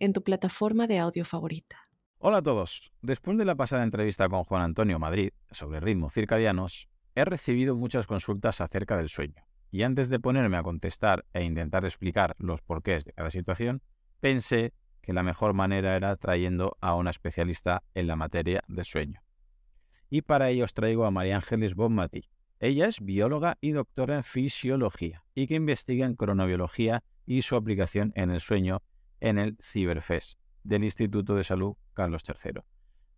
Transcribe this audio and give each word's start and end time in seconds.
en 0.00 0.14
tu 0.14 0.24
plataforma 0.24 0.86
de 0.86 0.98
audio 0.98 1.24
favorita. 1.24 1.76
Hola 2.18 2.38
a 2.38 2.42
todos. 2.42 2.90
Después 3.02 3.36
de 3.38 3.44
la 3.44 3.54
pasada 3.54 3.84
entrevista 3.84 4.28
con 4.28 4.44
Juan 4.44 4.62
Antonio 4.62 4.98
Madrid 4.98 5.32
sobre 5.50 5.78
ritmos 5.78 6.14
circadianos, 6.14 6.88
he 7.14 7.24
recibido 7.24 7.76
muchas 7.76 8.06
consultas 8.06 8.60
acerca 8.60 8.96
del 8.96 9.10
sueño. 9.10 9.44
Y 9.70 9.82
antes 9.82 10.08
de 10.08 10.18
ponerme 10.18 10.56
a 10.56 10.62
contestar 10.62 11.26
e 11.32 11.44
intentar 11.44 11.84
explicar 11.84 12.34
los 12.38 12.62
porqués 12.62 13.04
de 13.04 13.12
cada 13.12 13.30
situación, 13.30 13.82
pensé 14.20 14.72
que 15.02 15.12
la 15.12 15.22
mejor 15.22 15.52
manera 15.52 15.94
era 15.96 16.16
trayendo 16.16 16.76
a 16.80 16.94
una 16.94 17.10
especialista 17.10 17.82
en 17.94 18.06
la 18.06 18.16
materia 18.16 18.62
del 18.68 18.84
sueño. 18.84 19.22
Y 20.08 20.22
para 20.22 20.50
ello 20.50 20.64
os 20.64 20.74
traigo 20.74 21.04
a 21.04 21.10
María 21.10 21.36
Ángeles 21.36 21.74
Bonmatí. 21.74 22.30
Ella 22.58 22.88
es 22.88 23.00
bióloga 23.00 23.58
y 23.60 23.70
doctora 23.70 24.16
en 24.16 24.24
fisiología 24.24 25.24
y 25.34 25.46
que 25.46 25.54
investiga 25.54 26.04
en 26.04 26.16
cronobiología 26.16 27.02
y 27.26 27.42
su 27.42 27.54
aplicación 27.54 28.12
en 28.16 28.30
el 28.30 28.40
sueño 28.40 28.82
en 29.20 29.38
el 29.38 29.56
CiberFES 29.62 30.38
del 30.64 30.84
Instituto 30.84 31.34
de 31.34 31.44
Salud 31.44 31.76
Carlos 31.94 32.22
III. 32.26 32.62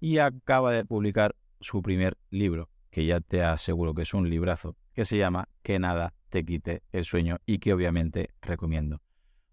Y 0.01 0.19
acaba 0.19 0.73
de 0.73 0.85
publicar 0.85 1.37
su 1.61 1.83
primer 1.83 2.19
libro, 2.31 2.69
que 2.91 3.07
ya 3.07 3.21
te 3.21 3.43
aseguro 3.43 3.95
que 3.95 4.03
es 4.03 4.15
un 4.15 4.29
librazo, 4.29 4.77
que 4.93 5.05
se 5.05 5.17
llama 5.17 5.49
Que 5.63 5.79
nada 5.79 6.15
te 6.29 6.45
quite 6.45 6.83
el 6.93 7.05
sueño 7.05 7.39
y 7.47 7.59
que 7.59 7.73
obviamente 7.73 8.31
recomiendo. 8.41 9.01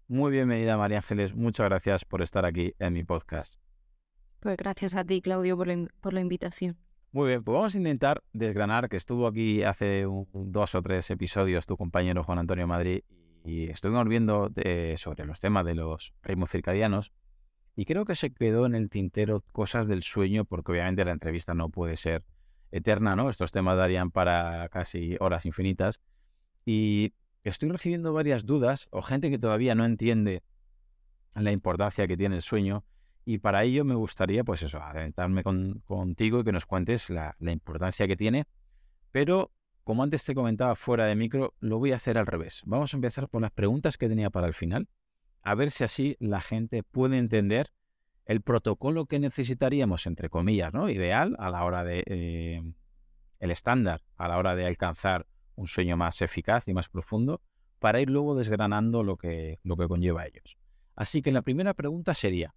Muy 0.08 0.32
bienvenida 0.32 0.76
María 0.76 0.98
Ángeles, 0.98 1.34
muchas 1.34 1.66
gracias 1.66 2.04
por 2.04 2.22
estar 2.22 2.44
aquí 2.44 2.74
en 2.78 2.92
mi 2.92 3.04
podcast. 3.04 3.60
Pues 4.40 4.56
gracias 4.56 4.94
a 4.94 5.04
ti, 5.04 5.20
Claudio, 5.20 5.56
por 5.56 5.68
la, 6.12 6.20
invitación. 6.20 6.78
Muy 7.12 7.28
bien, 7.28 7.44
pues 7.44 7.54
vamos 7.54 7.74
a 7.74 7.78
intentar 7.78 8.22
desgranar, 8.32 8.88
que 8.88 8.96
estuvo 8.96 9.26
aquí 9.26 9.62
hace 9.62 10.06
dos 10.32 10.74
o 10.74 10.82
tres 10.82 11.10
episodios 11.10 11.66
tu 11.66 11.76
compañero 11.76 12.24
Juan 12.24 12.38
Antonio 12.38 12.66
Madrid 12.66 13.02
y 13.44 13.70
estuvimos 13.70 14.06
viendo 14.08 14.50
sobre 14.96 15.24
los 15.24 15.40
temas 15.40 15.64
de 15.64 15.74
los 15.74 16.14
ritmos 16.22 16.50
circadianos 16.50 17.12
y 17.76 17.84
creo 17.84 18.04
que 18.04 18.14
se 18.14 18.32
quedó 18.32 18.66
en 18.66 18.74
el 18.74 18.90
tintero 18.90 19.42
cosas 19.52 19.86
del 19.86 20.02
sueño 20.02 20.44
porque 20.44 20.72
obviamente 20.72 21.04
la 21.04 21.12
entrevista 21.12 21.54
no 21.54 21.70
puede 21.70 21.96
ser 21.96 22.24
eterna, 22.70 23.16
¿no? 23.16 23.30
Estos 23.30 23.52
temas 23.52 23.76
darían 23.76 24.10
para 24.10 24.68
casi 24.68 25.16
horas 25.20 25.46
infinitas 25.46 26.00
y 26.64 27.14
estoy 27.42 27.70
recibiendo 27.70 28.12
varias 28.12 28.44
dudas 28.44 28.88
o 28.90 29.02
gente 29.02 29.30
que 29.30 29.38
todavía 29.38 29.74
no 29.74 29.84
entiende 29.84 30.42
la 31.34 31.52
importancia 31.52 32.06
que 32.06 32.16
tiene 32.16 32.36
el 32.36 32.42
sueño 32.42 32.84
y 33.24 33.38
para 33.38 33.64
ello 33.64 33.84
me 33.84 33.94
gustaría 33.94 34.44
pues 34.44 34.62
eso, 34.62 34.82
adentrarme 34.82 35.42
contigo 35.42 36.40
y 36.40 36.44
que 36.44 36.52
nos 36.52 36.66
cuentes 36.66 37.10
la, 37.10 37.36
la 37.38 37.52
importancia 37.52 38.06
que 38.06 38.16
tiene, 38.16 38.46
pero 39.12 39.52
como 39.84 40.02
antes 40.02 40.24
te 40.24 40.34
comentaba 40.34 40.76
fuera 40.76 41.06
de 41.06 41.16
micro, 41.16 41.54
lo 41.60 41.78
voy 41.78 41.92
a 41.92 41.96
hacer 41.96 42.18
al 42.18 42.26
revés. 42.26 42.62
Vamos 42.64 42.92
a 42.92 42.96
empezar 42.96 43.28
por 43.28 43.42
las 43.42 43.50
preguntas 43.50 43.96
que 43.96 44.08
tenía 44.08 44.30
para 44.30 44.46
el 44.46 44.54
final, 44.54 44.88
a 45.42 45.54
ver 45.54 45.70
si 45.70 45.84
así 45.84 46.16
la 46.20 46.40
gente 46.40 46.82
puede 46.82 47.18
entender 47.18 47.72
el 48.26 48.42
protocolo 48.42 49.06
que 49.06 49.18
necesitaríamos, 49.18 50.06
entre 50.06 50.28
comillas, 50.28 50.72
¿no? 50.72 50.88
Ideal 50.88 51.36
a 51.38 51.50
la 51.50 51.64
hora 51.64 51.84
de... 51.84 52.04
Eh, 52.06 52.62
el 53.40 53.50
estándar 53.50 54.02
a 54.16 54.28
la 54.28 54.38
hora 54.38 54.54
de 54.54 54.66
alcanzar 54.66 55.26
un 55.56 55.66
sueño 55.66 55.96
más 55.96 56.22
eficaz 56.22 56.68
y 56.68 56.74
más 56.74 56.88
profundo, 56.88 57.42
para 57.78 58.00
ir 58.00 58.10
luego 58.10 58.36
desgranando 58.36 59.02
lo 59.02 59.16
que, 59.16 59.58
lo 59.62 59.76
que 59.76 59.88
conlleva 59.88 60.22
a 60.22 60.26
ellos. 60.26 60.58
Así 60.94 61.22
que 61.22 61.32
la 61.32 61.42
primera 61.42 61.74
pregunta 61.74 62.14
sería, 62.14 62.54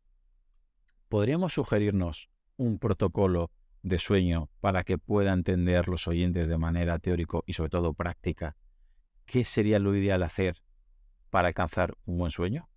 ¿podríamos 1.08 1.54
sugerirnos 1.54 2.30
un 2.58 2.78
protocolo 2.78 3.50
de 3.84 4.00
sueño 4.00 4.50
para 4.62 4.84
que 4.84 4.98
puedan 4.98 5.40
entender 5.40 5.88
los 5.88 6.08
oyentes 6.08 6.48
de 6.48 6.58
manera 6.58 6.98
teórico 7.00 7.44
y 7.46 7.54
sobre 7.54 7.70
todo 7.70 7.94
práctica 7.94 8.56
qué 9.26 9.44
sería 9.44 9.80
lo 9.80 9.96
ideal 9.96 10.24
hacer 10.24 10.62
para 11.30 11.48
alcanzar 11.50 11.96
un 12.06 12.18
buen 12.18 12.32
sueño? 12.32 12.70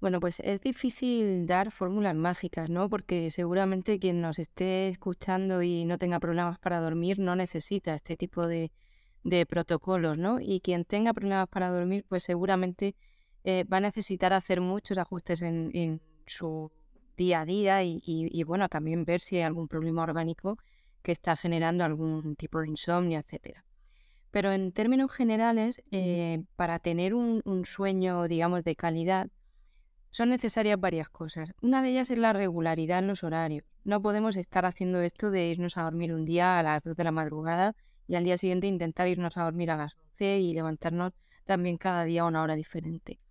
Bueno, 0.00 0.18
pues 0.18 0.40
es 0.40 0.60
difícil 0.60 1.46
dar 1.46 1.70
fórmulas 1.70 2.16
mágicas, 2.16 2.68
¿no? 2.68 2.88
Porque 2.88 3.30
seguramente 3.30 4.00
quien 4.00 4.20
nos 4.20 4.40
esté 4.40 4.88
escuchando 4.88 5.62
y 5.62 5.84
no 5.84 5.96
tenga 5.96 6.18
problemas 6.18 6.58
para 6.58 6.80
dormir 6.80 7.20
no 7.20 7.36
necesita 7.36 7.94
este 7.94 8.16
tipo 8.16 8.46
de, 8.48 8.72
protocolos, 9.48 10.18
¿no? 10.18 10.40
Y 10.40 10.60
quien 10.60 10.84
tenga 10.84 11.12
problemas 11.12 11.48
para 11.48 11.70
dormir, 11.70 12.04
pues 12.08 12.24
seguramente 12.24 12.96
eh, 13.44 13.64
va 13.72 13.76
a 13.76 13.80
necesitar 13.80 14.32
hacer 14.32 14.60
muchos 14.60 14.98
ajustes 14.98 15.40
en, 15.42 15.70
en 15.72 16.00
su 16.26 16.72
día 17.22 17.42
a 17.42 17.44
día 17.44 17.84
y, 17.84 18.42
bueno, 18.44 18.68
también 18.68 19.04
ver 19.04 19.20
si 19.20 19.36
hay 19.36 19.42
algún 19.42 19.68
problema 19.68 20.02
orgánico 20.02 20.58
que 21.02 21.12
está 21.12 21.36
generando 21.36 21.84
algún 21.84 22.36
tipo 22.36 22.60
de 22.60 22.68
insomnio, 22.68 23.18
etcétera. 23.20 23.64
Pero 24.32 24.52
en 24.52 24.72
términos 24.72 25.12
generales, 25.12 25.82
eh, 25.90 26.42
para 26.56 26.78
tener 26.78 27.14
un, 27.14 27.42
sueño, 27.64 28.26
digamos, 28.26 28.64
de 28.64 28.74
calidad, 28.74 29.28
son 30.10 30.30
necesarias 30.30 30.80
varias 30.80 31.08
cosas. 31.08 31.52
Una 31.60 31.80
de 31.82 31.90
ellas 31.90 32.10
es 32.10 32.18
la 32.18 32.32
regularidad 32.32 32.98
en 32.98 33.06
los 33.06 33.22
horarios. 33.22 33.64
No 33.84 34.02
podemos 34.02 34.36
estar 34.36 34.64
haciendo 34.66 35.00
esto 35.00 35.30
de 35.30 35.48
irnos 35.48 35.76
a 35.76 35.82
dormir 35.82 36.12
un 36.12 36.24
día 36.24 36.58
a 36.58 36.62
las 36.62 36.82
2 36.82 36.96
de 36.96 37.04
la 37.04 37.12
madrugada 37.12 37.74
y 38.08 38.16
al 38.16 38.24
día 38.24 38.36
siguiente 38.36 38.66
intentar 38.66 39.08
irnos 39.08 39.36
a 39.36 39.44
dormir 39.44 39.70
a 39.70 39.76
las 39.76 39.96
11 40.12 40.38
y 40.40 40.54
levantarnos 40.54 41.12
también 41.44 41.78
cada 41.78 42.04
día 42.04 42.22
a 42.22 42.26
una 42.26 42.42
hora 42.42 42.56
diferente. 42.56 43.21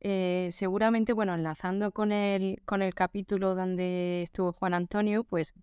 Eh, 0.00 0.48
seguramente, 0.52 1.12
bueno, 1.12 1.34
enlazando 1.34 1.92
con 1.92 2.12
el, 2.12 2.60
con 2.64 2.82
el 2.82 2.94
capítulo 2.94 3.54
donde 3.54 4.22
estuvo 4.22 4.52
Juan 4.52 4.74
Antonio, 4.74 5.24
pues, 5.24 5.54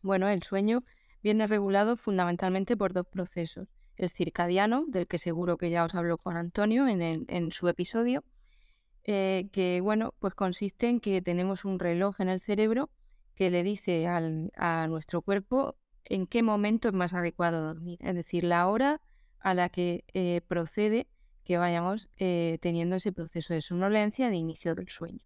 bueno, 0.00 0.28
el 0.28 0.42
sueño 0.42 0.84
viene 1.22 1.46
regulado 1.46 1.96
fundamentalmente 1.96 2.76
por 2.76 2.92
dos 2.92 3.06
procesos. 3.06 3.68
El 3.96 4.10
circadiano, 4.10 4.84
del 4.88 5.06
que 5.06 5.18
seguro 5.18 5.58
que 5.58 5.70
ya 5.70 5.84
os 5.84 5.94
habló 5.94 6.16
Juan 6.16 6.36
Antonio 6.36 6.88
en, 6.88 7.26
en 7.28 7.52
su 7.52 7.68
episodio, 7.68 8.24
eh, 9.04 9.48
que, 9.52 9.80
bueno, 9.80 10.14
pues 10.20 10.34
consiste 10.34 10.88
en 10.88 11.00
que 11.00 11.20
tenemos 11.22 11.64
un 11.64 11.78
reloj 11.78 12.20
en 12.20 12.28
el 12.28 12.40
cerebro 12.40 12.90
que 13.34 13.50
le 13.50 13.64
dice 13.64 14.06
al, 14.06 14.52
a 14.56 14.86
nuestro 14.88 15.22
cuerpo 15.22 15.76
en 16.04 16.26
qué 16.26 16.42
momento 16.42 16.88
es 16.88 16.94
más 16.94 17.12
adecuado 17.12 17.64
dormir, 17.64 17.98
es 18.00 18.14
decir, 18.14 18.44
la 18.44 18.68
hora 18.68 19.00
a 19.40 19.54
la 19.54 19.68
que 19.70 20.04
eh, 20.14 20.40
procede 20.46 21.08
que 21.44 21.58
vayamos 21.58 22.08
eh, 22.18 22.58
teniendo 22.60 22.96
ese 22.96 23.12
proceso 23.12 23.54
de 23.54 23.60
somnolencia 23.60 24.30
de 24.30 24.36
inicio 24.36 24.74
del 24.74 24.88
sueño. 24.88 25.24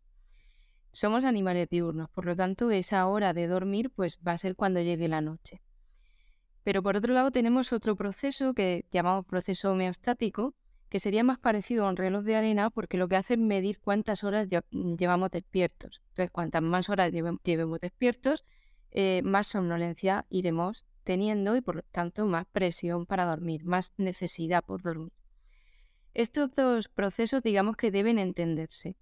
Somos 0.93 1.25
animales 1.25 1.69
diurnos, 1.69 2.09
por 2.09 2.25
lo 2.25 2.35
tanto 2.35 2.71
esa 2.71 3.07
hora 3.07 3.35
de 3.35 3.47
dormir 3.49 3.91
pues 3.91 4.19
va 4.27 4.33
a 4.33 4.39
ser 4.39 4.57
cuando 4.57 4.81
llegue 4.81 5.09
la 5.09 5.21
noche. 5.21 5.61
Pero 6.63 6.83
por 6.83 6.97
otro 6.97 7.15
lado 7.15 7.31
tenemos 7.31 7.73
otro 7.73 7.97
proceso 7.97 8.55
que 8.55 8.87
llamamos 8.91 9.27
proceso 9.27 9.73
homeostático, 9.73 10.55
que 10.89 10.99
sería 10.99 11.23
más 11.23 11.39
parecido 11.39 11.85
a 11.85 11.91
un 11.91 11.97
reloj 11.97 12.25
de 12.25 12.37
arena 12.37 12.71
porque 12.71 12.97
lo 12.97 13.09
que 13.09 13.17
hace 13.17 13.35
es 13.35 13.41
medir 13.41 13.79
cuántas 13.79 14.25
horas 14.25 14.49
llevamos 14.71 15.31
despiertos. 15.31 16.03
Entonces, 16.09 16.31
cuantas 16.31 16.63
más 16.63 16.89
horas 16.89 17.13
llevemos 17.13 17.81
despiertos, 17.81 18.45
eh, 18.91 19.21
más 19.25 19.49
somnolencia 19.49 20.25
iremos 20.31 20.87
teniendo 21.05 21.57
y 21.57 21.61
por 21.61 21.77
lo 21.77 21.83
tanto 21.83 22.27
más 22.27 22.47
presión 22.47 23.07
para 23.07 23.27
dormir, 23.27 23.65
más 23.65 23.93
necesidad 23.97 24.65
por 24.65 24.83
dormir. 24.83 25.13
Estos 26.17 26.51
dos 26.55 26.89
procesos 26.89 27.43
digamos 27.43 27.77
que 27.77 27.91
deben 27.91 28.19
entenderse. 28.19 28.97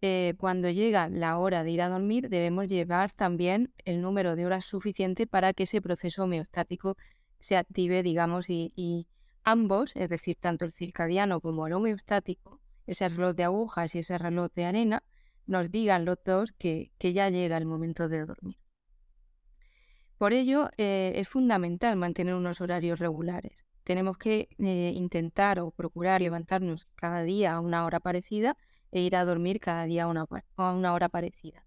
Eh, 0.00 0.32
cuando 0.38 0.70
llega 0.70 1.10
la 1.10 1.36
hora 1.36 1.62
de 1.62 1.70
ir 1.70 1.82
a 1.82 1.90
dormir 1.90 2.30
debemos 2.30 2.66
llevar 2.66 3.12
también 3.12 3.74
el 3.84 4.00
número 4.00 4.36
de 4.36 4.46
horas 4.46 4.64
suficiente 4.64 5.26
para 5.26 5.52
que 5.52 5.64
ese 5.64 5.82
proceso 5.82 6.24
homeostático 6.24 6.96
se 7.40 7.58
active, 7.58 8.02
digamos, 8.02 8.48
y, 8.48 9.06
ambos, 9.44 9.94
es 9.96 10.08
decir, 10.08 10.36
tanto 10.40 10.64
el 10.64 10.72
circadiano 10.72 11.42
como 11.42 11.66
el 11.66 11.74
homeostático, 11.74 12.58
ese 12.86 13.10
reloj 13.10 13.36
de 13.36 13.44
agujas 13.44 13.94
y 13.94 13.98
ese 13.98 14.16
reloj 14.16 14.50
de 14.54 14.64
arena, 14.64 15.02
nos 15.46 15.70
digan 15.70 16.06
los 16.06 16.16
dos 16.24 16.52
que, 16.52 16.90
ya 16.98 17.28
llega 17.28 17.58
el 17.58 17.66
momento 17.66 18.08
de 18.08 18.24
dormir. 18.24 18.56
Por 20.16 20.32
ello, 20.32 20.70
eh, 20.78 21.12
es 21.16 21.28
fundamental 21.28 21.96
mantener 21.96 22.34
unos 22.34 22.62
horarios 22.62 22.98
regulares 22.98 23.66
tenemos 23.86 24.18
que 24.18 24.48
eh, 24.58 24.92
intentar 24.96 25.60
o 25.60 25.70
procurar 25.70 26.20
levantarnos 26.20 26.88
cada 26.96 27.22
día 27.22 27.54
a 27.54 27.60
una 27.60 27.84
hora 27.84 28.00
parecida 28.00 28.56
e 28.90 29.00
ir 29.00 29.14
a 29.14 29.24
dormir 29.24 29.60
cada 29.60 29.84
día 29.84 30.04
a 30.04 30.08
una, 30.08 30.92
hora 30.92 31.08
parecida. 31.08 31.64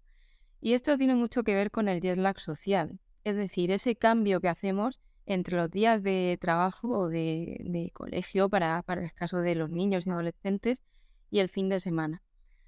Y 0.60 0.74
esto 0.74 0.98
tiene 0.98 1.14
mucho 1.14 1.44
que 1.44 1.54
ver 1.54 1.70
con 1.70 1.88
el 1.88 2.02
jet 2.02 2.18
lag 2.18 2.38
social, 2.38 3.00
es 3.24 3.36
decir, 3.36 3.70
ese 3.70 3.96
cambio 3.96 4.42
que 4.42 4.48
hacemos 4.48 5.00
entre 5.24 5.56
los 5.56 5.70
días 5.70 6.02
de 6.02 6.36
trabajo 6.38 6.88
o 6.90 7.08
de, 7.08 7.90
colegio 7.94 8.50
para, 8.50 8.82
para, 8.82 9.02
el 9.02 9.14
caso 9.14 9.38
de 9.38 9.54
los 9.54 9.70
niños 9.70 10.06
y 10.06 10.10
adolescentes 10.10 10.82
y 11.30 11.38
el 11.38 11.48
fin 11.48 11.70
de 11.70 11.80
semana. 11.80 12.22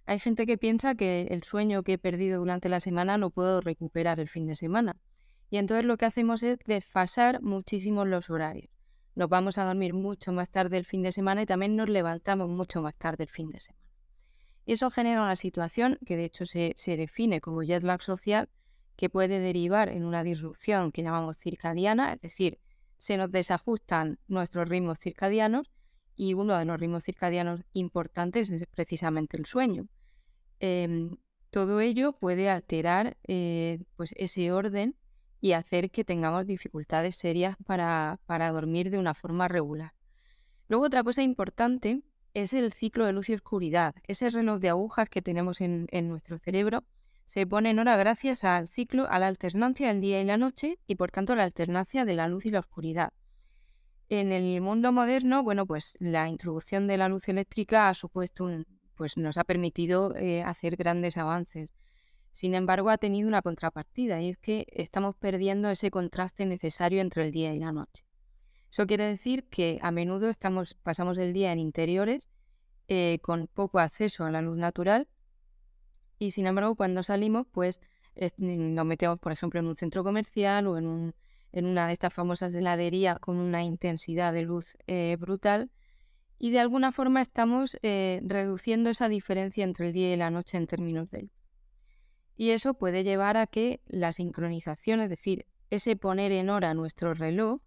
Hay 0.07 0.19
gente 0.19 0.47
que 0.47 0.57
piensa 0.57 0.95
que 0.95 1.27
el 1.31 1.43
sueño 1.43 1.83
que 1.83 1.95
he 1.95 1.99
perdido 1.99 2.39
durante 2.39 2.71
la 2.71 2.81
semana 2.81 3.19
no 3.19 3.29
puedo 3.29 3.61
recuperar 3.61 4.19
el 4.19 4.29
fin 4.29 4.47
de 4.47 4.57
semana. 4.57 4.97
Y 5.51 5.59
entonces 5.59 5.85
lo 5.85 5.99
que 5.99 6.07
hacemos 6.07 6.43
es 6.43 6.59
desfasar 6.65 7.43
muchísimo 7.43 8.07
los 8.07 8.31
horarios. 8.31 8.82
Nos 9.15 9.29
vamos 9.29 9.59
a 9.59 9.65
dormir 9.65 9.95
mucho 9.95 10.33
más 10.33 10.51
tarde 10.51 10.79
el 10.79 10.85
fin 10.85 11.03
de 11.03 11.13
semana 11.13 11.43
y 11.43 11.47
también 11.47 11.77
nos 11.77 11.89
levantamos 11.89 12.49
mucho 12.49 12.81
más 12.81 12.97
tarde 12.97 13.25
el 13.25 13.31
fin 13.31 13.51
de 13.51 13.61
semana. 13.61 13.83
Y 14.65 14.73
eso 14.73 14.91
genera 14.91 15.23
una 15.23 15.37
situación 15.37 15.99
que 16.07 16.17
de 16.17 16.25
hecho 16.25 16.47
se, 16.47 16.73
se 16.77 16.97
define 16.97 17.41
como 17.41 17.63
jet 17.63 17.83
lag 17.83 18.03
social, 18.03 18.49
que 18.97 19.11
puede 19.11 19.41
derivar 19.41 19.89
en 19.89 20.05
una 20.05 20.23
disrupción 20.23 20.93
que 20.93 21.03
llamamos 21.03 21.37
circadiana, 21.39 22.13
es 22.13 22.21
decir, 22.21 22.59
se 22.97 23.17
nos 23.17 23.33
desajustan 23.33 24.19
nuestros 24.29 24.69
ritmos 24.69 24.99
circadianos 25.01 25.73
y 26.15 26.35
uno 26.35 26.57
de 26.57 26.65
los 26.65 26.79
ritmos 26.79 27.05
circadianos 27.05 27.63
importantes 27.73 28.51
es 28.51 28.65
precisamente 28.67 29.37
el 29.37 29.47
sueño. 29.47 29.89
Em, 30.61 31.17
todo 31.51 31.81
ello 31.81 32.13
puede 32.13 32.49
alterar 32.49 33.17
eh, 33.25 33.81
pues 33.97 34.15
ese 34.17 34.53
orden 34.53 34.97
y 35.43 35.53
hacer 35.53 35.91
que 35.91 36.05
tengamos 36.05 36.47
dificultades 36.47 37.17
serias 37.17 37.57
para, 37.67 38.21
para 38.27 38.51
dormir 38.53 38.91
de 38.91 38.99
una 38.99 39.13
forma 39.13 39.49
regular. 39.49 39.93
Luego 40.69 40.87
otra 40.87 41.03
cosa 41.03 41.21
importante 41.21 42.01
es 42.33 42.53
el 42.53 42.73
ciclo 42.73 43.05
de 43.05 43.13
luz 43.13 43.29
y 43.29 43.35
oscuridad. 43.35 43.95
Ese 44.07 44.31
reloj 44.31 44.61
de 44.61 44.69
agujas 44.69 45.09
que 45.09 45.21
tenemos 45.21 45.61
en, 45.61 45.89
nuestro 46.09 46.39
cerebro 46.39 46.85
se 47.27 47.45
pone 47.45 47.71
en 47.71 47.81
hora 47.81 47.97
gracias 47.97 48.45
al 48.45 48.69
ciclo, 48.69 49.11
a 49.11 49.19
la 49.19 49.27
alternancia 49.27 49.89
del 49.89 50.01
día 50.01 50.21
y 50.21 50.25
la 50.25 50.37
noche 50.37 50.79
y 50.87 50.95
por 50.95 51.11
tanto 51.11 51.33
a 51.33 51.37
la 51.37 51.45
alternancia 51.45 52.05
de 52.05 52.15
la 52.15 52.29
luz 52.29 52.47
y 52.47 52.51
la 52.51 52.61
oscuridad. 52.61 53.13
En 54.09 54.31
el 54.31 54.61
mundo 54.61 54.93
moderno, 54.93 55.43
bueno, 55.43 55.67
pues 55.67 55.97
la 55.99 56.29
introducción 56.29 56.87
de 56.87 56.99
la 56.99 57.09
luz 57.09 57.29
eléctrica 57.29 57.89
ha 57.89 57.95
supuesto 57.95 58.45
un, 58.45 58.65
pues 58.95 59.17
nos 59.17 59.39
ha 59.39 59.45
permitido 59.45 60.15
eh, 60.15 60.45
hacer 60.45 60.77
grandes 60.77 61.17
avances. 61.17 61.75
Sin 62.33 62.55
embargo, 62.55 62.91
ha 62.91 62.99
tenido 62.99 63.29
una 63.29 63.43
contrapartida 63.43 64.21
y 64.21 64.31
es 64.31 64.39
que 64.39 64.67
estamos 64.73 65.15
perdiendo 65.15 65.71
ese 65.71 65.91
contraste 65.91 66.47
necesario 66.47 67.01
entre 67.01 67.27
el 67.27 67.31
día 67.31 67.55
y 67.55 67.59
la 67.59 67.73
noche. 67.73 68.05
Eso 68.71 68.87
quiere 68.87 69.07
decir 69.07 69.45
que 69.51 69.79
a 69.83 69.91
menudo 69.91 70.31
estamos, 70.31 70.75
pasamos 70.75 71.19
el 71.19 71.35
día 71.35 71.53
en 71.53 71.59
interiores 71.59 72.31
eh, 72.89 73.19
con 73.23 73.47
poco 73.47 73.79
acceso 73.79 74.25
a 74.25 74.31
la 74.31 74.41
luz 74.41 74.57
natural 74.57 75.09
y 76.19 76.31
sin 76.31 76.47
embargo 76.47 76.75
cuando 76.75 77.03
salimos 77.03 77.47
pues 77.53 77.81
nos 78.37 78.87
metemos 78.87 79.19
por 79.19 79.33
ejemplo 79.33 79.61
en 79.61 79.67
un 79.67 79.77
centro 79.77 80.03
comercial 80.03 80.67
o 80.67 80.79
en, 80.79 81.15
una 81.53 81.87
de 81.87 81.93
estas 81.93 82.13
famosas 82.13 82.55
heladerías 82.55 83.19
con 83.19 83.37
una 83.37 83.63
intensidad 83.63 84.33
de 84.33 84.43
luz 84.43 84.77
eh, 84.87 85.17
brutal 85.21 85.71
y 86.39 86.51
de 86.51 86.61
alguna 86.61 86.93
forma 86.93 87.23
estamos 87.23 87.79
eh, 87.83 88.21
reduciendo 88.25 88.91
esa 88.91 89.09
diferencia 89.09 89.65
entre 89.65 89.89
el 89.89 89.93
día 89.93 90.13
y 90.13 90.17
la 90.17 90.31
noche 90.31 90.57
en 90.57 90.67
términos 90.67 91.11
de 91.11 91.23
luz. 91.23 91.42
Y 92.43 92.51
eso 92.51 92.75
puede 92.75 93.05
llevar 93.05 93.37
a 93.37 93.47
que 93.47 93.81
la 93.87 94.11
sincronización, 94.11 95.01
es 95.01 95.09
decir, 95.09 95.47
ese 95.71 95.95
poner 95.95 96.33
en 96.33 96.51
hora 96.51 96.75
nuestro 96.75 97.15
reloj, 97.15 97.61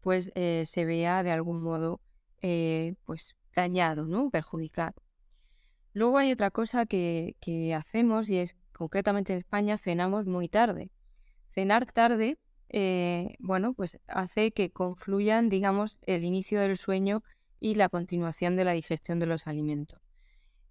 pues 0.00 0.30
eh, 0.34 0.62
se 0.64 0.86
vea 0.86 1.22
de 1.22 1.32
algún 1.32 1.60
modo 1.60 2.00
eh, 2.40 2.94
pues 3.04 3.36
dañado, 3.54 4.06
¿no? 4.06 4.30
perjudicado. 4.30 5.02
Luego 5.92 6.16
hay 6.16 6.32
otra 6.32 6.50
cosa 6.50 6.86
que, 6.86 7.36
hacemos 7.76 8.30
y 8.30 8.38
es 8.38 8.56
concretamente 8.72 9.34
en 9.34 9.40
España 9.40 9.76
cenamos 9.76 10.24
muy 10.24 10.48
tarde. 10.48 10.90
Cenar 11.50 11.84
tarde, 11.84 12.38
eh, 12.70 13.34
bueno, 13.38 13.74
pues 13.74 14.00
hace 14.06 14.50
que 14.50 14.70
confluyan, 14.70 15.50
digamos, 15.50 15.98
el 16.06 16.24
inicio 16.24 16.58
del 16.58 16.78
sueño 16.78 17.22
y 17.60 17.74
la 17.74 17.90
continuación 17.90 18.56
de 18.56 18.64
la 18.64 18.72
digestión 18.72 19.18
de 19.18 19.26
los 19.26 19.46
alimentos. 19.46 20.05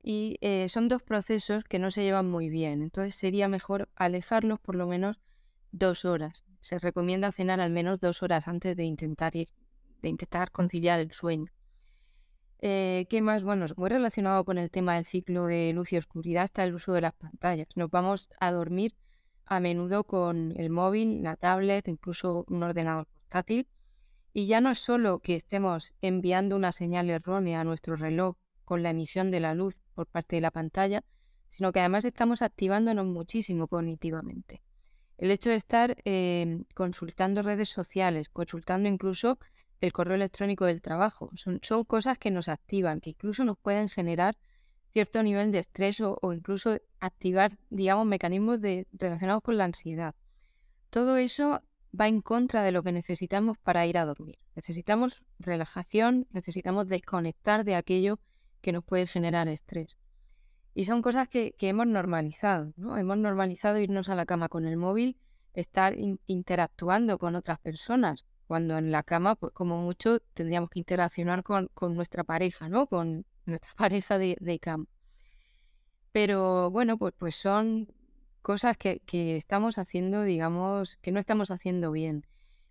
Y 0.08 0.38
son 0.68 0.88
dos 0.88 1.02
procesos 1.02 1.64
que 1.64 1.80
no 1.80 1.90
se 1.90 2.04
llevan 2.04 2.30
muy 2.30 2.48
bien, 2.48 2.84
entonces 2.84 3.16
sería 3.16 3.48
mejor 3.48 3.90
alejarlos 3.96 4.60
por 4.60 4.76
lo 4.76 4.86
menos 4.86 5.20
dos 5.72 6.06
horas. 6.06 6.46
Se 6.60 6.78
recomienda 6.78 7.32
cenar 7.32 7.60
al 7.60 7.72
menos 7.72 8.00
dos 8.00 8.22
horas 8.22 8.48
antes 8.48 8.76
de 8.76 8.84
intentar, 8.84 9.36
ir, 9.36 9.50
de 10.04 10.10
intentar 10.10 10.52
conciliar 10.52 11.00
el 11.00 11.12
sueño. 11.12 11.52
Eh, 12.60 13.08
¿Qué 13.10 13.24
más? 13.24 13.44
Bueno, 13.44 13.66
muy 13.78 13.90
relacionado 13.90 14.46
con 14.46 14.60
el 14.60 14.70
tema 14.70 14.94
del 14.94 15.06
ciclo 15.06 15.46
de 15.48 15.74
luz 15.74 15.92
y 15.92 15.98
oscuridad 15.98 16.44
está 16.44 16.64
el 16.64 16.76
uso 16.76 16.94
de 16.94 17.02
las 17.02 17.14
pantallas. 17.14 17.68
Nos 17.76 17.90
vamos 17.90 18.30
a 18.40 18.52
dormir 18.52 18.94
a 19.46 19.60
menudo 19.60 20.04
con 20.04 20.54
el 20.56 20.70
móvil, 20.70 21.24
la 21.24 21.36
tablet, 21.36 21.88
incluso 21.88 22.46
un 22.48 22.62
ordenador 22.62 23.08
portátil. 23.08 23.68
Y 24.34 24.48
ya 24.48 24.62
no 24.62 24.70
es 24.70 24.78
solo 24.78 25.18
que 25.20 25.36
estemos 25.36 25.94
enviando 26.02 26.56
una 26.56 26.72
señal 26.72 27.10
errónea 27.10 27.62
a 27.62 27.64
nuestro 27.64 27.96
reloj 27.96 28.36
con 28.66 28.84
la 28.84 28.90
emisión 28.90 29.32
de 29.32 29.40
la 29.40 29.54
luz 29.54 29.82
por 29.94 30.08
parte 30.08 30.36
de 30.36 30.42
la 30.42 30.52
pantalla, 30.52 31.04
sino 31.48 31.72
que 31.72 31.80
además 31.80 32.06
estamos 32.06 32.42
activándonos 32.42 33.06
muchísimo 33.06 33.68
cognitivamente. 33.68 34.62
El 35.18 35.32
hecho 35.32 35.50
de 35.50 35.56
estar 35.56 35.96
em, 36.04 36.66
consultando 36.74 37.42
redes 37.42 37.70
sociales, 37.70 38.28
consultando 38.30 38.90
incluso 38.90 39.40
el 39.80 39.94
correo 39.94 40.16
electrónico 40.16 40.66
del 40.66 40.82
trabajo, 40.82 41.30
son, 41.36 41.60
cosas 41.86 42.18
que 42.18 42.32
nos 42.32 42.48
activan, 42.48 43.00
que 43.00 43.12
incluso 43.12 43.46
nos 43.46 43.58
pueden 43.58 43.88
generar 43.88 44.38
cierto 44.90 45.24
nivel 45.24 45.52
de 45.52 45.60
estrés 45.60 46.02
o, 46.02 46.18
incluso 46.34 46.80
activar, 47.00 47.58
digamos, 47.70 48.06
mecanismos 48.06 48.60
relacionados 48.94 49.44
con 49.44 49.58
la 49.58 49.66
ansiedad. 49.66 50.16
Todo 50.90 51.18
eso 51.18 51.62
va 51.98 52.08
en 52.08 52.22
contra 52.22 52.64
de 52.64 52.72
lo 52.72 52.84
que 52.84 52.92
necesitamos 52.92 53.58
para 53.58 53.86
ir 53.86 53.98
a 53.98 54.06
dormir. 54.06 54.38
Necesitamos 54.56 55.24
relajación, 55.40 56.28
necesitamos 56.32 56.88
desconectar 56.88 57.64
de 57.66 57.76
aquello 57.76 58.20
que 58.66 58.72
nos 58.72 58.84
puede 58.84 59.06
generar 59.06 59.48
estrés. 59.48 59.96
Y 60.74 60.86
son 60.86 61.04
cosas 61.04 61.28
que, 61.28 61.54
hemos 61.60 61.86
normalizado, 61.86 62.74
¿no? 62.78 62.98
Hemos 62.98 63.18
normalizado 63.18 63.78
irnos 63.78 64.10
a 64.10 64.16
la 64.16 64.26
cama 64.26 64.50
con 64.50 64.66
el 64.66 64.76
móvil, 64.76 65.20
estar 65.54 65.96
interactuando 66.26 67.20
con 67.20 67.36
otras 67.36 67.60
personas, 67.60 68.26
cuando 68.48 68.80
en 68.80 68.92
la 68.92 69.04
cama, 69.04 69.36
pues 69.36 69.54
como 69.54 69.84
mucho, 69.84 70.20
tendríamos 70.34 70.72
que 70.72 70.80
interaccionar 70.80 71.44
con, 71.44 71.70
nuestra 71.92 72.24
pareja, 72.24 72.68
¿no? 72.68 72.88
Con 72.88 73.28
nuestra 73.46 73.70
pareja 73.78 74.18
de, 74.18 74.60
cama. 74.60 74.88
Pero 76.12 76.72
bueno, 76.72 76.98
pues, 76.98 77.14
pues 77.16 77.36
son 77.36 77.94
cosas 78.42 78.78
que, 78.78 79.00
estamos 79.38 79.78
haciendo, 79.78 80.24
digamos, 80.24 80.98
que 81.04 81.12
no 81.12 81.20
estamos 81.20 81.52
haciendo 81.52 81.92
bien. 81.92 82.26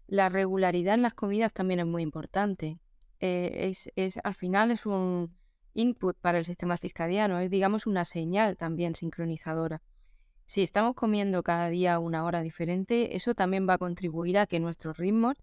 La 0.08 0.28
regularidad 0.28 0.94
en 0.94 1.02
las 1.02 1.14
comidas 1.14 1.52
también 1.52 1.78
es 1.78 1.86
muy 1.86 2.02
importante. 2.02 2.80
Eh, 3.20 3.68
es, 3.70 3.92
es, 3.94 4.18
al 4.24 4.34
final 4.34 4.72
es 4.72 4.86
un, 4.86 5.32
input 5.74 6.16
para 6.18 6.38
el 6.38 6.44
sistema 6.44 6.76
circadiano, 6.76 7.38
es 7.38 7.50
digamos 7.50 7.86
una 7.86 8.04
señal 8.04 8.56
también 8.56 8.94
sincronizadora. 8.94 9.82
Si 10.46 10.62
estamos 10.62 10.94
comiendo 10.94 11.42
cada 11.42 11.68
día 11.68 11.98
una 11.98 12.24
hora 12.24 12.42
diferente, 12.42 13.16
eso 13.16 13.34
también 13.34 13.68
va 13.68 13.74
a 13.74 13.78
contribuir 13.78 14.38
a 14.38 14.46
que 14.46 14.60
nuestros 14.60 14.96
ritmos 14.96 15.36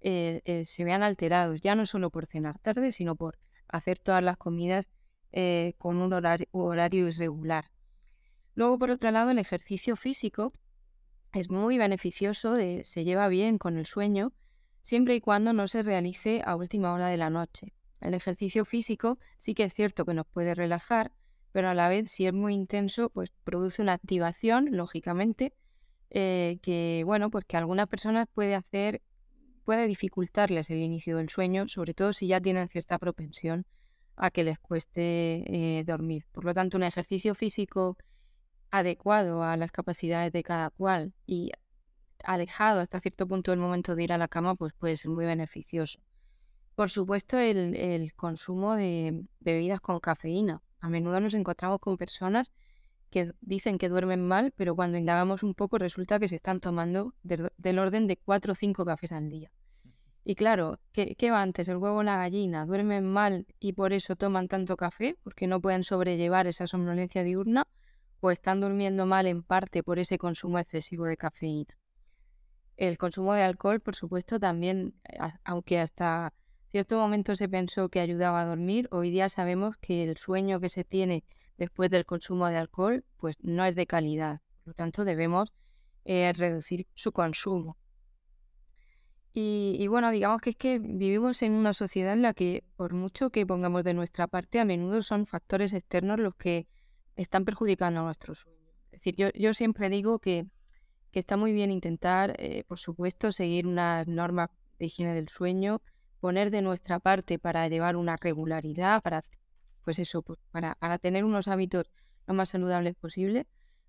eh, 0.00 0.42
eh, 0.44 0.64
se 0.64 0.84
vean 0.84 1.02
alterados, 1.02 1.60
ya 1.60 1.74
no 1.74 1.86
solo 1.86 2.10
por 2.10 2.26
cenar 2.26 2.58
tarde, 2.58 2.92
sino 2.92 3.16
por 3.16 3.38
hacer 3.68 3.98
todas 3.98 4.22
las 4.22 4.36
comidas 4.36 4.88
eh, 5.32 5.74
con 5.78 5.96
un 5.96 6.12
horario, 6.12 7.08
irregular. 7.08 7.70
Luego, 8.54 8.78
por 8.78 8.90
otro 8.90 9.10
lado, 9.10 9.30
el 9.30 9.38
ejercicio 9.38 9.96
físico 9.96 10.52
es 11.32 11.50
muy 11.50 11.78
beneficioso, 11.78 12.56
se 12.56 13.04
lleva 13.04 13.28
bien 13.28 13.58
con 13.58 13.76
el 13.76 13.86
sueño, 13.86 14.32
siempre 14.82 15.14
y 15.14 15.20
cuando 15.20 15.52
no 15.52 15.68
se 15.68 15.82
realice 15.82 16.42
a 16.44 16.56
última 16.56 16.92
hora 16.92 17.08
de 17.08 17.16
la 17.16 17.30
noche. 17.30 17.74
El 18.00 18.14
ejercicio 18.14 18.64
físico 18.64 19.18
sí 19.36 19.54
que 19.54 19.64
es 19.64 19.74
cierto 19.74 20.04
que 20.04 20.14
nos 20.14 20.26
puede 20.26 20.54
relajar, 20.54 21.12
pero 21.52 21.68
a 21.68 21.74
la 21.74 21.88
vez 21.88 22.10
si 22.10 22.26
es 22.26 22.32
muy 22.32 22.54
intenso, 22.54 23.10
pues 23.10 23.30
produce 23.44 23.82
una 23.82 23.94
activación, 23.94 24.68
lógicamente, 24.72 25.54
eh, 26.10 26.58
que 26.62 27.02
bueno, 27.04 27.30
pues 27.30 27.44
que 27.44 27.56
a 27.56 27.60
algunas 27.60 27.88
personas 27.88 28.28
puede 28.32 28.54
hacer, 28.54 29.02
puede 29.64 29.86
dificultarles 29.86 30.70
el 30.70 30.78
inicio 30.78 31.16
del 31.16 31.28
sueño, 31.28 31.68
sobre 31.68 31.94
todo 31.94 32.12
si 32.12 32.26
ya 32.28 32.40
tienen 32.40 32.68
cierta 32.68 32.98
propensión 32.98 33.66
a 34.16 34.30
que 34.30 34.44
les 34.44 34.58
cueste 34.58 35.78
eh, 35.78 35.84
dormir. 35.84 36.26
Por 36.32 36.44
lo 36.44 36.54
tanto, 36.54 36.76
un 36.76 36.82
ejercicio 36.82 37.34
físico 37.34 37.96
adecuado 38.70 39.42
a 39.42 39.56
las 39.56 39.72
capacidades 39.72 40.32
de 40.32 40.42
cada 40.42 40.70
cual 40.70 41.14
y 41.26 41.52
alejado 42.24 42.80
hasta 42.80 43.00
cierto 43.00 43.26
punto 43.26 43.52
del 43.52 43.60
momento 43.60 43.94
de 43.94 44.04
ir 44.04 44.12
a 44.12 44.18
la 44.18 44.28
cama, 44.28 44.54
pues 44.54 44.72
puede 44.74 44.96
ser 44.96 45.10
muy 45.10 45.24
beneficioso. 45.24 46.00
Por 46.78 46.90
supuesto, 46.90 47.40
el, 47.40 48.12
consumo 48.14 48.76
de 48.76 49.24
bebidas 49.40 49.80
con 49.80 49.98
cafeína. 49.98 50.62
A 50.78 50.88
menudo 50.88 51.18
nos 51.18 51.34
encontramos 51.34 51.80
con 51.80 51.96
personas 51.96 52.52
que 53.10 53.32
dicen 53.40 53.78
que 53.78 53.88
duermen 53.88 54.24
mal, 54.24 54.52
pero 54.54 54.76
cuando 54.76 54.96
indagamos 54.96 55.42
un 55.42 55.54
poco 55.54 55.78
resulta 55.78 56.20
que 56.20 56.28
se 56.28 56.36
están 56.36 56.60
tomando 56.60 57.14
del 57.24 57.78
orden 57.80 58.06
de 58.06 58.16
4 58.16 58.52
o 58.52 58.54
5 58.54 58.84
cafés 58.84 59.10
al 59.10 59.28
día. 59.28 59.50
Y 60.22 60.36
claro, 60.36 60.78
¿qué, 60.92 61.30
va 61.32 61.42
antes? 61.42 61.66
¿El 61.66 61.78
huevo 61.78 61.96
o 61.96 62.02
la 62.04 62.16
gallina? 62.16 62.64
¿Duermen 62.64 63.04
mal 63.04 63.48
y 63.58 63.72
por 63.72 63.92
eso 63.92 64.14
toman 64.14 64.46
tanto 64.46 64.76
café? 64.76 65.16
Porque 65.24 65.48
no 65.48 65.60
pueden 65.60 65.82
sobrellevar 65.82 66.46
esa 66.46 66.68
somnolencia 66.68 67.24
diurna. 67.24 67.66
¿O 68.20 68.30
están 68.30 68.60
durmiendo 68.60 69.04
mal 69.04 69.26
en 69.26 69.42
parte 69.42 69.82
por 69.82 69.98
ese 69.98 70.16
consumo 70.16 70.60
excesivo 70.60 71.06
de 71.06 71.16
cafeína? 71.16 71.76
El 72.76 72.98
consumo 72.98 73.34
de 73.34 73.42
alcohol, 73.42 73.80
por 73.80 73.96
supuesto, 73.96 74.38
también, 74.38 74.94
aunque 75.42 75.80
hasta 75.80 76.32
cierto 76.70 76.98
momento 76.98 77.34
se 77.34 77.48
pensó 77.48 77.88
que 77.88 78.00
ayudaba 78.00 78.42
a 78.42 78.44
dormir, 78.44 78.88
hoy 78.90 79.10
día 79.10 79.28
sabemos 79.28 79.76
que 79.78 80.04
el 80.04 80.16
sueño 80.16 80.60
que 80.60 80.68
se 80.68 80.84
tiene 80.84 81.24
después 81.56 81.90
del 81.90 82.04
consumo 82.04 82.48
de 82.48 82.56
alcohol 82.56 83.04
pues 83.16 83.36
no 83.42 83.64
es 83.64 83.74
de 83.74 83.86
calidad. 83.86 84.40
Por 84.64 84.68
lo 84.68 84.74
tanto, 84.74 85.04
debemos 85.04 85.52
eh, 86.04 86.32
reducir 86.34 86.86
su 86.94 87.12
consumo. 87.12 87.76
Y, 89.40 89.86
bueno, 89.86 90.10
digamos 90.10 90.40
que 90.40 90.50
es 90.50 90.56
que 90.56 90.80
vivimos 90.80 91.42
en 91.42 91.52
una 91.52 91.72
sociedad 91.72 92.14
en 92.14 92.22
la 92.22 92.34
que, 92.34 92.64
por 92.74 92.92
mucho 92.92 93.30
que 93.30 93.46
pongamos 93.46 93.84
de 93.84 93.94
nuestra 93.94 94.26
parte, 94.26 94.58
a 94.58 94.64
menudo 94.64 95.00
son 95.00 95.26
factores 95.26 95.72
externos 95.74 96.18
los 96.18 96.34
que 96.34 96.66
están 97.14 97.44
perjudicando 97.44 98.00
a 98.00 98.04
nuestro 98.04 98.34
sueño. 98.34 98.58
Es 98.86 98.92
decir, 98.92 99.14
yo, 99.14 99.28
yo 99.34 99.54
siempre 99.54 99.90
digo 99.90 100.18
que, 100.18 100.46
que, 101.12 101.20
está 101.20 101.36
muy 101.36 101.52
bien 101.52 101.70
intentar, 101.70 102.34
eh, 102.38 102.64
por 102.66 102.80
supuesto, 102.80 103.30
seguir 103.30 103.68
unas 103.68 104.08
normas 104.08 104.50
de 104.80 104.86
higiene 104.86 105.14
del 105.14 105.28
sueño, 105.28 105.82
poner 106.20 106.50
de 106.50 106.62
nuestra 106.62 106.98
parte 106.98 107.38
para 107.38 107.68
llevar 107.68 107.96
una 107.96 108.16
regularidad, 108.16 109.02
para, 109.02 109.24
pues 109.84 109.98
eso, 109.98 110.22
pues 110.22 110.38
para, 110.50 110.76
tener 110.98 111.24
unos 111.24 111.48
hábitos 111.48 111.90
lo 112.26 112.34
más 112.34 112.50
saludables 112.50 112.94
posible. 112.96 113.46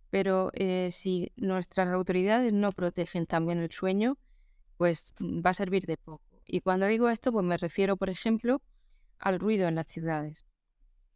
Pero 0.10 0.50
eh, 0.54 0.90
si 0.92 1.32
nuestras 1.36 1.88
autoridades 1.90 2.52
no 2.54 2.72
protegen 2.72 3.28
también 3.28 3.60
el 3.60 3.72
sueño, 3.72 4.18
pues 4.78 5.14
va 5.22 5.52
a 5.52 5.54
servir 5.54 5.86
de 5.86 5.98
poco. 5.98 6.24
Y 6.46 6.62
cuando 6.62 6.88
digo 6.88 7.10
esto, 7.10 7.32
pues 7.32 7.46
me 7.46 7.58
refiero, 7.58 7.96
por 7.96 8.10
ejemplo, 8.10 8.62
al 9.20 9.40
ruido 9.40 9.68
en 9.68 9.76
las 9.76 9.88
ciudades. 9.88 10.46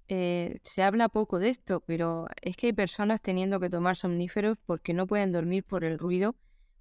Eh, 0.09 0.59
se 0.63 0.83
habla 0.83 1.09
poco 1.09 1.39
de 1.39 1.49
esto, 1.49 1.81
pero 1.87 2.27
es 2.41 2.57
que 2.57 2.67
hay 2.67 2.73
personas 2.73 3.21
teniendo 3.21 3.59
que 3.59 3.69
tomar 3.69 3.95
somníferos 3.95 4.57
porque 4.65 4.93
no 4.93 5.07
pueden 5.07 5.31
dormir 5.31 5.63
por 5.63 5.83
el 5.83 5.97
ruido 5.97 6.35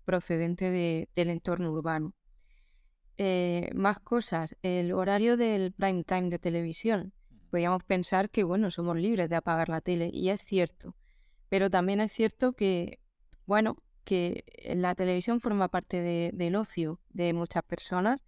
procedente 0.05 0.71
del 1.15 1.31
entorno 1.31 1.73
urbano. 1.73 2.15
Eh, 3.25 3.71
más 3.73 4.01
cosas, 4.01 4.57
el 4.63 4.93
horario 4.93 5.37
del 5.37 5.71
prime 5.71 6.03
time 6.03 6.29
de 6.29 6.41
televisión. 6.41 7.13
Podríamos 7.51 7.85
pensar 7.85 8.31
que, 8.31 8.43
bueno, 8.43 8.73
somos 8.73 8.97
libres 8.97 9.29
de 9.29 9.37
apagar 9.37 9.69
la 9.69 9.81
tele, 9.81 10.11
y 10.13 10.31
es 10.31 10.41
cierto. 10.41 10.97
Pero 11.49 11.71
también 11.71 12.01
es 12.01 12.11
cierto 12.11 12.55
que, 12.55 12.99
bueno, 13.47 13.77
que 14.03 14.45
la 14.75 14.97
televisión 14.97 15.41
forma 15.41 15.69
parte 15.69 16.33
del 16.33 16.57
ocio 16.57 16.99
de 17.11 17.33
muchas 17.33 17.63
personas 17.63 18.25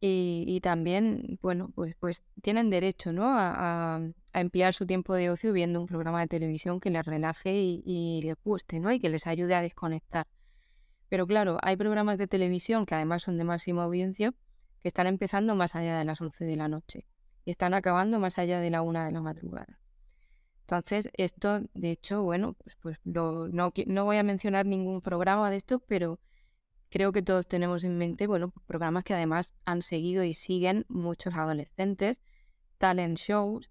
y, 0.00 0.58
también, 0.62 1.38
bueno, 1.42 1.70
pues, 1.74 1.94
pues 2.00 2.22
tienen 2.40 2.70
derecho 2.70 3.12
¿no? 3.12 3.26
a, 3.36 4.00
emplear 4.32 4.72
su 4.72 4.86
tiempo 4.86 5.12
de 5.14 5.28
ocio 5.28 5.52
viendo 5.52 5.80
un 5.80 5.86
programa 5.86 6.22
de 6.22 6.28
televisión 6.28 6.80
que 6.80 6.88
les 6.88 7.04
relaje 7.04 7.52
y, 7.54 8.22
les 8.22 8.36
guste 8.42 8.80
¿no? 8.80 8.90
y 8.90 9.00
que 9.00 9.10
les 9.10 9.26
ayude 9.26 9.54
a 9.54 9.60
desconectar. 9.60 10.26
Pero 11.14 11.28
claro, 11.28 11.58
hay 11.62 11.76
programas 11.76 12.18
de 12.18 12.26
televisión 12.26 12.86
que 12.86 12.96
además 12.96 13.22
son 13.22 13.38
de 13.38 13.44
máxima 13.44 13.84
audiencia 13.84 14.34
que 14.80 14.88
están 14.88 15.06
empezando 15.06 15.54
más 15.54 15.76
allá 15.76 15.96
de 15.96 16.04
las 16.04 16.20
11 16.20 16.44
de 16.44 16.56
la 16.56 16.66
noche 16.66 17.06
y 17.44 17.52
están 17.52 17.72
acabando 17.72 18.18
más 18.18 18.36
allá 18.36 18.58
de 18.58 18.68
la 18.68 18.82
1 18.82 19.04
de 19.04 19.12
la 19.12 19.20
madrugada. 19.20 19.78
Entonces, 20.62 21.10
esto, 21.12 21.60
de 21.72 21.92
hecho, 21.92 22.24
bueno, 22.24 22.54
pues, 22.54 22.74
pues 22.80 22.98
no, 23.04 23.46
no 23.46 24.04
voy 24.04 24.16
a 24.16 24.24
mencionar 24.24 24.66
ningún 24.66 25.02
programa 25.02 25.52
de 25.52 25.58
esto, 25.58 25.78
pero 25.78 26.18
creo 26.90 27.12
que 27.12 27.22
todos 27.22 27.46
tenemos 27.46 27.84
en 27.84 27.96
mente, 27.96 28.26
bueno, 28.26 28.52
programas 28.66 29.04
que 29.04 29.14
además 29.14 29.54
han 29.64 29.82
seguido 29.82 30.24
y 30.24 30.34
siguen 30.34 30.84
muchos 30.88 31.34
adolescentes, 31.34 32.22
talent 32.78 33.18
shows, 33.18 33.70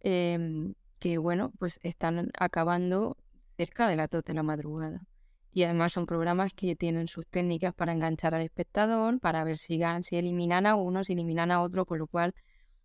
em, 0.00 0.74
que, 0.98 1.18
bueno, 1.18 1.52
pues 1.60 1.78
están 1.84 2.32
acabando 2.36 3.16
cerca 3.56 3.86
de 3.86 3.94
la 3.94 4.08
de 4.08 4.34
la 4.34 4.42
madrugada. 4.42 5.06
Y 5.52 5.64
además 5.64 5.92
son 5.92 6.06
programas 6.06 6.52
que 6.52 6.76
tienen 6.76 7.08
sus 7.08 7.26
técnicas 7.26 7.74
para 7.74 7.92
enganchar 7.92 8.34
al 8.34 8.42
espectador, 8.42 9.18
para 9.20 9.42
ver 9.44 9.58
si, 9.58 9.80
si 10.02 10.16
eliminan 10.16 10.66
a 10.66 10.76
uno, 10.76 11.02
si 11.02 11.14
eliminan 11.14 11.50
a 11.50 11.60
otro, 11.62 11.86
con 11.86 11.98
lo 11.98 12.06
cual, 12.06 12.34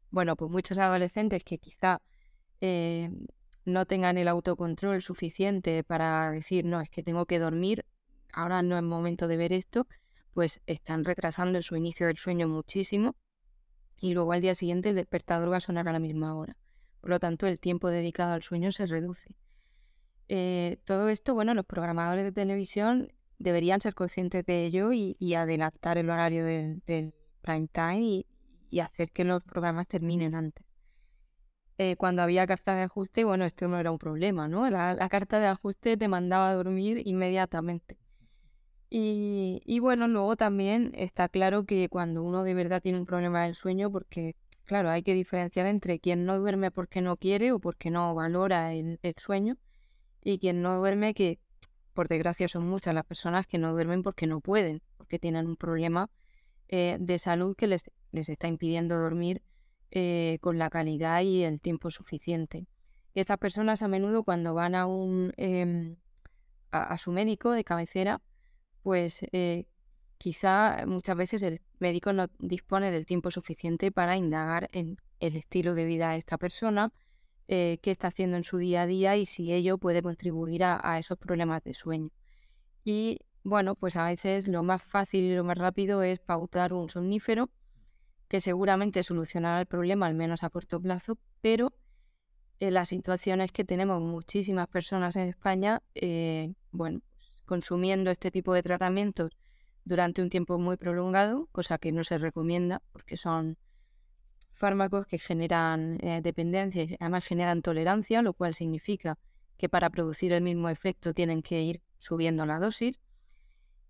bueno, 0.09 0.35
pues 0.35 0.51
muchos 0.51 0.77
adolescentes 0.77 1.43
que 1.43 1.59
quizá 1.59 2.01
eh, 2.61 3.11
no 3.65 3.85
tengan 3.85 4.17
el 4.17 4.27
autocontrol 4.27 5.01
suficiente 5.01 5.83
para 5.83 6.31
decir, 6.31 6.65
no, 6.65 6.81
es 6.81 6.89
que 6.89 7.03
tengo 7.03 7.25
que 7.25 7.39
dormir, 7.39 7.85
ahora 8.33 8.61
no 8.61 8.77
es 8.77 8.83
momento 8.83 9.27
de 9.27 9.37
ver 9.37 9.53
esto, 9.53 9.87
pues 10.33 10.61
están 10.65 11.03
retrasando 11.03 11.61
su 11.61 11.75
inicio 11.75 12.07
del 12.07 12.17
sueño 12.17 12.47
muchísimo 12.47 13.15
y 13.97 14.13
luego 14.13 14.33
al 14.33 14.41
día 14.41 14.55
siguiente 14.55 14.89
el 14.89 14.95
despertador 14.95 15.51
va 15.51 15.57
a 15.57 15.61
sonar 15.61 15.87
a 15.87 15.93
la 15.93 15.99
misma 15.99 16.35
hora. 16.35 16.57
Por 17.01 17.09
lo 17.09 17.19
tanto, 17.19 17.47
el 17.47 17.59
tiempo 17.59 17.89
dedicado 17.89 18.33
al 18.33 18.43
sueño 18.43 18.71
se 18.71 18.85
reduce. 18.85 19.35
Eh, 20.27 20.77
todo 20.85 21.09
esto, 21.09 21.33
bueno, 21.33 21.53
los 21.53 21.65
programadores 21.65 22.23
de 22.23 22.31
televisión 22.31 23.11
deberían 23.37 23.81
ser 23.81 23.93
conscientes 23.93 24.45
de 24.45 24.65
ello 24.65 24.91
y, 24.93 25.33
adelantar 25.35 25.97
el 25.97 26.09
horario 26.09 26.45
del, 26.45 27.13
prime 27.41 27.67
time 27.67 28.25
y 28.69 28.79
hacer 28.79 29.11
que 29.11 29.23
los 29.23 29.43
programas 29.43 29.87
terminen 29.87 30.35
antes. 30.35 30.65
Eh, 31.77 31.97
cuando 31.97 32.21
había 32.21 32.47
carta 32.47 32.73
de 32.73 32.83
ajuste, 32.83 33.25
bueno, 33.25 33.43
esto 33.43 33.67
no 33.67 33.77
era 33.79 33.91
un 33.91 33.99
problema, 33.99 34.47
¿no? 34.47 34.69
La, 34.69 34.95
carta 35.09 35.39
de 35.39 35.47
ajuste 35.47 35.97
te 35.97 36.07
mandaba 36.07 36.49
a 36.49 36.53
dormir 36.53 37.01
inmediatamente. 37.05 37.97
Y, 38.89 39.79
bueno, 39.81 40.07
luego 40.07 40.37
también 40.37 40.93
está 40.95 41.27
claro 41.27 41.65
que 41.65 41.89
cuando 41.89 42.23
uno 42.23 42.43
de 42.43 42.53
verdad 42.53 42.81
tiene 42.81 42.97
un 42.97 43.05
problema 43.05 43.43
del 43.43 43.55
sueño, 43.55 43.91
porque, 43.91 44.37
claro, 44.63 44.89
hay 44.89 45.03
que 45.03 45.13
diferenciar 45.13 45.65
entre 45.65 45.99
quien 45.99 46.25
no 46.25 46.39
duerme 46.39 46.71
porque 46.71 47.01
no 47.01 47.17
quiere 47.17 47.51
o 47.51 47.59
porque 47.59 47.91
no 47.91 48.15
valora 48.15 48.73
el, 48.73 48.99
sueño 49.17 49.57
y 50.25 50.39
quien 50.39 50.61
no 50.61 50.77
duerme 50.79 51.13
que, 51.13 51.39
por 51.93 52.09
desgracia, 52.09 52.49
son 52.49 52.67
muchas 52.67 52.95
las 52.95 53.05
personas 53.05 53.45
que 53.45 53.59
no 53.59 53.71
duermen 53.71 54.01
porque 54.01 54.25
no 54.25 54.41
pueden, 54.41 54.81
porque 54.97 55.19
tienen 55.19 55.45
un 55.45 55.55
problema 55.55 56.09
eh, 56.67 56.97
de 56.99 57.19
salud 57.19 57.55
que 57.55 57.67
les, 57.67 57.83
les 58.11 58.27
está 58.27 58.47
impidiendo 58.47 58.99
dormir 58.99 59.43
eh, 59.91 60.39
con 60.41 60.57
la 60.57 60.71
calidad 60.71 61.21
y 61.21 61.43
el 61.43 61.61
tiempo 61.61 61.91
suficiente. 61.91 62.65
estas 63.13 63.37
personas 63.37 63.83
a 63.83 63.87
menudo 63.87 64.23
cuando 64.23 64.55
van 64.55 64.73
a, 64.73 64.87
un, 64.87 65.31
em, 65.37 65.95
a, 66.71 66.97
su 66.97 67.11
médico 67.11 67.51
de 67.51 67.63
cabecera, 67.63 68.19
pues 68.81 69.21
eh, 69.31 69.67
quizá 70.17 70.85
muchas 70.87 71.15
veces 71.15 71.43
el 71.43 71.61
médico 71.79 72.13
no 72.13 72.29
dispone 72.39 72.91
del 72.91 73.05
tiempo 73.05 73.29
suficiente 73.29 73.91
para 73.91 74.17
indagar 74.17 74.69
en 74.73 74.97
el 75.19 75.35
estilo 75.35 75.75
de 75.75 75.85
vida 75.85 76.09
de 76.09 76.17
esta 76.17 76.37
persona, 76.39 76.91
eh, 77.47 77.79
qué 77.81 77.91
está 77.91 78.07
haciendo 78.07 78.37
en 78.37 78.43
su 78.43 78.57
día 78.57 78.83
a 78.83 78.87
día 78.87 79.17
y 79.17 79.25
si 79.25 79.53
ello 79.53 79.77
puede 79.77 80.01
contribuir 80.01 80.63
a, 80.63 80.97
esos 80.99 81.17
problemas 81.17 81.63
de 81.63 81.73
sueño. 81.73 82.09
Y 82.83 83.19
bueno, 83.43 83.75
pues 83.75 83.95
a 83.95 84.05
veces 84.05 84.47
lo 84.47 84.63
más 84.63 84.83
fácil 84.83 85.23
y 85.23 85.35
lo 85.35 85.43
más 85.43 85.57
rápido 85.57 86.01
es 86.01 86.19
pautar 86.19 86.73
un 86.73 86.89
somnífero 86.89 87.51
que 88.27 88.39
seguramente 88.41 89.03
solucionará 89.03 89.59
el 89.59 89.67
problema, 89.67 90.07
al 90.07 90.15
menos 90.15 90.43
a 90.43 90.49
corto 90.49 90.81
plazo, 90.81 91.19
pero 91.41 91.73
la 92.59 92.85
situación 92.85 93.41
es 93.41 93.51
que 93.51 93.63
tenemos 93.63 94.01
muchísimas 94.01 94.67
personas 94.67 95.15
en 95.15 95.27
España, 95.29 95.83
eh, 95.93 96.53
bueno, 96.71 97.01
consumiendo 97.45 98.09
este 98.09 98.31
tipo 98.31 98.53
de 98.53 98.63
tratamientos 98.63 99.37
durante 99.83 100.21
un 100.21 100.29
tiempo 100.29 100.57
muy 100.57 100.77
prolongado, 100.77 101.47
cosa 101.51 101.77
que 101.77 101.91
no 101.91 102.03
se 102.03 102.17
recomienda 102.17 102.81
porque 102.91 103.17
son 103.17 103.57
fármacos 104.55 105.05
que 105.05 105.19
generan 105.19 105.97
eh, 106.01 106.21
dependencia 106.21 106.83
y 106.83 106.97
además 106.99 107.27
generan 107.27 107.61
tolerancia, 107.61 108.21
lo 108.21 108.33
cual 108.33 108.53
significa 108.53 109.17
que 109.57 109.69
para 109.69 109.89
producir 109.89 110.33
el 110.33 110.41
mismo 110.41 110.69
efecto 110.69 111.13
tienen 111.13 111.41
que 111.41 111.61
ir 111.61 111.81
subiendo 111.97 112.45
la 112.45 112.59
dosis. 112.59 112.99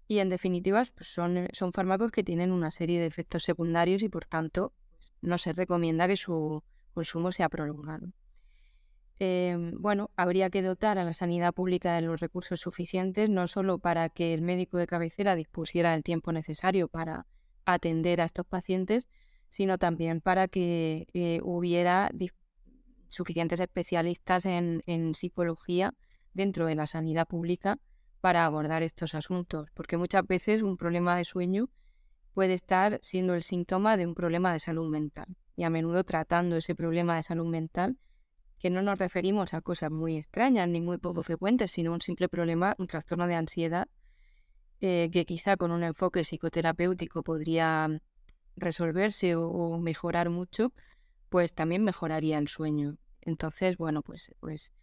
Y 0.07 0.19
en 0.19 0.29
definitiva, 0.29 0.83
pues 0.95 1.09
son, 1.09 1.37
eh, 1.37 1.47
son 1.53 1.71
fármacos 1.71 2.11
que 2.11 2.23
tienen 2.23 2.51
una 2.51 2.71
serie 2.71 2.99
de 2.99 3.07
efectos 3.07 3.43
secundarios 3.43 4.03
y 4.03 4.09
por 4.09 4.25
tanto 4.25 4.73
no 5.21 5.37
se 5.37 5.53
recomienda 5.53 6.07
que 6.07 6.17
su 6.17 6.63
consumo 6.93 7.31
sea 7.31 7.49
prolongado. 7.49 8.07
Em, 9.17 9.71
bueno, 9.79 10.11
habría 10.17 10.49
que 10.49 10.61
dotar 10.61 10.97
a 10.97 11.05
la 11.05 11.13
sanidad 11.13 11.53
pública 11.53 11.95
de 11.95 12.01
los 12.01 12.19
recursos 12.19 12.59
suficientes, 12.59 13.29
no 13.29 13.47
solo 13.47 13.79
para 13.79 14.09
que 14.09 14.33
el 14.33 14.41
médico 14.41 14.77
de 14.77 14.87
cabecera 14.87 15.35
dispusiera 15.35 15.93
el 15.93 16.03
tiempo 16.03 16.33
necesario 16.33 16.89
para 16.89 17.25
atender 17.65 18.19
a 18.19 18.25
estos 18.25 18.45
pacientes, 18.45 19.07
sino 19.49 19.77
también 19.77 20.21
para 20.21 20.47
que 20.47 21.07
eh, 21.13 21.39
hubiera 21.43 22.11
suficientes 23.07 23.59
especialistas 23.59 24.45
en, 24.45 24.83
en 24.85 25.15
psicología 25.15 25.93
dentro 26.33 26.65
de 26.65 26.75
la 26.75 26.87
sanidad 26.87 27.27
pública 27.27 27.77
para 28.21 28.45
abordar 28.45 28.83
estos 28.83 29.15
asuntos, 29.15 29.69
porque 29.73 29.97
muchas 29.97 30.25
veces 30.25 30.63
un 30.63 30.77
problema 30.77 31.15
de 31.15 31.25
sueño 31.25 31.69
puede 32.33 32.53
estar 32.53 32.99
siendo 33.01 33.33
el 33.33 33.43
síntoma 33.43 33.97
de 33.97 34.05
un 34.05 34.15
problema 34.15 34.51
de 34.51 34.59
salud 34.59 34.89
mental 34.89 35.37
y 35.55 35.63
a 35.63 35.69
menudo 35.69 36.03
tratando 36.03 36.57
ese 36.57 36.75
problema 36.75 37.15
de 37.15 37.23
salud 37.23 37.45
mental 37.45 37.97
que 38.59 38.69
no 38.69 38.81
nos 38.81 38.99
referimos 38.99 39.53
a 39.53 39.61
cosas 39.61 39.91
muy 39.91 40.17
extrañas 40.17 40.67
ni 40.67 40.81
muy 40.81 40.97
poco 40.97 41.23
frecuentes, 41.23 41.71
sino 41.71 41.93
un 41.93 42.01
simple 42.01 42.27
problema, 42.27 42.75
un 42.77 42.87
trastorno 42.87 43.27
de 43.27 43.35
ansiedad 43.35 43.87
eh, 44.81 45.09
que 45.11 45.25
quizá 45.25 45.55
con 45.55 45.71
un 45.71 45.83
enfoque 45.83 46.21
psicoterapéutico 46.21 47.23
podría 47.23 48.01
resolverse 48.55 49.35
o, 49.35 49.77
mejorar 49.79 50.29
mucho, 50.29 50.73
pues 51.29 51.53
también 51.53 51.83
mejoraría 51.83 52.37
el 52.37 52.47
sueño. 52.47 52.97
Entonces, 53.21 53.77
bueno, 53.77 54.01
pues, 54.01 54.31
pues 54.39 54.73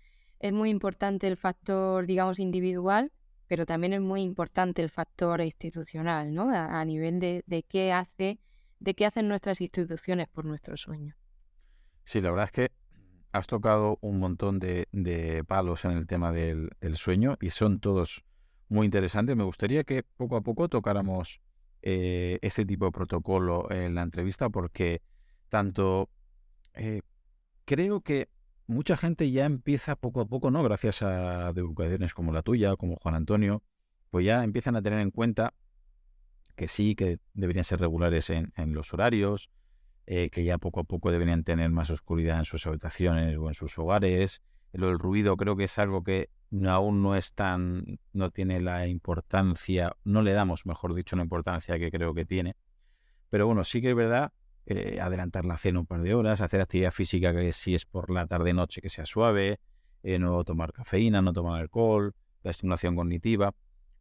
es 0.41 0.53
muy 0.53 0.71
importante 0.71 1.29
el 1.29 1.37
factor, 1.37 2.07
digamos, 2.07 2.39
individual, 2.39 3.13
pero 3.47 3.67
también 3.67 3.93
es 3.93 4.01
muy 4.01 4.23
importante 4.23 4.83
el 4.83 4.89
factor 4.89 5.41
institucional, 5.41 6.35
¿no? 6.35 6.51
A, 6.51 6.85
nivel 6.85 7.21
de, 7.21 7.65
qué 7.69 7.93
hace 7.93 8.41
de 8.81 8.95
qué 8.95 9.07
hacen 9.07 9.29
nuestras 9.29 9.61
instituciones 9.61 10.27
por 10.29 10.45
nuestro 10.45 10.77
sueño. 10.77 11.15
Sí, 12.05 12.21
la 12.21 12.31
verdad 12.31 12.47
es 12.47 12.53
que 12.53 12.73
has 13.31 13.47
tocado 13.47 13.99
un 14.01 14.19
montón 14.19 14.59
de, 14.59 15.45
palos 15.47 15.85
en 15.85 15.93
el 15.93 16.07
tema 16.07 16.33
del, 16.33 16.71
sueño 16.95 17.37
y 17.41 17.51
son 17.51 17.79
todos 17.79 18.25
muy 18.69 18.85
interesantes. 18.87 19.37
Me 19.37 19.45
gustaría 19.45 19.85
que 19.85 20.03
poco 20.03 20.37
a 20.37 20.41
poco 20.41 20.69
tocáramos 20.69 21.41
eh, 21.83 22.39
este 22.43 22.65
tipo 22.65 22.87
de 22.87 22.93
protocolo 22.93 23.71
en 23.71 23.95
la 23.95 24.03
entrevista 24.03 24.49
porque 24.49 25.03
tanto 25.49 26.09
eh, 26.75 27.03
creo 27.65 28.01
que 28.01 28.29
mucha 28.67 28.97
gente 28.97 29.31
ya 29.31 29.45
empieza 29.45 29.97
poco 29.97 30.21
a 30.21 30.27
poco, 30.27 30.51
¿no? 30.51 30.63
Gracias 30.63 31.03
a 31.03 31.51
educaciones 31.51 32.15
como 32.15 32.33
la 32.33 32.43
tuya, 32.43 32.77
como 32.77 32.97
Juan 32.97 33.17
Antonio, 33.17 33.63
pues 34.11 34.25
ya 34.25 34.45
empiezan 34.45 34.77
a 34.77 34.83
tener 34.83 35.01
en 35.01 35.11
cuenta 35.11 35.55
que 36.57 36.69
sí, 36.69 36.95
que 36.95 37.19
deberían 37.35 37.65
ser 37.65 37.81
regulares 37.81 38.31
en, 38.31 38.53
los 38.75 38.93
horarios, 38.93 39.51
eh, 40.07 40.31
que 40.31 40.45
ya 40.45 40.59
poco 40.59 40.81
a 40.81 40.85
poco 40.85 41.11
deberían 41.11 41.45
tener 41.45 41.71
más 41.71 41.91
oscuridad 41.91 42.39
en 42.39 42.45
sus 42.45 42.67
habitaciones 42.67 43.37
o 43.39 43.49
en 43.49 43.55
sus 43.55 43.79
hogares. 43.79 44.43
Lo 44.73 44.89
del 44.89 44.99
ruido 44.99 45.37
creo 45.37 45.57
que 45.57 45.65
es 45.65 45.79
algo 45.79 46.03
que 46.03 46.31
aún 46.67 47.03
no 47.03 47.17
es 47.17 47.33
tan, 47.33 47.99
no 48.13 48.31
tiene 48.31 48.61
la 48.61 48.87
importancia, 48.87 49.97
no 50.05 50.23
le 50.23 50.33
damos, 50.33 50.67
mejor 50.67 50.95
dicho, 50.95 51.17
la 51.17 51.23
importancia 51.23 51.79
que 51.79 51.91
creo 51.91 52.15
que 52.15 52.25
tiene. 52.25 52.57
Pero 53.31 53.47
bueno, 53.47 53.65
sí 53.65 53.81
que 53.81 53.91
es 53.91 53.97
verdad 53.97 54.33
eh, 54.67 55.01
adelantar 55.01 55.45
la 55.45 55.59
cena 55.59 55.81
un 55.81 55.87
par 55.87 56.03
de 56.03 56.15
horas, 56.15 56.41
hacer 56.41 56.61
actividad 56.61 56.93
física 56.93 57.35
que 57.35 57.53
si 57.53 57.75
es 57.75 57.85
por 57.87 58.11
la 58.11 58.27
tarde-noche 58.27 58.81
que 58.81 58.89
sea 58.89 59.07
suave, 59.07 59.59
eh, 60.03 60.19
no 60.19 60.45
tomar 60.45 60.73
cafeína, 60.73 61.23
no 61.23 61.33
tomar 61.33 61.61
alcohol, 61.61 62.15
la 62.43 62.51
estimulación 62.51 62.97
cognitiva. 62.97 63.55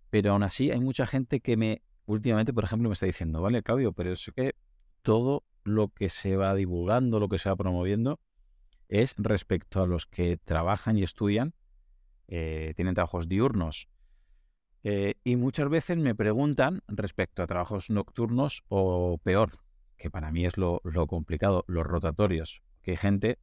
Pero 0.10 0.34
aún 0.34 0.44
así 0.44 0.72
hay 0.72 0.80
mucha 0.80 1.08
gente 1.08 1.40
que 1.40 1.58
me, 1.58 1.82
últimamente, 2.06 2.54
por 2.54 2.63
ejemplo, 2.63 2.90
me 2.90 2.94
está 2.94 3.06
diciendo, 3.06 3.42
vale, 3.42 3.63
Claudio, 3.63 3.94
pero 3.94 4.12
es 4.12 4.32
que 4.36 4.56
todo 5.01 5.46
lo 5.63 5.90
que 5.90 6.10
se 6.10 6.36
va 6.36 6.54
divulgando, 6.56 7.20
lo 7.20 7.30
que 7.30 7.40
se 7.40 7.50
va 7.50 7.56
promoviendo, 7.56 8.20
es 8.91 9.15
respecto 9.17 9.81
a 9.81 9.88
los 9.88 10.05
que 10.05 10.38
trabajan 10.38 10.98
y 10.98 11.03
estudian, 11.03 11.55
eh, 12.27 12.74
tienen 12.75 12.93
trabajos 12.93 13.27
diurnos. 13.27 13.88
y 14.83 15.36
muchas 15.36 15.69
veces 15.69 15.98
me 15.98 16.15
preguntan 16.15 16.81
respecto 16.88 17.43
a 17.43 17.48
trabajos 17.48 17.91
nocturnos 17.91 18.63
o 18.67 19.19
peor, 19.24 19.60
que 20.01 20.10
para 20.10 20.31
mí 20.31 20.45
es 20.45 20.57
lo, 20.57 20.81
complicado, 21.07 21.63
los 21.67 21.86
rotatorios, 21.86 22.63
que 22.81 22.91
hay 22.91 22.98
gente 22.98 23.38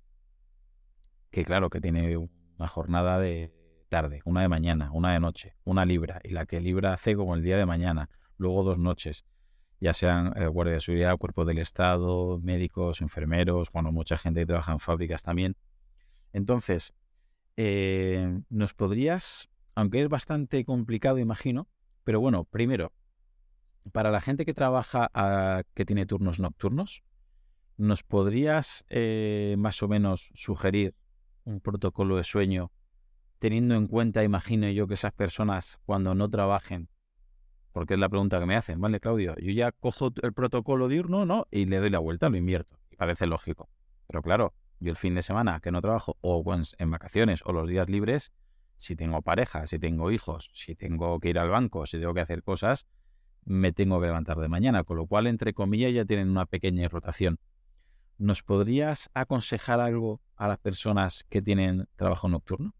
que 1.30 1.44
claro, 1.44 1.70
que 1.70 1.80
tiene 1.80 2.16
una 2.16 2.66
jornada 2.66 3.20
de 3.20 3.52
tarde, 3.88 4.20
una 4.24 4.42
de 4.42 4.48
mañana, 4.48 4.90
una 4.92 5.12
de 5.12 5.20
noche, 5.20 5.54
una 5.64 5.86
libra, 5.86 6.20
y 6.24 6.30
la 6.30 6.46
que 6.46 6.60
libra 6.60 6.92
hace 6.92 7.14
como 7.14 7.36
el 7.36 7.42
día 7.42 7.56
de 7.56 7.66
mañana, 7.66 8.10
luego 8.36 8.64
dos 8.64 8.78
noches, 8.78 9.24
ya 9.80 9.94
sean 9.94 10.32
eh, 10.36 10.46
guardia 10.46 10.74
de 10.74 10.80
seguridad, 10.80 11.16
cuerpo 11.16 11.44
del 11.44 11.58
Estado, 11.58 12.38
médicos, 12.40 13.00
enfermeros, 13.00 13.70
bueno, 13.72 13.92
mucha 13.92 14.18
gente 14.18 14.40
que 14.40 14.46
trabaja 14.46 14.72
en 14.72 14.78
fábricas 14.78 15.22
también. 15.22 15.56
Entonces, 16.32 16.94
eh, 17.56 18.40
nos 18.50 18.74
podrías, 18.74 19.48
aunque 19.74 20.02
es 20.02 20.08
bastante 20.08 20.64
complicado, 20.64 21.18
imagino, 21.18 21.68
pero 22.04 22.20
bueno, 22.20 22.44
primero, 22.44 22.92
para 23.92 24.10
la 24.10 24.20
gente 24.20 24.44
que 24.44 24.54
trabaja, 24.54 25.10
ah, 25.14 25.62
que 25.74 25.84
tiene 25.84 26.06
turnos 26.06 26.38
nocturnos, 26.38 27.02
¿nos 27.76 28.02
podrías 28.02 28.84
eh, 28.88 29.54
más 29.58 29.82
o 29.82 29.88
menos 29.88 30.30
sugerir 30.34 30.94
un 31.44 31.60
protocolo 31.60 32.16
de 32.16 32.24
sueño 32.24 32.72
teniendo 33.38 33.76
en 33.76 33.86
cuenta, 33.86 34.24
imagino 34.24 34.68
yo, 34.70 34.86
que 34.86 34.94
esas 34.94 35.12
personas 35.12 35.78
cuando 35.86 36.14
no 36.14 36.28
trabajen, 36.28 36.88
porque 37.72 37.94
es 37.94 38.00
la 38.00 38.08
pregunta 38.08 38.40
que 38.40 38.46
me 38.46 38.56
hacen, 38.56 38.80
¿vale, 38.80 39.00
Claudio? 39.00 39.34
Yo 39.36 39.52
ya 39.52 39.72
cojo 39.72 40.12
el 40.22 40.32
protocolo 40.32 40.88
diurno, 40.88 41.26
¿no? 41.26 41.46
Y 41.50 41.66
le 41.66 41.78
doy 41.78 41.90
la 41.90 41.98
vuelta, 41.98 42.28
lo 42.28 42.36
invierto. 42.36 42.78
Y 42.90 42.96
parece 42.96 43.26
lógico. 43.26 43.68
Pero 44.06 44.22
claro, 44.22 44.54
yo 44.80 44.90
el 44.90 44.96
fin 44.96 45.14
de 45.14 45.22
semana 45.22 45.60
que 45.60 45.70
no 45.70 45.80
trabajo, 45.80 46.16
o 46.20 46.42
en 46.78 46.90
vacaciones, 46.90 47.40
o 47.44 47.52
los 47.52 47.68
días 47.68 47.88
libres, 47.88 48.32
si 48.76 48.96
tengo 48.96 49.22
pareja, 49.22 49.66
si 49.66 49.78
tengo 49.78 50.10
hijos, 50.10 50.50
si 50.54 50.74
tengo 50.74 51.18
que 51.20 51.30
ir 51.30 51.38
al 51.38 51.50
banco, 51.50 51.86
si 51.86 51.98
tengo 51.98 52.14
que 52.14 52.20
hacer 52.20 52.42
cosas, 52.42 52.86
me 53.44 53.72
tengo 53.72 54.00
que 54.00 54.06
levantar 54.06 54.38
de 54.38 54.48
mañana, 54.48 54.84
con 54.84 54.96
lo 54.96 55.06
cual, 55.06 55.26
entre 55.26 55.52
comillas, 55.52 55.92
ya 55.92 56.04
tienen 56.04 56.30
una 56.30 56.46
pequeña 56.46 56.88
rotación. 56.88 57.38
¿Nos 58.18 58.42
podrías 58.42 59.10
aconsejar 59.14 59.80
algo 59.80 60.20
a 60.36 60.48
las 60.48 60.58
personas 60.58 61.24
que 61.28 61.42
tienen 61.42 61.88
trabajo 61.96 62.28
nocturno? 62.28 62.74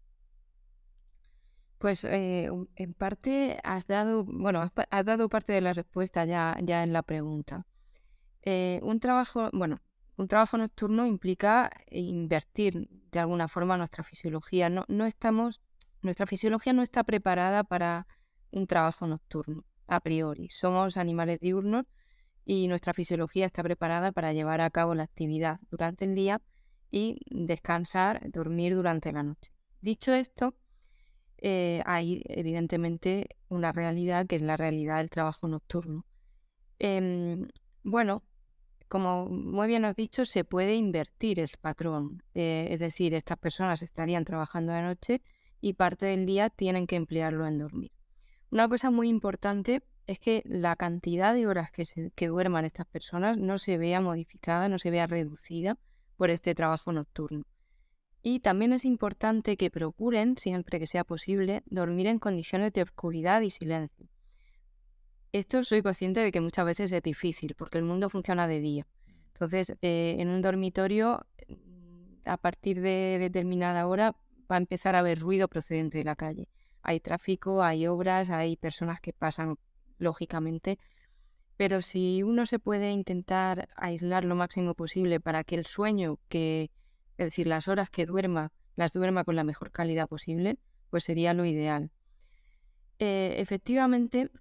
Pues 1.79 2.03
eh, 2.03 2.51
en 2.75 2.93
parte 2.93 3.57
has 3.63 3.87
dado, 3.87 4.25
bueno, 4.25 4.61
has, 4.91 5.05
dado 5.05 5.29
parte 5.29 5.53
de 5.53 5.61
la 5.61 5.73
respuesta 5.73 6.25
ya, 6.25 6.57
ya 6.61 6.83
en 6.83 6.91
la 6.91 7.03
pregunta. 7.03 7.65
Eh, 8.41 8.81
un 8.83 8.99
trabajo, 8.99 9.49
bueno, 9.53 9.81
un 10.17 10.27
trabajo 10.27 10.57
nocturno 10.57 11.05
implica 11.07 11.71
invertir 11.89 12.89
de 13.11 13.19
alguna 13.19 13.47
forma 13.47 13.77
nuestra 13.77 14.03
fisiología. 14.03 14.69
No, 14.69 14.83
no 14.89 15.05
estamos, 15.05 15.61
nuestra 16.01 16.27
fisiología 16.27 16.73
no 16.73 16.83
está 16.83 17.05
preparada 17.05 17.63
para 17.63 18.07
un 18.51 18.67
trabajo 18.67 19.07
nocturno 19.07 19.63
a 19.87 20.01
priori. 20.01 20.49
Somos 20.49 20.97
animales 20.97 21.39
diurnos 21.39 21.85
y 22.45 22.67
nuestra 22.67 22.93
fisiología 22.93 23.45
está 23.45 23.63
preparada 23.63 24.11
para 24.11 24.33
llevar 24.33 24.59
a 24.59 24.69
cabo 24.69 24.95
la 24.95 25.03
actividad 25.03 25.59
durante 25.71 26.03
el 26.03 26.13
día 26.13 26.41
y 26.91 27.21
descansar, 27.29 28.29
dormir 28.31 28.75
durante 28.75 29.13
la 29.13 29.23
noche. 29.23 29.53
Dicho 29.81 30.13
esto, 30.13 30.55
eh, 31.41 31.81
hay 31.85 32.21
evidentemente 32.25 33.29
una 33.47 33.71
realidad 33.71 34.27
que 34.27 34.35
es 34.35 34.41
la 34.41 34.57
realidad 34.57 34.97
del 34.97 35.09
trabajo 35.09 35.47
nocturno. 35.47 36.05
Em, 36.79 37.47
bueno, 37.83 38.23
como 38.87 39.27
muy 39.27 39.67
bien 39.67 39.85
has 39.85 39.95
dicho, 39.95 40.25
se 40.25 40.43
puede 40.43 40.75
invertir 40.75 41.39
el 41.39 41.49
patrón. 41.61 42.23
Eh, 42.33 42.67
es 42.71 42.79
decir, 42.79 43.13
estas 43.13 43.37
personas 43.37 43.81
estarían 43.81 44.25
trabajando 44.25 44.73
de 44.73 44.81
noche 44.81 45.21
y 45.61 45.73
parte 45.73 46.07
del 46.07 46.25
día 46.25 46.49
tienen 46.49 46.87
que 46.87 46.95
emplearlo 46.95 47.47
en 47.47 47.59
dormir. 47.59 47.91
Una 48.51 48.67
cosa 48.67 48.89
muy 48.89 49.09
importante 49.09 49.83
es 50.07 50.19
que 50.19 50.41
la 50.45 50.75
cantidad 50.75 51.33
de 51.35 51.45
horas 51.45 51.69
que, 51.71 51.83
que 52.15 52.27
duerman 52.27 52.65
estas 52.65 52.87
personas 52.87 53.37
no 53.37 53.59
se 53.59 53.77
vea 53.77 54.01
modificada, 54.01 54.67
no 54.67 54.79
se 54.79 54.89
vea 54.89 55.05
reducida 55.05 55.77
por 56.17 56.31
este 56.31 56.55
trabajo 56.55 56.91
nocturno. 56.91 57.45
Y 58.21 58.39
también 58.39 58.73
es 58.73 58.85
importante 58.85 59.55
que 59.57 59.71
procuren, 59.71 60.37
siempre 60.37 60.79
que 60.79 60.87
sea 60.87 61.03
posible, 61.03 61.63
dormir 61.65 62.07
en 62.07 62.19
condiciones 62.19 62.73
de 62.73 62.81
oscuridad 62.81 63.41
y 63.41 63.49
silencio. 63.49 64.07
Esto 65.31 65.63
soy 65.63 65.81
consciente 65.81 66.19
de 66.19 66.31
que 66.31 66.41
muchas 66.41 66.65
veces 66.65 66.91
es 66.91 67.01
difícil, 67.01 67.55
porque 67.55 67.77
el 67.77 67.83
mundo 67.83 68.09
funciona 68.09 68.47
de 68.47 68.59
día. 68.59 68.87
Entonces, 69.33 69.73
eh, 69.81 70.17
en 70.19 70.29
un 70.29 70.41
dormitorio, 70.41 71.25
a 72.25 72.37
partir 72.37 72.81
de 72.81 73.17
determinada 73.19 73.87
hora, 73.87 74.15
va 74.51 74.55
a 74.55 74.59
empezar 74.59 74.95
a 74.95 74.99
haber 74.99 75.19
ruido 75.19 75.47
procedente 75.47 75.99
de 75.99 76.03
la 76.03 76.15
calle 76.15 76.49
hay 76.81 76.99
tráfico, 76.99 77.63
hay 77.63 77.87
obras, 77.87 78.29
hay 78.29 78.55
personas 78.55 78.99
que 79.01 79.13
pasan 79.13 79.57
lógicamente, 79.97 80.79
pero 81.57 81.81
si 81.81 82.23
uno 82.23 82.45
se 82.45 82.59
puede 82.59 82.91
intentar 82.91 83.69
aislar 83.75 84.23
lo 84.23 84.35
máximo 84.35 84.73
posible 84.75 85.19
para 85.19 85.43
que 85.43 85.55
el 85.55 85.65
sueño, 85.65 86.19
que, 86.29 86.71
es 87.19 87.25
decir, 87.25 87.47
las 87.47 87.67
horas 87.67 87.89
que 87.89 88.05
duerma, 88.05 88.53
las 88.77 88.93
duerma 88.93 89.25
con 89.25 89.35
la 89.35 89.43
mejor 89.43 89.71
calidad 89.71 90.07
posible, 90.07 90.57
pues 90.89 91.03
sería 91.03 91.33
lo 91.33 91.43
ideal. 91.43 91.91
Eh, 92.97 93.35
efectivamente, 93.39 94.31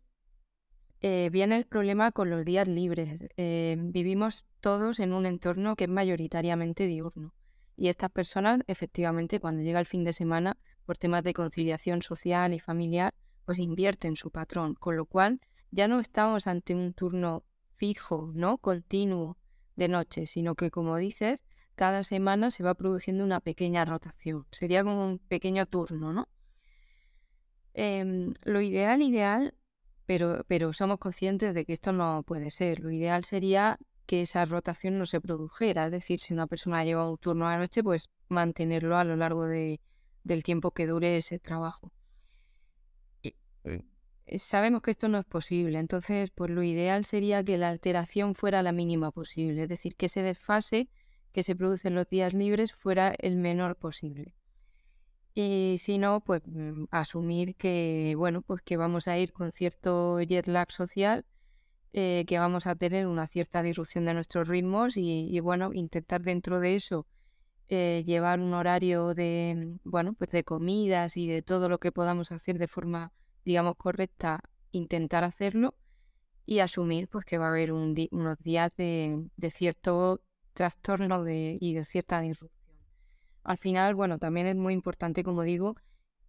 eh, 1.00 1.28
viene 1.32 1.56
el 1.56 1.66
problema 1.66 2.12
con 2.12 2.30
los 2.30 2.44
días 2.44 2.68
libres. 2.68 3.24
Eh, 3.36 3.76
vivimos 3.80 4.46
todos 4.60 5.00
en 5.00 5.12
un 5.12 5.26
entorno 5.26 5.74
que 5.74 5.84
es 5.84 5.90
mayoritariamente 5.90 6.86
diurno. 6.86 7.34
Y 7.76 7.88
estas 7.88 8.10
personas, 8.10 8.60
efectivamente, 8.68 9.40
cuando 9.40 9.62
llega 9.62 9.80
el 9.80 9.86
fin 9.86 10.04
de 10.04 10.12
semana, 10.12 10.56
por 10.86 10.98
temas 10.98 11.24
de 11.24 11.34
conciliación 11.34 12.00
social 12.00 12.54
y 12.54 12.60
familiar, 12.60 13.12
pues 13.44 13.58
invierten 13.58 14.14
su 14.14 14.30
patrón, 14.30 14.74
con 14.74 14.96
lo 14.96 15.04
cual 15.04 15.40
ya 15.72 15.88
no 15.88 15.98
estamos 15.98 16.46
ante 16.46 16.76
un 16.76 16.94
turno 16.94 17.42
fijo, 17.74 18.30
¿no? 18.34 18.58
Continuo 18.58 19.36
de 19.74 19.88
noche, 19.88 20.26
sino 20.26 20.54
que 20.54 20.70
como 20.70 20.96
dices, 20.96 21.42
cada 21.78 22.02
semana 22.02 22.50
se 22.50 22.64
va 22.64 22.74
produciendo 22.74 23.22
una 23.22 23.38
pequeña 23.38 23.84
rotación. 23.84 24.46
Sería 24.50 24.82
como 24.82 25.06
un 25.06 25.20
pequeño 25.20 25.64
turno, 25.64 26.12
¿no? 26.12 26.28
Em, 27.72 28.34
lo 28.42 28.60
ideal, 28.60 29.00
ideal, 29.00 29.54
pero, 30.04 30.44
pero 30.48 30.72
somos 30.72 30.98
conscientes 30.98 31.54
de 31.54 31.64
que 31.64 31.72
esto 31.72 31.92
no 31.92 32.24
puede 32.26 32.50
ser. 32.50 32.80
Lo 32.80 32.90
ideal 32.90 33.24
sería 33.24 33.78
que 34.06 34.22
esa 34.22 34.44
rotación 34.44 34.98
no 34.98 35.06
se 35.06 35.20
produjera. 35.20 35.86
Es 35.86 35.92
decir, 35.92 36.18
si 36.18 36.34
una 36.34 36.48
persona 36.48 36.84
lleva 36.84 37.08
un 37.08 37.16
turno 37.16 37.46
a 37.46 37.52
la 37.52 37.58
noche, 37.58 37.84
pues 37.84 38.10
mantenerlo 38.28 38.96
a 38.98 39.04
lo 39.04 39.14
largo 39.14 39.44
de, 39.46 39.80
del 40.24 40.42
tiempo 40.42 40.72
que 40.72 40.88
dure 40.88 41.16
ese 41.16 41.38
trabajo. 41.38 41.92
Eh, 43.22 44.38
sabemos 44.38 44.82
que 44.82 44.90
esto 44.90 45.08
no 45.08 45.18
es 45.18 45.26
posible, 45.26 45.78
entonces 45.78 46.30
pues 46.34 46.50
lo 46.50 46.64
ideal 46.64 47.04
sería 47.04 47.44
que 47.44 47.56
la 47.56 47.68
alteración 47.68 48.34
fuera 48.34 48.64
la 48.64 48.72
mínima 48.72 49.12
posible, 49.12 49.62
es 49.62 49.68
decir, 49.68 49.94
que 49.94 50.06
ese 50.06 50.22
desfase 50.22 50.88
que 51.32 51.42
se 51.42 51.56
produce 51.56 51.88
en 51.88 51.94
los 51.94 52.08
días 52.08 52.34
libres 52.34 52.72
fuera 52.72 53.14
el 53.18 53.36
menor 53.36 53.76
posible. 53.76 54.34
Y 55.34 55.76
si 55.78 55.98
no, 55.98 56.20
pues 56.20 56.42
mm, 56.46 56.84
asumir 56.90 57.54
que 57.56 58.14
bueno, 58.16 58.42
pues 58.42 58.62
que 58.62 58.76
vamos 58.76 59.08
a 59.08 59.18
ir 59.18 59.32
con 59.32 59.52
cierto 59.52 60.20
jet 60.20 60.46
lag 60.46 60.72
social 60.72 61.24
eh, 61.94 62.24
que 62.28 62.38
vamos 62.38 62.66
a 62.66 62.74
tener 62.76 63.06
una 63.06 63.26
cierta 63.26 63.62
disrupción 63.62 64.04
de 64.04 64.14
nuestros 64.14 64.46
ritmos 64.46 64.96
y, 64.96 65.40
bueno, 65.40 65.72
intentar 65.72 66.20
dentro 66.22 66.60
de 66.60 66.76
eso 66.76 67.06
eh, 67.68 68.02
llevar 68.06 68.40
un 68.40 68.52
horario 68.54 69.14
de, 69.14 69.78
bueno, 69.84 70.12
pues 70.12 70.30
de 70.30 70.44
comidas 70.44 71.16
y 71.16 71.26
de 71.26 71.42
todo 71.42 71.68
lo 71.68 71.78
que 71.78 71.90
podamos 71.90 72.30
hacer 72.30 72.58
de 72.58 72.68
forma, 72.68 73.12
digamos, 73.44 73.76
correcta, 73.76 74.40
intentar 74.70 75.24
hacerlo 75.24 75.74
y 76.44 76.60
asumir 76.60 77.08
pues 77.08 77.24
que 77.24 77.38
va 77.38 77.46
a 77.46 77.50
haber 77.50 77.72
unos 77.72 78.38
días 78.38 78.74
de, 78.76 79.30
cierto 79.50 80.20
trastorno 80.58 81.22
de, 81.22 81.56
y 81.60 81.72
de 81.74 81.84
cierta 81.84 82.20
disrupción. 82.20 82.74
Al 83.44 83.58
final, 83.58 83.94
bueno, 83.94 84.18
también 84.18 84.48
es 84.48 84.56
muy 84.56 84.74
importante, 84.74 85.22
como 85.22 85.44
digo, 85.44 85.76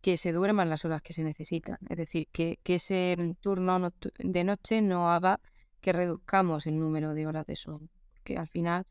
que 0.01 0.17
se 0.17 0.31
duerman 0.33 0.69
las 0.69 0.85
horas 0.85 1.01
que 1.01 1.13
se 1.13 1.23
necesitan. 1.23 1.79
Es 1.89 1.97
decir, 1.97 2.27
que, 2.31 2.59
ese 2.63 3.17
turno 3.41 3.91
de 4.19 4.43
noche 4.43 4.83
no 4.83 5.11
haga 5.11 5.39
que 5.81 5.93
reduzcamos 5.93 6.67
el 6.67 6.77
número 6.77 7.15
de 7.15 7.25
horas 7.25 7.47
de 7.47 7.55
sueño. 7.55 7.89
Que 8.23 8.37
al 8.37 8.47
final 8.47 8.85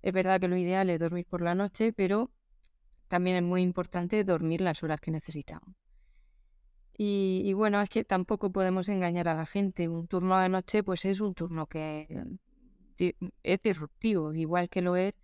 es 0.00 0.12
verdad 0.12 0.38
que 0.38 0.46
lo 0.46 0.56
ideal 0.56 0.88
es 0.90 1.00
dormir 1.00 1.26
por 1.28 1.42
la 1.42 1.56
noche, 1.56 1.92
pero 1.92 2.30
también 3.08 3.36
es 3.36 3.42
muy 3.42 3.62
importante 3.62 4.22
dormir 4.22 4.60
las 4.60 4.80
horas 4.84 5.00
que 5.00 5.10
necesitamos. 5.10 5.74
Y, 6.96 7.52
bueno, 7.54 7.82
es 7.82 7.88
que 7.88 8.04
tampoco 8.04 8.52
podemos 8.52 8.88
engañar 8.88 9.26
a 9.26 9.34
la 9.34 9.46
gente. 9.46 9.88
Un 9.88 10.06
turno 10.06 10.38
de 10.38 10.48
noche, 10.48 10.84
pues 10.84 11.04
es 11.04 11.20
un 11.20 11.34
turno 11.34 11.66
que 11.66 12.06
es 12.98 13.62
disruptivo, 13.62 14.32
igual 14.34 14.68
que 14.68 14.82
lo 14.82 14.96
es, 14.96 15.18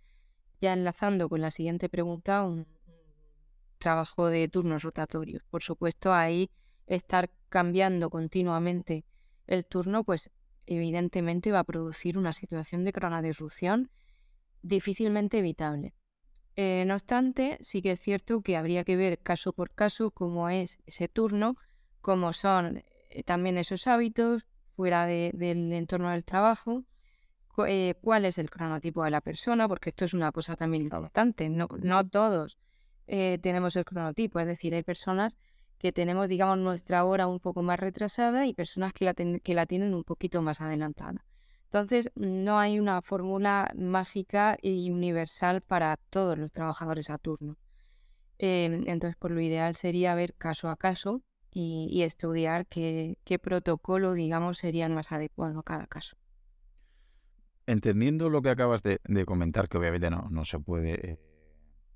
ya 0.59 0.73
enlazando 0.73 1.29
con 1.29 1.41
la 1.41 1.51
siguiente 1.51 1.89
pregunta, 1.89 2.43
un, 2.43 2.67
trabajo 3.81 4.27
de 4.29 4.47
turnos 4.47 4.83
rotatorios. 4.83 5.43
Por 5.49 5.63
supuesto, 5.63 6.13
ahí 6.13 6.49
estar 6.87 7.29
cambiando 7.49 8.09
continuamente 8.09 9.03
el 9.47 9.65
turno, 9.65 10.05
pues 10.05 10.29
evidentemente 10.67 11.51
va 11.51 11.59
a 11.59 11.63
producir 11.65 12.17
una 12.17 12.31
situación 12.31 12.85
de 12.85 12.93
cronodisrupción 12.93 13.89
difícilmente 14.61 15.39
evitable. 15.39 15.93
Eh, 16.55 16.83
no 16.85 16.93
obstante, 16.93 17.57
sí 17.61 17.81
que 17.81 17.93
es 17.93 17.99
cierto 17.99 18.41
que 18.41 18.55
habría 18.55 18.83
que 18.83 18.95
ver 18.95 19.19
caso 19.19 19.51
por 19.51 19.71
caso 19.71 20.11
cómo 20.11 20.49
es 20.49 20.77
ese 20.85 21.07
turno, 21.07 21.55
cómo 22.01 22.33
son 22.33 22.83
eh, 23.09 23.23
también 23.23 23.57
esos 23.57 23.87
hábitos 23.87 24.45
fuera 24.67 25.05
del 25.05 25.73
entorno 25.73 26.11
del 26.11 26.23
trabajo, 26.23 26.83
eh, 27.67 27.95
cuál 28.01 28.25
es 28.25 28.37
el 28.37 28.49
cronotipo 28.49 29.03
de 29.03 29.11
la 29.11 29.21
persona, 29.21 29.67
porque 29.67 29.89
esto 29.89 30.05
es 30.05 30.13
una 30.13 30.31
cosa 30.31 30.55
también 30.55 30.83
importante. 30.83 31.49
No, 31.49 31.67
no 31.81 32.07
todos 32.07 32.57
eh, 33.07 33.39
tenemos 33.41 33.75
el 33.75 33.85
cronotipo. 33.85 34.39
Es 34.39 34.47
decir, 34.47 34.73
hay 34.75 34.83
personas 34.83 35.37
que 35.77 35.91
tenemos, 35.91 36.29
digamos, 36.29 36.57
nuestra 36.59 37.03
hora 37.05 37.27
un 37.27 37.39
poco 37.39 37.63
más 37.63 37.79
retrasada 37.79 38.45
y 38.45 38.53
personas 38.53 38.93
que 38.93 39.05
la, 39.05 39.13
que 39.13 39.53
la 39.53 39.65
tienen 39.65 39.93
un 39.93 40.03
poquito 40.03 40.41
más 40.41 40.61
adelantada. 40.61 41.25
Entonces, 41.65 42.11
no 42.15 42.59
hay 42.59 42.79
una 42.79 43.01
fórmula 43.01 43.71
mágica 43.77 44.57
y 44.61 44.91
universal 44.91 45.61
para 45.61 45.97
todos 46.09 46.37
los 46.37 46.51
trabajadores 46.51 47.09
a 47.09 47.17
turno. 47.17 47.57
Em, 48.37 48.83
entonces, 48.87 49.15
por 49.15 49.31
lo 49.31 49.39
ideal 49.39 49.75
sería 49.75 50.13
ver 50.15 50.33
caso 50.33 50.69
a 50.69 50.75
caso 50.75 51.21
y, 51.51 52.01
estudiar 52.01 52.65
qué, 52.67 53.39
protocolo, 53.41 54.13
digamos, 54.13 54.57
sería 54.57 54.89
más 54.89 55.11
adecuado 55.11 55.59
a 55.59 55.63
cada 55.63 55.87
caso. 55.87 56.17
Entendiendo 57.71 58.29
lo 58.29 58.41
que 58.41 58.49
acabas 58.49 58.83
de, 58.83 58.99
comentar, 59.25 59.69
que 59.69 59.77
obviamente 59.77 60.09
no, 60.09 60.27
no 60.29 60.43
se 60.43 60.59
puede 60.59 61.11
eh, 61.11 61.19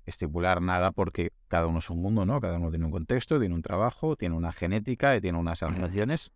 estipular 0.06 0.62
nada 0.62 0.90
porque 0.90 1.32
cada 1.48 1.66
uno 1.66 1.80
es 1.80 1.90
un 1.90 2.00
mundo, 2.00 2.24
¿no? 2.24 2.40
Cada 2.40 2.56
uno 2.56 2.70
tiene 2.70 2.86
un 2.86 2.90
contexto, 2.90 3.38
tiene 3.38 3.54
un 3.54 3.60
trabajo, 3.60 4.16
tiene 4.16 4.34
una 4.36 4.52
genética 4.52 5.14
y 5.14 5.20
tiene 5.20 5.36
unas 5.36 5.60
relaciones. 5.60 6.32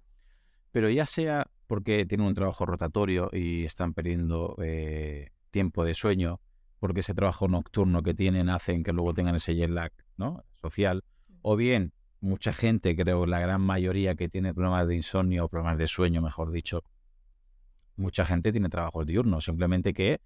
Pero 0.72 0.90
ya 0.90 1.06
sea 1.06 1.46
porque 1.66 2.04
tienen 2.04 2.26
un 2.26 2.34
trabajo 2.34 2.66
rotatorio 2.66 3.30
y 3.32 3.64
están 3.64 3.94
perdiendo 3.94 4.56
eh, 4.60 5.30
tiempo 5.50 5.86
de 5.86 5.94
sueño, 5.94 6.40
porque 6.78 7.00
ese 7.00 7.14
trabajo 7.14 7.48
nocturno 7.48 8.02
que 8.02 8.12
tienen 8.12 8.50
hacen 8.50 8.82
que 8.82 8.92
luego 8.92 9.14
tengan 9.14 9.36
ese 9.36 9.54
jet 9.54 9.70
lag 9.70 9.92
¿no? 10.18 10.44
social, 10.60 11.02
o 11.40 11.56
bien 11.56 11.94
mucha 12.20 12.52
gente, 12.52 12.94
creo 12.94 13.24
la 13.24 13.40
gran 13.40 13.62
mayoría 13.62 14.16
que 14.16 14.28
tiene 14.28 14.52
problemas 14.52 14.86
de 14.86 14.96
insomnio 14.96 15.46
o 15.46 15.48
problemas 15.48 15.78
de 15.78 15.86
sueño, 15.86 16.20
mejor 16.20 16.50
dicho, 16.50 16.84
mucha 18.00 18.24
gente 18.24 18.50
tiene 18.50 18.68
trabajos 18.68 19.06
diurnos, 19.06 19.44
simplemente 19.44 19.92
que 19.94 20.20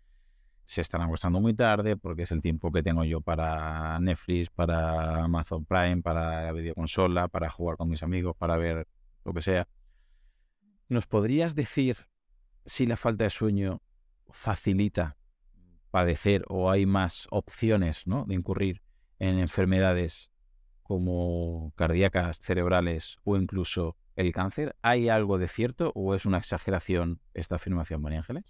se 0.64 0.80
están 0.80 1.02
acostando 1.02 1.40
muy 1.40 1.54
tarde 1.54 1.96
porque 1.96 2.22
es 2.22 2.32
el 2.32 2.40
tiempo 2.40 2.72
que 2.72 2.82
tengo 2.82 3.04
yo 3.04 3.20
para 3.20 3.98
Netflix, 4.00 4.48
para 4.48 5.24
Amazon 5.24 5.66
Prime, 5.66 6.00
para 6.00 6.44
la 6.44 6.52
videoconsola, 6.52 7.28
para 7.28 7.50
jugar 7.50 7.76
con 7.76 7.88
mis 7.88 8.02
amigos, 8.02 8.34
para 8.37 8.56
ver 8.56 8.88
lo 9.24 9.34
que 9.34 9.42
sea. 9.42 9.68
¿Nos 10.88 11.06
podrías 11.06 11.54
decir 11.54 11.96
si 12.64 12.87
la 12.87 12.96
falta 12.96 13.24
de 13.24 13.30
sueño 13.30 13.82
facilita 14.30 15.18
padecer 15.90 16.44
o 16.48 16.70
hay 16.70 16.87
más 16.87 17.26
opciones 17.30 18.06
¿no? 18.06 18.24
de 18.26 18.34
incurrir 18.34 18.82
en 19.18 19.38
enfermedades 19.38 20.30
como 20.82 21.72
cardíacas, 21.76 22.40
cerebrales 22.40 23.18
o 23.24 23.37
incluso 23.37 23.96
el 24.16 24.33
cáncer? 24.33 24.77
¿Hay 24.83 25.09
algo 25.09 25.38
de 25.38 25.48
cierto 25.48 25.92
o 25.94 26.14
es 26.14 26.27
una 26.27 26.38
exageración 26.38 27.20
esta 27.35 27.57
afirmación, 27.57 28.00
María 28.03 28.18
Ángeles? 28.18 28.44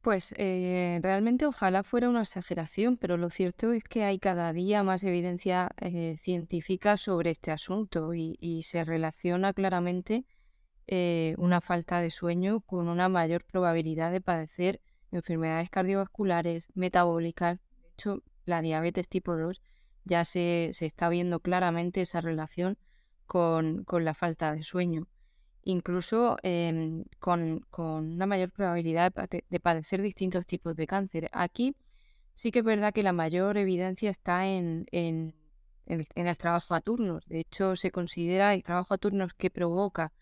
Pues 0.00 0.32
eh, 0.38 0.98
realmente 1.02 1.44
ojalá 1.44 1.82
fuera 1.82 2.08
una 2.08 2.22
exageración, 2.22 2.96
pero 2.96 3.18
lo 3.18 3.28
cierto 3.28 3.72
es 3.72 3.84
que 3.84 4.02
hay 4.02 4.18
cada 4.18 4.50
día 4.54 4.82
más 4.82 5.04
evidencia 5.04 5.70
eh, 5.78 6.16
científica 6.18 6.96
sobre 6.96 7.30
este 7.30 7.50
asunto 7.50 8.14
y, 8.14 8.62
se 8.62 8.82
relaciona 8.84 9.52
claramente 9.52 10.24
eh, 10.86 11.34
una 11.36 11.60
falta 11.60 12.00
de 12.00 12.10
sueño 12.10 12.60
con 12.60 12.88
una 12.88 13.10
mayor 13.10 13.44
probabilidad 13.44 14.10
de 14.10 14.22
padecer 14.22 14.80
enfermedades 15.12 15.68
cardiovasculares, 15.68 16.68
metabólicas. 16.74 17.60
De 17.60 17.88
hecho, 17.92 18.22
la 18.46 18.62
diabetes 18.62 19.06
tipo 19.06 19.36
2 19.36 19.60
ya 20.04 20.24
se, 20.24 20.70
se 20.72 20.86
está 20.86 21.10
viendo 21.10 21.40
claramente 21.40 22.00
esa 22.00 22.22
relación 22.22 22.78
con, 23.34 23.84
con 23.84 24.04
la 24.04 24.14
falta 24.14 24.52
de 24.52 24.64
sueño 24.64 25.06
incluso 25.64 26.36
em, 26.42 27.04
con, 27.18 27.66
una 27.76 28.26
mayor 28.26 28.50
probabilidad 28.50 29.12
de, 29.12 29.60
padecer 29.60 30.02
distintos 30.02 30.46
tipos 30.46 30.76
de 30.76 30.86
cáncer. 30.86 31.28
Aquí 31.32 31.76
sí 32.34 32.50
que 32.50 32.60
es 32.60 32.64
verdad 32.64 32.92
que 32.92 33.02
la 33.02 33.12
mayor 33.12 33.56
evidencia 33.56 34.10
está 34.10 34.46
en, 34.46 34.86
el, 34.92 35.34
trabajo 36.38 36.74
a 36.74 36.80
turnos. 36.80 37.26
De 37.26 37.40
hecho, 37.40 37.76
se 37.76 37.90
considera 37.90 38.54
el 38.54 38.62
trabajo 38.62 38.94
a 38.94 38.98
turnos 38.98 39.34
que 39.34 39.50
provoca 39.50 40.12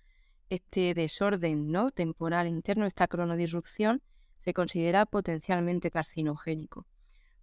este 0.51 0.95
desorden 0.95 1.71
¿no? 1.71 1.91
temporal 1.91 2.49
interno, 2.49 2.87
esta 2.87 3.07
cronodisrupción, 3.07 4.03
se 4.39 4.55
considera 4.55 5.05
potencialmente 5.05 5.91
carcinogénico. 5.91 6.87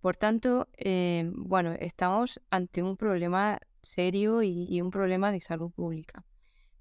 Por 0.01 0.15
tanto, 0.17 0.67
em, 0.73 1.33
bueno, 1.35 1.73
estamos 1.79 2.39
ante 2.49 2.83
un 2.83 2.95
problema 2.95 3.59
serio 3.85 4.43
y 4.43 4.81
un 4.81 4.91
problema 4.91 5.31
de 5.31 5.39
salud 5.39 5.71
pública. 5.71 6.25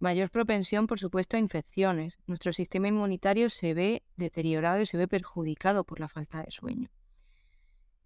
Mayor 0.04 0.30
propensión, 0.30 0.86
por 0.86 0.98
supuesto, 0.98 1.36
a 1.36 1.40
infecciones. 1.40 2.18
Nuestro 2.26 2.52
sistema 2.52 2.88
inmunitario 2.88 3.48
se 3.48 3.72
ve 3.74 4.02
deteriorado 4.16 4.82
y 4.82 4.86
se 4.86 4.98
ve 4.98 5.08
perjudicado 5.08 5.84
por 5.84 5.98
la 5.98 6.08
falta 6.08 6.42
de 6.42 6.50
sueño. 6.50 6.90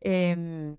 Em, 0.01 0.77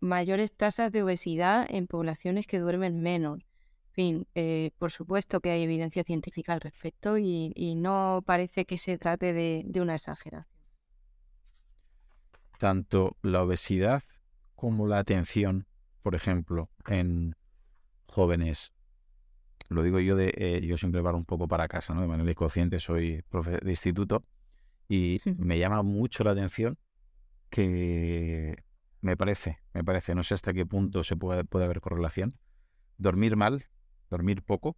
mayores 0.00 0.54
tasas 0.54 0.90
de 0.90 1.04
obesidad 1.04 1.66
en 1.68 1.86
poblaciones 1.86 2.48
que 2.48 2.58
duermen 2.58 3.00
menos. 3.00 3.44
En 3.90 3.92
fin, 3.92 4.26
eh, 4.34 4.72
por 4.78 4.90
supuesto 4.90 5.40
que 5.40 5.50
hay 5.50 5.62
evidencia 5.62 6.02
científica 6.02 6.54
al 6.54 6.60
respecto 6.60 7.16
y, 7.16 7.74
no 7.76 8.22
parece 8.26 8.64
que 8.64 8.76
se 8.76 8.98
trate 8.98 9.32
de 9.32 9.80
una 9.80 9.94
exageración. 9.94 10.52
Tanto 12.58 13.16
la 13.22 13.42
obesidad 13.42 14.02
como 14.54 14.86
la 14.86 14.98
atención, 14.98 15.66
por 16.02 16.14
ejemplo, 16.14 16.70
en 16.88 17.36
jóvenes 18.08 18.72
lo 19.68 19.82
digo 19.82 19.98
yo 19.98 20.16
de, 20.16 20.32
eh, 20.36 20.60
yo 20.64 20.78
siempre 20.78 21.02
paro 21.02 21.16
un 21.16 21.24
poco 21.24 21.48
para 21.48 21.68
casa, 21.68 21.94
¿no? 21.94 22.00
De 22.00 22.06
manera 22.06 22.30
inconsciente, 22.30 22.78
soy 22.78 23.22
profe 23.28 23.58
de 23.58 23.70
instituto 23.70 24.24
y 24.88 25.20
me 25.24 25.58
llama 25.58 25.82
mucho 25.82 26.22
la 26.24 26.32
atención 26.32 26.78
que 27.50 28.62
me 29.00 29.16
parece, 29.16 29.58
me 29.72 29.82
parece, 29.84 30.14
no 30.14 30.22
sé 30.22 30.34
hasta 30.34 30.52
qué 30.52 30.66
punto 30.66 31.04
se 31.04 31.16
puede, 31.16 31.44
puede 31.44 31.64
haber 31.64 31.80
correlación, 31.80 32.38
dormir 32.96 33.36
mal, 33.36 33.66
dormir 34.08 34.42
poco, 34.42 34.76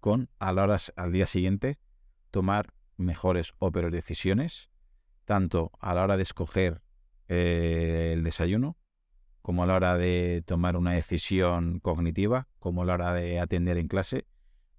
con 0.00 0.28
a 0.38 0.52
la 0.52 0.64
hora, 0.64 0.76
al 0.96 1.12
día 1.12 1.26
siguiente 1.26 1.78
tomar 2.30 2.74
mejores 2.96 3.54
o 3.58 3.70
peores 3.70 3.92
decisiones, 3.92 4.70
tanto 5.24 5.70
a 5.80 5.94
la 5.94 6.02
hora 6.02 6.16
de 6.16 6.24
escoger 6.24 6.82
eh, 7.28 8.12
el 8.12 8.22
desayuno 8.24 8.76
como 9.44 9.62
a 9.62 9.66
la 9.66 9.74
hora 9.74 9.98
de 9.98 10.42
tomar 10.46 10.74
una 10.74 10.92
decisión 10.92 11.78
cognitiva, 11.80 12.48
como 12.58 12.80
a 12.80 12.86
la 12.86 12.94
hora 12.94 13.12
de 13.12 13.40
atender 13.40 13.76
en 13.76 13.88
clase. 13.88 14.24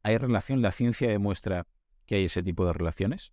¿Hay 0.01 0.17
relación? 0.17 0.63
¿La 0.63 0.71
ciencia 0.71 1.07
demuestra 1.07 1.67
que 2.07 2.15
hay 2.15 2.25
ese 2.25 2.41
tipo 2.41 2.65
de 2.65 2.73
relaciones? 2.73 3.31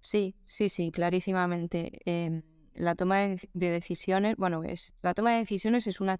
Sí, 0.00 0.36
sí, 0.46 0.70
sí, 0.70 0.90
clarísimamente. 0.90 2.00
Em, 2.06 2.40
la 2.72 2.94
toma 2.94 3.18
de, 3.18 3.38
decisiones, 3.52 4.36
bueno, 4.38 4.64
es, 4.64 4.94
la 5.02 5.12
toma 5.12 5.32
de 5.32 5.40
decisiones 5.40 5.86
es 5.86 6.00
una 6.00 6.18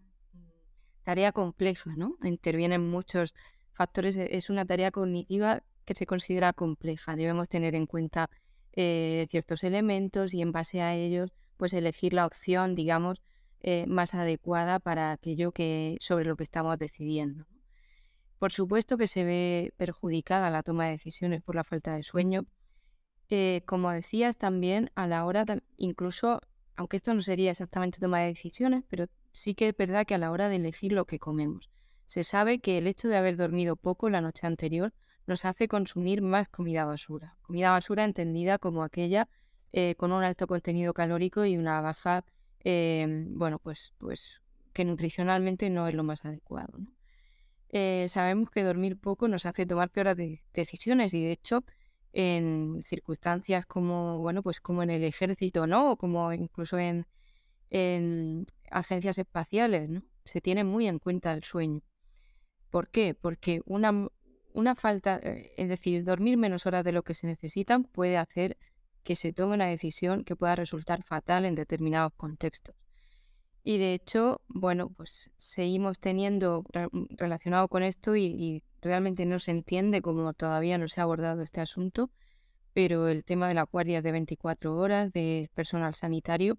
tarea 1.02 1.32
compleja, 1.32 1.94
¿no? 1.96 2.18
Intervienen 2.22 2.86
muchos 2.86 3.34
factores, 3.72 4.16
es 4.16 4.50
una 4.50 4.66
tarea 4.66 4.90
cognitiva 4.90 5.62
que 5.86 5.94
se 5.94 6.04
considera 6.04 6.52
compleja. 6.52 7.16
Debemos 7.16 7.48
tener 7.48 7.74
en 7.74 7.86
cuenta 7.86 8.28
eh, 8.74 9.26
ciertos 9.30 9.64
elementos 9.64 10.34
y 10.34 10.42
en 10.42 10.52
base 10.52 10.82
a 10.82 10.94
ellos, 10.94 11.32
pues 11.56 11.72
elegir 11.72 12.12
la 12.12 12.26
opción, 12.26 12.74
digamos, 12.74 13.22
eh, 13.66 13.86
más 13.88 14.12
adecuada 14.12 14.78
para 14.78 15.10
aquello 15.10 15.50
que 15.50 15.96
sobre 15.98 16.26
lo 16.26 16.36
que 16.36 16.42
estamos 16.42 16.78
decidiendo. 16.78 17.46
Por 18.38 18.52
supuesto 18.52 18.98
que 18.98 19.06
se 19.06 19.24
ve 19.24 19.72
perjudicada 19.78 20.50
la 20.50 20.62
toma 20.62 20.84
de 20.84 20.90
decisiones 20.90 21.42
por 21.42 21.54
la 21.54 21.64
falta 21.64 21.96
de 21.96 22.02
sueño. 22.02 22.44
Eh, 23.30 23.62
como 23.64 23.90
decías 23.90 24.36
también, 24.36 24.90
a 24.96 25.06
la 25.06 25.24
hora, 25.24 25.46
incluso, 25.78 26.42
aunque 26.76 26.96
esto 26.96 27.14
no 27.14 27.22
sería 27.22 27.52
exactamente 27.52 28.00
toma 28.00 28.20
de 28.20 28.26
decisiones, 28.26 28.84
pero 28.86 29.06
sí 29.32 29.54
que 29.54 29.68
es 29.68 29.76
verdad 29.78 30.04
que 30.04 30.14
a 30.14 30.18
la 30.18 30.30
hora 30.30 30.50
de 30.50 30.56
elegir 30.56 30.92
lo 30.92 31.06
que 31.06 31.18
comemos, 31.18 31.70
se 32.04 32.22
sabe 32.22 32.58
que 32.58 32.76
el 32.76 32.86
hecho 32.86 33.08
de 33.08 33.16
haber 33.16 33.38
dormido 33.38 33.76
poco 33.76 34.10
la 34.10 34.20
noche 34.20 34.46
anterior 34.46 34.92
nos 35.26 35.46
hace 35.46 35.68
consumir 35.68 36.20
más 36.20 36.50
comida 36.50 36.84
basura. 36.84 37.38
Comida 37.40 37.70
basura 37.70 38.04
entendida 38.04 38.58
como 38.58 38.82
aquella 38.82 39.26
eh, 39.72 39.94
con 39.96 40.12
un 40.12 40.22
alto 40.22 40.46
contenido 40.46 40.92
calórico 40.92 41.46
y 41.46 41.56
una 41.56 41.80
baja, 41.80 42.26
eh, 42.64 43.06
bueno, 43.28 43.58
pues, 43.58 43.94
pues 43.98 44.40
que 44.72 44.84
nutricionalmente 44.84 45.70
no 45.70 45.86
es 45.86 45.94
lo 45.94 46.02
más 46.02 46.24
adecuado. 46.24 46.78
Eh, 47.70 48.06
sabemos 48.08 48.50
que 48.50 48.62
dormir 48.62 48.98
poco 48.98 49.28
nos 49.28 49.46
hace 49.46 49.66
tomar 49.66 49.90
peores 49.90 50.16
decisiones 50.52 51.12
y 51.14 51.24
de 51.24 51.32
hecho 51.32 51.64
en 52.12 52.78
circunstancias 52.82 53.66
como 53.66 54.18
bueno 54.18 54.44
pues 54.44 54.60
como 54.60 54.84
en 54.84 54.90
el 54.90 55.02
ejército 55.02 55.66
no 55.66 55.90
o 55.90 55.96
como 55.96 56.32
incluso 56.32 56.78
en, 56.78 57.08
en 57.70 58.46
agencias 58.70 59.18
espaciales 59.18 59.90
no 59.90 60.02
se 60.24 60.40
tiene 60.40 60.62
muy 60.62 60.86
en 60.86 61.00
cuenta 61.00 61.32
el 61.32 61.42
sueño 61.42 61.80
¿por 62.70 62.88
qué? 62.90 63.14
porque 63.14 63.60
una, 63.66 64.08
una 64.52 64.76
falta 64.76 65.18
eh, 65.20 65.52
es 65.56 65.68
decir 65.68 66.04
dormir 66.04 66.36
menos 66.36 66.66
horas 66.66 66.84
de 66.84 66.92
lo 66.92 67.02
que 67.02 67.14
se 67.14 67.26
necesitan 67.26 67.82
puede 67.82 68.16
hacer 68.18 68.56
que 69.04 69.16
se 69.16 69.32
tome 69.32 69.54
una 69.54 69.66
decisión 69.66 70.24
que 70.24 70.34
pueda 70.34 70.56
resultar 70.56 71.04
fatal 71.04 71.44
en 71.44 71.54
determinados 71.54 72.12
contextos. 72.16 72.74
Y 73.62 73.78
de 73.78 73.94
hecho, 73.94 74.42
bueno, 74.48 74.90
pues 74.90 75.30
seguimos 75.36 75.98
teniendo 75.98 76.64
relacionado 77.16 77.68
con 77.68 77.82
esto 77.82 78.16
y, 78.16 78.62
realmente 78.82 79.24
no 79.24 79.38
se 79.38 79.50
entiende 79.50 80.02
cómo 80.02 80.34
todavía 80.34 80.76
no 80.76 80.88
se 80.88 81.00
ha 81.00 81.04
abordado 81.04 81.40
este 81.40 81.62
asunto, 81.62 82.10
pero 82.74 83.08
el 83.08 83.24
tema 83.24 83.48
de 83.48 83.54
las 83.54 83.64
guardias 83.70 84.02
de 84.02 84.12
24 84.12 84.76
horas 84.76 85.10
de 85.10 85.50
personal 85.54 85.94
sanitario, 85.94 86.58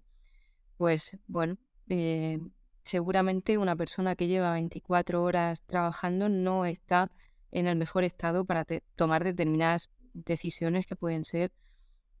pues 0.76 1.16
bueno, 1.28 1.56
eh, 1.88 2.40
seguramente 2.82 3.58
una 3.58 3.76
persona 3.76 4.16
que 4.16 4.26
lleva 4.26 4.54
24 4.54 5.22
horas 5.22 5.62
trabajando 5.62 6.28
no 6.28 6.66
está 6.66 7.12
en 7.52 7.68
el 7.68 7.76
mejor 7.76 8.02
estado 8.02 8.44
para 8.44 8.64
tomar 8.96 9.22
determinadas 9.22 9.88
decisiones 10.12 10.86
que 10.86 10.96
pueden 10.96 11.24
ser 11.24 11.52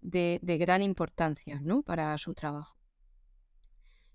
de, 0.06 0.58
gran 0.58 0.82
importancia 0.82 1.60
¿no? 1.62 1.82
para 1.82 2.16
su 2.18 2.34
trabajo. 2.34 2.76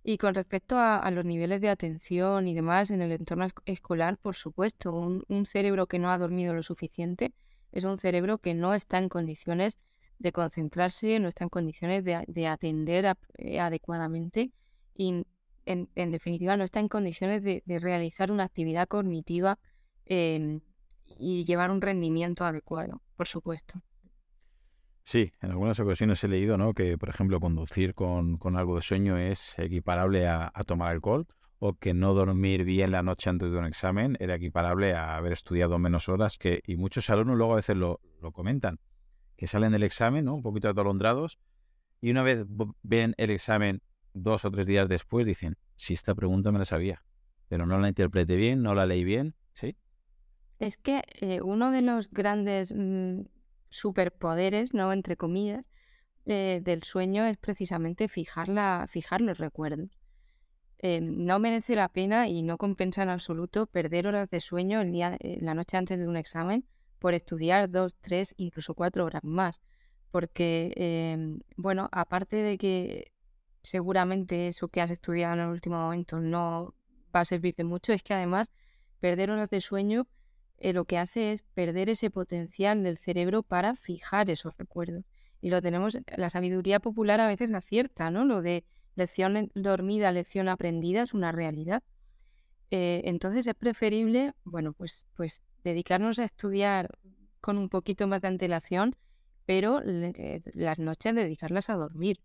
Y 0.04 0.18
con 0.18 0.34
respecto 0.34 0.80
a, 0.80 1.10
los 1.12 1.26
niveles 1.26 1.62
de 1.62 1.70
atención 1.70 2.48
y 2.48 2.56
demás 2.56 2.90
en 2.90 3.02
el 3.02 3.12
entorno 3.12 3.48
escolar, 3.66 4.18
por 4.18 4.36
supuesto, 4.36 4.94
un, 4.94 5.46
cerebro 5.46 5.86
que 5.86 6.00
no 6.00 6.12
ha 6.12 6.18
dormido 6.18 6.54
lo 6.54 6.64
suficiente 6.64 7.34
es 7.72 7.84
un 7.84 8.00
cerebro 8.00 8.40
que 8.40 8.54
no 8.54 8.74
está 8.74 8.98
en 8.98 9.10
condiciones 9.10 9.78
de 10.18 10.32
concentrarse, 10.32 11.20
no 11.20 11.28
está 11.28 11.44
en 11.44 11.50
condiciones 11.50 12.04
de, 12.04 12.48
atender 12.48 13.16
eh, 13.38 13.60
adecuadamente 13.60 14.52
y, 14.96 15.24
en, 15.66 15.88
definitiva, 16.12 16.58
no 16.58 16.64
está 16.64 16.80
en 16.80 16.88
condiciones 16.88 17.44
de, 17.44 17.62
realizar 17.80 18.32
una 18.32 18.44
actividad 18.46 18.88
cognitiva 18.88 19.60
em, 20.06 20.62
y 21.20 21.46
llevar 21.46 21.70
un 21.70 21.82
rendimiento 21.82 22.44
adecuado, 22.44 23.02
por 23.16 23.28
supuesto. 23.28 23.82
Sí, 25.04 25.34
en 25.42 25.52
algunas 25.52 25.80
ocasiones 25.80 26.24
he 26.24 26.28
leído 26.28 26.58
¿no? 26.58 26.74
que, 26.74 26.98
por 26.98 27.10
ejemplo, 27.10 27.40
conducir 27.40 27.96
con, 27.96 28.40
algo 28.56 28.76
de 28.76 28.82
sueño 28.82 29.18
es 29.18 29.58
equiparable 29.58 30.28
a, 30.28 30.52
tomar 30.66 30.92
alcohol 30.92 31.28
o 31.60 31.74
que 31.74 31.94
no 31.94 32.14
dormir 32.14 32.64
bien 32.64 32.92
la 32.92 33.04
noche 33.04 33.30
antes 33.30 33.52
de 33.52 33.58
un 33.58 33.66
examen 33.66 34.18
era 34.20 34.36
equiparable 34.36 34.94
a 34.94 35.16
haber 35.16 35.34
estudiado 35.34 35.78
menos 35.80 36.10
horas, 36.10 36.38
que, 36.38 36.62
y 36.66 36.76
muchos 36.76 37.10
alumnos 37.10 37.38
luego 37.38 37.54
a 37.54 37.58
veces 37.58 37.78
lo, 37.78 38.00
comentan, 38.32 38.80
que 39.36 39.48
salen 39.48 39.72
del 39.72 39.84
examen 39.84 40.26
¿no? 40.26 40.36
un 40.36 40.44
poquito 40.44 40.70
atolondrados 40.70 41.40
y 42.00 42.12
una 42.12 42.24
vez 42.24 42.46
ven 42.82 43.14
el 43.18 43.30
examen 43.30 43.82
dos 44.14 44.46
o 44.46 44.52
tres 44.52 44.66
días 44.66 44.90
después 44.90 45.26
dicen, 45.26 45.58
si 45.76 45.94
esta 45.94 46.16
pregunta 46.16 46.52
me 46.52 46.60
la 46.60 46.66
sabía, 46.66 47.04
pero 47.48 47.66
no 47.66 47.78
la 47.80 47.90
interpreté 47.90 48.36
bien, 48.36 48.62
no 48.62 48.74
la 48.76 48.86
leí 48.86 49.04
bien, 49.04 49.36
¿sí? 49.54 49.76
Es 50.60 50.78
que 50.78 51.02
eh, 51.20 51.42
uno 51.42 51.72
de 51.72 51.82
los 51.82 52.10
grandes... 52.12 52.72
Mm, 52.76 53.22
superpoderes, 53.72 54.76
¿no? 54.76 54.94
Entre 54.94 55.18
comillas, 55.18 55.72
eh, 56.26 56.62
del 56.64 56.84
sueño 56.84 57.26
es 57.26 57.38
precisamente 57.38 58.08
fijar, 58.08 58.88
fijar 58.88 59.22
los 59.22 59.40
recuerdos. 59.40 59.90
Eh, 60.78 61.02
no 61.02 61.40
merece 61.40 61.76
la 61.76 61.90
pena 61.90 62.28
y 62.28 62.44
no 62.44 62.58
compensa 62.58 63.04
en 63.04 63.10
absoluto 63.10 63.68
perder 63.68 64.08
horas 64.08 64.30
de 64.30 64.40
sueño 64.40 64.82
el 64.82 64.92
día, 64.92 65.18
eh, 65.20 65.38
la 65.42 65.54
noche 65.54 65.78
antes 65.78 66.00
de 66.00 66.08
un 66.08 66.18
examen 66.18 66.66
por 67.00 67.14
estudiar 67.14 67.70
dos, 67.70 67.96
tres, 68.02 68.34
incluso 68.38 68.76
cuatro 68.76 69.06
horas 69.06 69.24
más. 69.24 69.62
Porque, 70.12 70.74
em, 70.76 71.40
bueno, 71.56 71.88
aparte 71.92 72.36
de 72.38 72.58
que 72.58 73.12
seguramente 73.64 74.48
eso 74.48 74.68
que 74.68 74.82
has 74.82 74.92
estudiado 74.92 75.36
en 75.36 75.40
el 75.42 75.48
último 75.50 75.78
momento 75.78 76.20
no 76.20 76.76
va 77.16 77.22
a 77.22 77.26
servir 77.26 77.56
de 77.56 77.64
mucho, 77.64 77.94
es 77.94 78.04
que 78.04 78.14
además 78.14 78.52
perder 79.00 79.32
horas 79.32 79.50
de 79.50 79.62
sueño 79.62 80.08
eh, 80.62 80.74
lo 80.74 80.86
que 80.86 81.00
hace 81.00 81.32
es 81.32 81.42
perder 81.42 81.90
ese 81.90 82.12
potencial 82.12 82.84
del 82.84 82.98
cerebro 82.98 83.42
para 83.42 83.76
fijar 83.76 84.30
esos 84.30 84.56
recuerdos. 84.58 85.04
Y 85.42 85.50
lo 85.50 85.60
tenemos, 85.62 85.98
la 86.16 86.30
sabiduría 86.30 86.80
popular 86.80 87.20
a 87.20 87.28
veces 87.28 87.52
acierta, 87.52 88.12
¿no? 88.12 88.26
Lo 88.26 88.44
de 88.44 88.64
lección 88.96 89.52
dormida, 89.56 90.12
lección 90.12 90.50
aprendida 90.50 91.02
es 91.02 91.16
una 91.16 91.32
realidad. 91.32 91.82
Eh, 92.70 93.02
entonces 93.06 93.48
es 93.48 93.56
preferible, 93.56 94.34
bueno, 94.44 94.74
pues, 94.74 95.08
pues 95.16 95.42
dedicarnos 95.64 96.20
a 96.20 96.26
estudiar 96.26 96.90
con 97.42 97.58
un 97.58 97.68
poquito 97.68 98.08
más 98.08 98.22
de 98.22 98.28
antelación, 98.28 98.96
pero 99.48 99.82
eh, 99.84 100.44
las 100.54 100.78
noches 100.78 101.16
dedicarlas 101.16 101.72
a 101.72 101.76
dormir. 101.76 102.22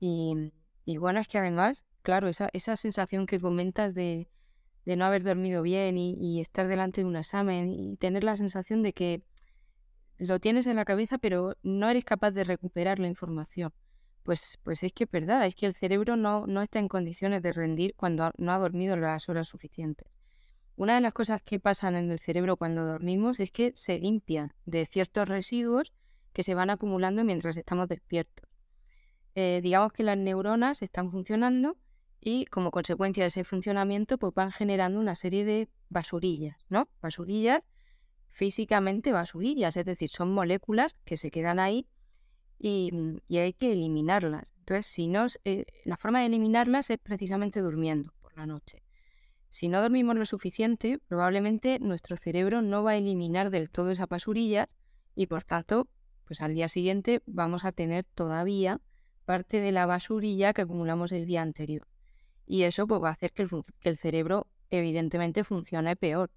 Y, 0.00 0.52
y, 0.86 0.96
bueno, 0.96 1.20
es 1.20 1.28
que 1.28 1.36
además, 1.36 1.84
claro, 2.00 2.28
esa, 2.28 2.48
esa 2.54 2.76
sensación 2.78 3.26
que 3.26 3.38
comentas 3.38 3.94
de, 3.94 4.30
de 4.88 4.96
no 4.96 5.04
haber 5.04 5.22
dormido 5.22 5.60
bien 5.60 5.98
y, 5.98 6.40
estar 6.40 6.66
delante 6.66 7.02
de 7.02 7.06
un 7.06 7.16
examen 7.16 7.70
y 7.70 7.98
tener 7.98 8.24
la 8.24 8.38
sensación 8.38 8.82
de 8.82 8.94
que 8.94 9.22
lo 10.16 10.40
tienes 10.40 10.66
en 10.66 10.76
la 10.76 10.86
cabeza 10.86 11.18
pero 11.18 11.58
no 11.62 11.90
eres 11.90 12.06
capaz 12.06 12.30
de 12.30 12.42
recuperar 12.42 12.98
la 12.98 13.06
información. 13.06 13.74
Pues, 14.22 14.58
pues 14.62 14.82
es 14.82 14.94
que 14.94 15.04
es 15.04 15.10
verdad, 15.10 15.44
es 15.44 15.54
que 15.54 15.66
el 15.66 15.74
cerebro 15.74 16.16
no, 16.16 16.46
no 16.46 16.62
está 16.62 16.78
en 16.78 16.88
condiciones 16.88 17.42
de 17.42 17.52
rendir 17.52 17.94
cuando 17.96 18.30
no 18.38 18.50
ha 18.50 18.58
dormido 18.58 18.96
las 18.96 19.28
horas 19.28 19.48
suficientes. 19.48 20.08
Una 20.74 20.94
de 20.94 21.02
las 21.02 21.12
cosas 21.12 21.42
que 21.42 21.60
pasan 21.60 21.94
en 21.94 22.10
el 22.10 22.18
cerebro 22.18 22.56
cuando 22.56 22.86
dormimos 22.86 23.40
es 23.40 23.50
que 23.50 23.72
se 23.74 23.98
limpian 23.98 24.54
de 24.64 24.86
ciertos 24.86 25.28
residuos 25.28 25.92
que 26.32 26.42
se 26.42 26.54
van 26.54 26.70
acumulando 26.70 27.24
mientras 27.24 27.58
estamos 27.58 27.88
despiertos. 27.88 28.48
Eh, 29.34 29.60
digamos 29.62 29.92
que 29.92 30.02
las 30.02 30.16
neuronas 30.16 30.80
están 30.80 31.10
funcionando 31.10 31.76
y 32.20 32.46
como 32.46 32.70
consecuencia 32.70 33.24
de 33.24 33.28
ese 33.28 33.44
funcionamiento 33.44 34.18
pues 34.18 34.34
van 34.34 34.52
generando 34.52 34.98
una 34.98 35.14
serie 35.14 35.44
de 35.44 35.68
basurillas, 35.88 36.56
¿no? 36.68 36.88
Basurillas, 37.00 37.68
físicamente 38.30 39.12
basurillas, 39.12 39.76
es 39.76 39.84
decir, 39.84 40.10
son 40.10 40.32
moléculas 40.32 40.96
que 41.04 41.16
se 41.16 41.30
quedan 41.30 41.58
ahí 41.58 41.86
y, 42.58 42.90
hay 43.30 43.52
que 43.52 43.72
eliminarlas. 43.72 44.52
Entonces, 44.58 44.86
si 44.86 45.06
no, 45.06 45.26
eh, 45.44 45.64
la 45.84 45.96
forma 45.96 46.20
de 46.20 46.26
eliminarlas 46.26 46.90
es 46.90 46.98
precisamente 46.98 47.60
durmiendo 47.60 48.12
por 48.20 48.36
la 48.36 48.46
noche. 48.46 48.82
Si 49.48 49.68
no 49.68 49.80
dormimos 49.80 50.16
lo 50.16 50.26
suficiente, 50.26 50.98
probablemente 51.06 51.78
nuestro 51.78 52.16
cerebro 52.16 52.60
no 52.60 52.82
va 52.82 52.92
a 52.92 52.96
eliminar 52.96 53.50
del 53.50 53.70
todo 53.70 53.90
esas 53.90 54.08
basurillas 54.08 54.68
y 55.14 55.26
por 55.26 55.44
tanto, 55.44 55.88
pues 56.24 56.42
al 56.42 56.54
día 56.54 56.68
siguiente 56.68 57.22
vamos 57.26 57.64
a 57.64 57.72
tener 57.72 58.04
todavía 58.04 58.80
parte 59.24 59.60
de 59.60 59.72
la 59.72 59.86
basurilla 59.86 60.52
que 60.52 60.62
acumulamos 60.62 61.12
el 61.12 61.24
día 61.24 61.42
anterior 61.42 61.86
y 62.48 62.62
eso 62.62 62.86
pues, 62.86 63.02
va 63.02 63.10
a 63.10 63.12
hacer 63.12 63.32
que 63.32 63.46
el, 63.82 63.98
cerebro 63.98 64.46
evidentemente 64.70 65.44
funcione 65.44 65.94
peor. 65.96 66.30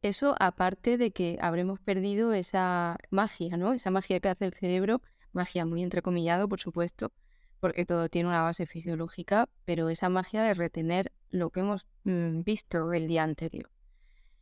Eso 0.00 0.34
aparte 0.40 0.96
de 0.96 1.12
que 1.12 1.38
habremos 1.40 1.78
perdido 1.78 2.32
esa 2.32 2.96
magia, 3.10 3.56
¿no? 3.56 3.72
Esa 3.72 3.90
magia 3.90 4.18
que 4.18 4.30
hace 4.30 4.46
el 4.46 4.54
cerebro, 4.54 5.02
magia 5.32 5.64
muy 5.64 5.82
entrecomillado, 5.82 6.48
por 6.48 6.58
supuesto, 6.58 7.12
porque 7.60 7.84
todo 7.84 8.08
tiene 8.08 8.28
una 8.28 8.42
base 8.42 8.66
fisiológica, 8.66 9.48
pero 9.64 9.90
esa 9.90 10.08
magia 10.08 10.42
de 10.42 10.54
retener 10.54 11.12
lo 11.30 11.50
que 11.50 11.60
hemos 11.60 11.86
mm, 12.04 12.42
visto 12.42 12.92
el 12.92 13.06
día 13.06 13.22
anterior. 13.22 13.70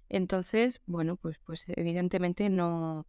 Entonces, 0.09 0.81
bueno, 0.87 1.17
pues, 1.17 1.39
pues 1.45 1.65
evidentemente 1.69 2.49
no, 2.49 3.07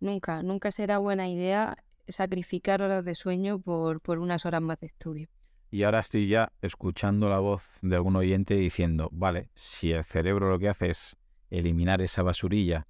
nunca, 0.00 0.42
nunca 0.42 0.70
será 0.70 0.98
buena 0.98 1.28
idea 1.28 1.76
sacrificar 2.08 2.82
horas 2.82 3.04
de 3.04 3.14
sueño 3.14 3.58
por, 3.58 4.00
por 4.00 4.18
unas 4.18 4.46
horas 4.46 4.62
más 4.62 4.78
de 4.80 4.86
estudio. 4.86 5.28
Y 5.70 5.82
ahora 5.82 6.00
estoy 6.00 6.28
ya 6.28 6.52
escuchando 6.62 7.28
la 7.28 7.40
voz 7.40 7.62
de 7.82 7.94
algún 7.94 8.16
oyente 8.16 8.54
diciendo, 8.54 9.10
vale, 9.12 9.50
si 9.54 9.92
el 9.92 10.02
cerebro 10.02 10.48
lo 10.48 10.58
que 10.58 10.70
hace 10.70 10.90
es 10.90 11.16
eliminar 11.50 12.00
esa 12.00 12.22
basurilla 12.22 12.86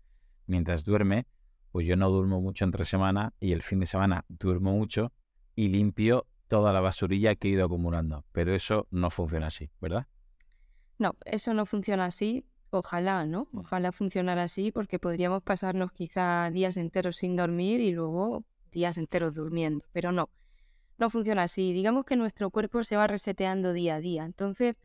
mientras 0.47 0.85
duerme, 0.85 1.27
pues 1.73 1.87
yo 1.89 1.97
no 1.97 2.09
duermo 2.09 2.41
mucho 2.41 2.65
entre 2.65 2.85
semana 2.85 3.35
y 3.41 3.53
el 3.53 3.63
fin 3.63 3.81
de 3.81 3.87
semana 3.87 4.25
duermo 4.29 4.73
mucho 4.73 5.13
y 5.57 5.69
limpio 5.69 6.27
toda 6.47 6.73
la 6.73 6.81
basurilla 6.81 7.35
que 7.35 7.49
he 7.49 7.51
ido 7.53 7.65
acumulando. 7.65 8.25
Pero 8.31 8.55
eso 8.55 8.87
no 8.93 9.11
funciona 9.11 9.49
así, 9.49 9.71
¿verdad? 9.81 10.07
No, 10.99 11.17
eso 11.25 11.55
no 11.55 11.67
funciona 11.67 12.05
así. 12.07 12.45
Ojalá, 12.71 13.25
¿no? 13.25 13.49
Ojalá 13.55 13.93
funcionara 13.93 14.45
así 14.45 14.71
porque 14.71 14.99
podríamos 14.99 15.43
pasarnos 15.43 15.91
quizá 15.91 16.51
días 16.51 16.77
enteros 16.77 17.17
sin 17.17 17.35
dormir 17.35 17.81
y 17.81 17.93
luego 17.93 18.45
días 18.71 18.99
enteros 18.99 19.35
durmiendo. 19.35 19.85
Pero 19.93 20.13
no, 20.13 20.29
no 20.99 21.11
funciona 21.11 21.45
así. 21.45 21.73
Digamos 21.73 22.05
que 22.05 22.17
nuestro 22.17 22.51
cuerpo 22.51 22.85
se 22.85 22.97
va 22.97 23.07
reseteando 23.07 23.73
día 23.73 23.97
a 23.97 24.01
día. 24.01 24.25
Entonces, 24.25 24.77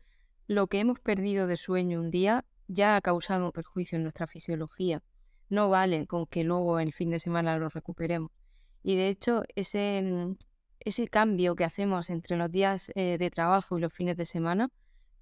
lo 0.46 0.66
que 0.66 0.80
hemos 0.80 1.00
perdido 1.00 1.46
de 1.46 1.56
sueño 1.56 2.00
un 2.00 2.10
día 2.10 2.44
ya 2.68 2.96
ha 2.96 3.00
causado 3.00 3.46
un 3.46 3.52
perjuicio 3.52 3.96
en 3.96 4.02
nuestra 4.02 4.26
fisiología. 4.26 5.02
No 5.48 5.68
vale 5.68 6.06
con 6.06 6.26
que 6.26 6.44
luego 6.44 6.78
el 6.78 6.92
fin 6.92 7.10
de 7.10 7.20
semana 7.20 7.58
lo 7.58 7.68
recuperemos. 7.68 8.30
Y 8.82 8.96
de 8.96 9.08
hecho, 9.08 9.42
ese, 9.54 10.02
mm, 10.02 10.36
ese 10.80 11.08
cambio 11.08 11.56
que 11.56 11.64
hacemos 11.64 12.10
entre 12.10 12.36
los 12.36 12.50
días 12.50 12.90
eh, 12.94 13.18
de 13.18 13.30
trabajo 13.30 13.78
y 13.78 13.80
los 13.80 13.92
fines 13.92 14.16
de 14.16 14.26
semana, 14.26 14.70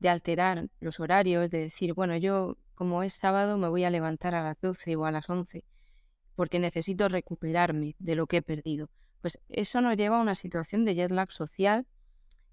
de 0.01 0.09
alterar 0.09 0.69
los 0.81 1.01
horarios, 1.01 1.51
de 1.51 1.59
decir, 1.59 1.95
bueno, 1.95 2.17
yo 2.17 2.57
como 2.75 3.03
es 3.03 3.15
sábado 3.15 3.59
me 3.59 3.69
voy 3.69 3.85
a 3.85 3.91
levantar 3.91 4.35
a 4.35 4.43
las 4.45 4.61
12 4.61 4.97
o 4.97 5.07
a 5.07 5.13
las 5.13 5.29
11 5.29 5.65
porque 6.35 6.59
necesito 6.59 7.09
recuperarme 7.09 7.95
de 7.99 8.15
lo 8.15 8.27
que 8.27 8.39
he 8.39 8.43
perdido. 8.43 8.89
Pues 9.23 9.41
eso 9.49 9.81
nos 9.81 9.97
lleva 9.97 10.19
a 10.19 10.21
una 10.21 10.35
situación 10.35 10.85
de 10.85 10.95
jet 10.95 11.11
lag 11.13 11.33
social 11.33 11.87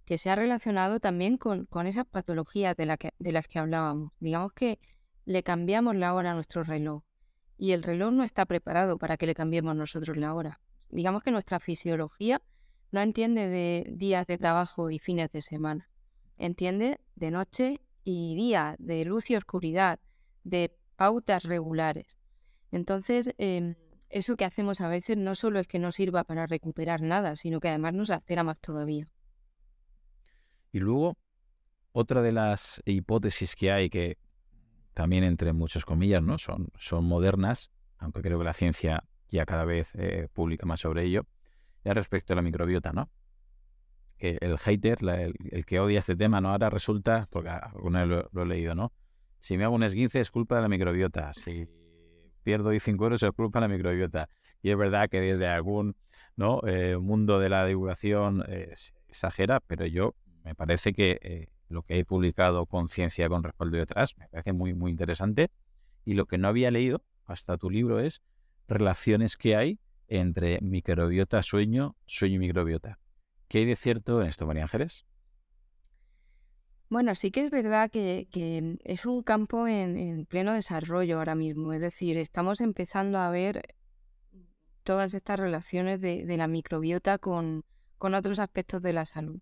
que 0.06 0.18
se 0.18 0.30
ha 0.30 0.36
relacionado 0.36 1.00
también 1.00 1.38
con, 1.38 1.68
esas 1.86 2.06
patologías 2.06 2.78
de, 2.78 2.86
la 2.86 2.98
de 2.98 3.32
las 3.32 3.48
que 3.48 3.60
hablábamos. 3.60 4.14
Digamos 4.20 4.54
que 4.54 4.80
le 5.26 5.44
cambiamos 5.44 5.96
la 5.96 6.14
hora 6.14 6.32
a 6.32 6.34
nuestro 6.36 6.64
reloj 6.64 7.04
y 7.58 7.72
el 7.72 7.84
reloj 7.84 8.14
no 8.14 8.24
está 8.24 8.46
preparado 8.46 8.98
para 8.98 9.18
que 9.18 9.26
le 9.26 9.36
cambiemos 9.36 9.76
nosotros 9.76 10.16
la 10.16 10.34
hora. 10.34 10.62
Digamos 10.90 11.24
que 11.24 11.32
nuestra 11.32 11.60
fisiología 11.60 12.42
no 12.92 13.02
entiende 13.02 13.48
de 13.50 13.86
días 13.92 14.28
de 14.28 14.38
trabajo 14.38 14.90
y 14.92 15.00
fines 15.00 15.32
de 15.32 15.42
semana. 15.42 15.90
Entiende 16.38 17.00
de 17.16 17.32
noche 17.32 17.82
y 18.04 18.36
día, 18.36 18.76
de 18.80 19.06
luz 19.06 19.30
y 19.30 19.36
oscuridad, 19.36 20.00
de 20.44 20.76
pautas 20.96 21.44
regulares. 21.44 22.18
Entonces, 22.72 23.34
em, 23.38 23.76
eso 24.10 24.36
que 24.36 24.46
hacemos 24.46 24.82
a 24.82 24.88
veces 24.88 25.18
no 25.18 25.36
solo 25.36 25.60
es 25.60 25.68
que 25.68 25.80
no 25.80 25.92
sirva 25.92 26.24
para 26.24 26.48
recuperar 26.48 27.02
nada, 27.02 27.36
sino 27.36 27.60
que 27.60 27.70
además 27.70 27.94
nos 27.94 28.10
altera 28.10 28.44
más 28.44 28.60
todavía. 28.60 29.08
Y 30.72 30.80
luego, 30.80 31.18
otra 31.92 32.22
de 32.22 32.32
las 32.32 32.82
hipótesis 32.86 33.56
que 33.56 33.72
hay, 33.72 33.90
que 33.90 34.18
también 34.94 35.24
entre 35.24 35.54
muchas 35.54 35.86
comillas, 35.86 36.22
¿no? 36.22 36.38
Son, 36.38 36.70
son 36.78 37.06
modernas, 37.06 37.72
aunque 37.98 38.22
creo 38.22 38.38
que 38.40 38.46
la 38.46 38.54
ciencia 38.54 39.04
ya 39.30 39.46
cada 39.46 39.66
vez 39.66 39.90
eh, 39.94 40.28
publica 40.34 40.66
más 40.66 40.82
sobre 40.82 41.04
ello, 41.04 41.26
ya 41.84 41.94
respecto 41.94 42.34
a 42.34 42.36
la 42.36 42.42
microbiota, 42.42 42.92
¿no? 42.92 43.10
Que 44.18 44.38
el 44.42 44.58
hater, 44.58 44.98
el, 45.08 45.66
que 45.66 45.80
odia 45.80 46.00
este 46.00 46.16
tema, 46.16 46.42
¿no? 46.42 46.50
Ahora 46.50 46.70
resulta, 46.70 47.28
porque 47.30 47.50
alguna 47.50 48.06
vez 48.06 48.26
lo, 48.32 48.44
he 48.44 48.46
leído, 48.46 48.76
¿no? 48.76 48.92
Si 49.38 49.56
me 49.58 49.64
hago 49.64 49.76
un 49.76 49.84
esguince 49.84 50.20
es 50.20 50.32
culpa 50.32 50.58
de 50.58 50.64
la 50.64 50.68
microbiota. 50.68 51.32
Si 51.32 51.68
pierdo 52.40 52.74
y 52.74 52.80
5 52.80 53.04
euros 53.04 53.24
es 53.24 53.32
culpa 53.32 53.60
la 53.60 53.68
microbiota. 53.68 54.30
Y 54.62 54.72
es 54.72 54.78
verdad 54.78 55.10
que 55.10 55.22
desde 55.22 55.48
algún 55.48 55.96
¿no? 56.36 56.62
Eh, 56.68 56.98
mundo 56.98 57.40
de 57.40 57.50
la 57.50 57.66
divulgación 57.66 58.44
eh, 58.48 58.74
exagera, 59.08 59.60
pero 59.60 59.86
yo 59.86 60.16
me 60.44 60.56
parece 60.56 60.94
que 60.94 61.20
eh, 61.22 61.48
lo 61.70 61.84
que 61.84 62.00
he 62.00 62.06
publicado 62.06 62.66
con 62.66 62.90
ciencia 62.90 63.30
con 63.30 63.44
respaldo 63.44 63.78
detrás 63.78 64.18
me 64.18 64.28
parece 64.28 64.54
muy, 64.54 64.74
muy 64.74 64.92
interesante. 64.92 65.52
Y 66.06 66.14
lo 66.14 66.26
que 66.26 66.38
no 66.38 66.48
había 66.48 66.72
leído 66.72 67.04
hasta 67.26 67.58
tu 67.58 67.70
libro 67.70 68.00
es 68.00 68.22
relaciones 68.68 69.38
que 69.38 69.56
hay 69.56 69.80
entre 70.08 70.60
microbiota, 70.62 71.44
sueño, 71.44 71.96
sueño 72.06 72.36
y 72.36 72.40
microbiota. 72.40 73.00
¿Qué 73.48 73.60
hay 73.60 73.66
de 73.66 73.76
cierto 73.76 74.22
en 74.22 74.28
esto, 74.28 74.48
María 74.48 74.64
Ángeles? 74.64 75.06
Bueno, 76.90 77.14
sí 77.14 77.30
que 77.30 77.46
es 77.46 77.52
verdad 77.52 77.92
que, 77.92 78.28
es 78.84 79.06
un 79.06 79.22
campo 79.22 79.68
en, 79.68 80.26
pleno 80.26 80.54
desarrollo 80.54 81.20
ahora 81.20 81.36
mismo. 81.36 81.72
Es 81.74 81.82
decir, 81.82 82.18
estamos 82.18 82.62
empezando 82.62 83.20
a 83.20 83.30
ver 83.30 83.76
todas 84.84 85.14
estas 85.14 85.40
relaciones 85.40 86.02
de, 86.02 86.26
la 86.36 86.48
microbiota 86.48 87.20
con, 87.20 87.64
otros 88.00 88.40
aspectos 88.40 88.82
de 88.82 88.94
la 88.94 89.06
salud. 89.06 89.40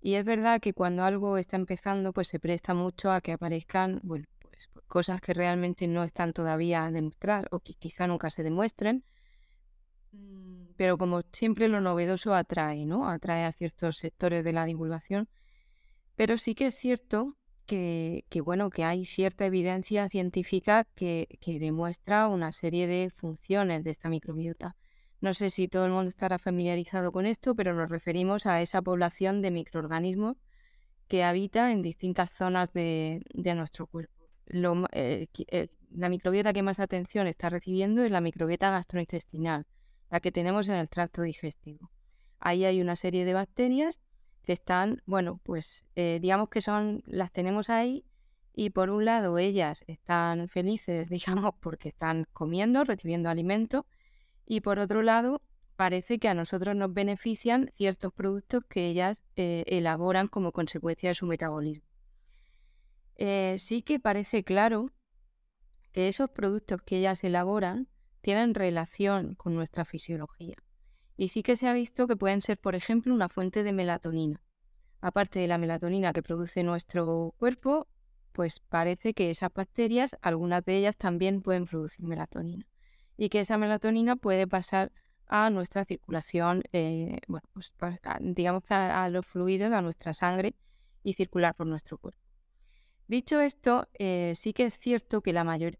Y 0.00 0.14
es 0.14 0.24
verdad 0.24 0.60
que 0.60 0.72
cuando 0.72 1.04
algo 1.04 1.36
está 1.36 1.56
empezando, 1.56 2.12
pues 2.14 2.28
se 2.28 2.40
presta 2.40 2.72
mucho 2.72 3.10
a 3.12 3.20
que 3.20 3.32
aparezcan 3.32 4.00
bueno, 4.02 4.24
pues, 4.40 4.70
cosas 4.86 5.20
que 5.20 5.34
realmente 5.34 5.86
no 5.86 6.02
están 6.02 6.32
todavía 6.32 6.84
a 6.84 6.90
demostrar 6.90 7.46
o 7.50 7.60
que 7.60 7.74
quizá 7.74 8.06
nunca 8.06 8.30
se 8.30 8.42
demuestren, 8.42 9.04
pero 10.76 10.96
como 10.96 11.22
siempre 11.32 11.68
lo 11.68 11.80
novedoso 11.80 12.34
atrae, 12.34 12.86
¿no? 12.86 13.08
Atrae 13.08 13.44
a 13.44 13.52
ciertos 13.52 13.96
sectores 13.98 14.44
de 14.44 14.52
la 14.52 14.64
divulgación. 14.64 15.28
Pero 16.16 16.38
sí 16.38 16.54
que 16.54 16.66
es 16.66 16.74
cierto 16.74 17.36
que, 17.66 18.24
bueno, 18.44 18.70
que 18.70 18.84
hay 18.84 19.04
cierta 19.04 19.46
evidencia 19.46 20.08
científica 20.08 20.86
que, 20.94 21.26
demuestra 21.60 22.28
una 22.28 22.52
serie 22.52 22.86
de 22.86 23.10
funciones 23.10 23.84
de 23.84 23.90
esta 23.90 24.08
microbiota. 24.08 24.76
No 25.20 25.32
sé 25.32 25.50
si 25.50 25.68
todo 25.68 25.86
el 25.86 25.92
mundo 25.92 26.08
estará 26.08 26.38
familiarizado 26.38 27.10
con 27.10 27.26
esto, 27.26 27.54
pero 27.54 27.74
nos 27.74 27.88
referimos 27.88 28.46
a 28.46 28.60
esa 28.60 28.82
población 28.82 29.40
de 29.40 29.50
microorganismos 29.50 30.36
que 31.08 31.24
habita 31.24 31.72
en 31.72 31.82
distintas 31.82 32.30
zonas 32.30 32.72
de, 32.72 33.22
nuestro 33.34 33.86
cuerpo. 33.86 34.28
Eh, 34.92 35.26
eh, 35.48 35.68
la 35.90 36.08
microbiota 36.08 36.52
que 36.52 36.62
más 36.62 36.80
atención 36.80 37.26
está 37.26 37.48
recibiendo 37.48 38.04
es 38.04 38.10
la 38.10 38.20
microbiota 38.20 38.70
gastrointestinal, 38.70 39.66
la 40.10 40.20
que 40.20 40.32
tenemos 40.32 40.68
en 40.68 40.74
el 40.74 40.88
tracto 40.88 41.22
digestivo. 41.22 41.90
Ahí 42.38 42.66
hay 42.66 42.82
una 42.82 42.94
serie 42.94 43.24
de 43.24 43.32
bacterias 43.32 44.00
que 44.44 44.52
están, 44.52 45.02
bueno, 45.06 45.40
pues 45.42 45.84
eh, 45.96 46.18
digamos 46.20 46.48
que 46.48 46.60
son, 46.60 47.02
las 47.06 47.32
tenemos 47.32 47.70
ahí 47.70 48.04
y 48.52 48.70
por 48.70 48.90
un 48.90 49.04
lado 49.04 49.38
ellas 49.38 49.84
están 49.86 50.48
felices, 50.48 51.08
digamos, 51.10 51.54
porque 51.60 51.88
están 51.88 52.26
comiendo, 52.32 52.84
recibiendo 52.84 53.28
alimento 53.28 53.86
y 54.46 54.60
por 54.60 54.78
otro 54.78 55.02
lado 55.02 55.42
parece 55.76 56.18
que 56.18 56.28
a 56.28 56.34
nosotros 56.34 56.76
nos 56.76 56.92
benefician 56.92 57.70
ciertos 57.74 58.12
productos 58.12 58.64
que 58.68 58.86
ellas 58.86 59.24
eh, 59.36 59.64
elaboran 59.66 60.28
como 60.28 60.52
consecuencia 60.52 61.10
de 61.10 61.14
su 61.14 61.26
metabolismo. 61.26 61.86
Eh, 63.16 63.56
sí 63.58 63.82
que 63.82 63.98
parece 63.98 64.44
claro 64.44 64.92
que 65.92 66.08
esos 66.08 66.30
productos 66.30 66.82
que 66.82 66.98
ellas 66.98 67.24
elaboran 67.24 67.88
tienen 68.20 68.54
relación 68.54 69.34
con 69.34 69.54
nuestra 69.54 69.84
fisiología. 69.84 70.56
Y 71.16 71.28
sí 71.28 71.42
que 71.42 71.56
se 71.56 71.68
ha 71.68 71.72
visto 71.72 72.06
que 72.06 72.16
pueden 72.16 72.40
ser, 72.40 72.58
por 72.58 72.74
ejemplo, 72.74 73.14
una 73.14 73.28
fuente 73.28 73.62
de 73.62 73.72
melatonina. 73.72 74.42
Aparte 75.00 75.38
de 75.38 75.46
la 75.46 75.58
melatonina 75.58 76.12
que 76.12 76.22
produce 76.22 76.62
nuestro 76.62 77.34
cuerpo, 77.38 77.86
pues 78.32 78.60
parece 78.60 79.14
que 79.14 79.30
esas 79.30 79.52
bacterias, 79.52 80.16
algunas 80.22 80.64
de 80.64 80.76
ellas 80.78 80.96
también 80.96 81.42
pueden 81.42 81.66
producir 81.66 82.04
melatonina. 82.04 82.66
Y 83.16 83.28
que 83.28 83.40
esa 83.40 83.58
melatonina 83.58 84.16
puede 84.16 84.46
pasar 84.46 84.90
a 85.26 85.50
nuestra 85.50 85.84
circulación, 85.84 86.62
eh, 86.72 87.20
bueno, 87.28 87.48
pues 87.52 87.72
digamos 88.20 88.64
a 88.70 89.08
los 89.08 89.26
fluidos, 89.26 89.72
a 89.72 89.82
nuestra 89.82 90.14
sangre 90.14 90.54
y 91.02 91.12
circular 91.14 91.54
por 91.54 91.66
nuestro 91.66 91.98
cuerpo. 91.98 92.24
Dicho 93.06 93.40
esto, 93.40 93.86
eh, 93.98 94.32
sí 94.34 94.54
que 94.54 94.64
es 94.64 94.78
cierto 94.78 95.20
que 95.20 95.34
la 95.34 95.44
mayor, 95.44 95.78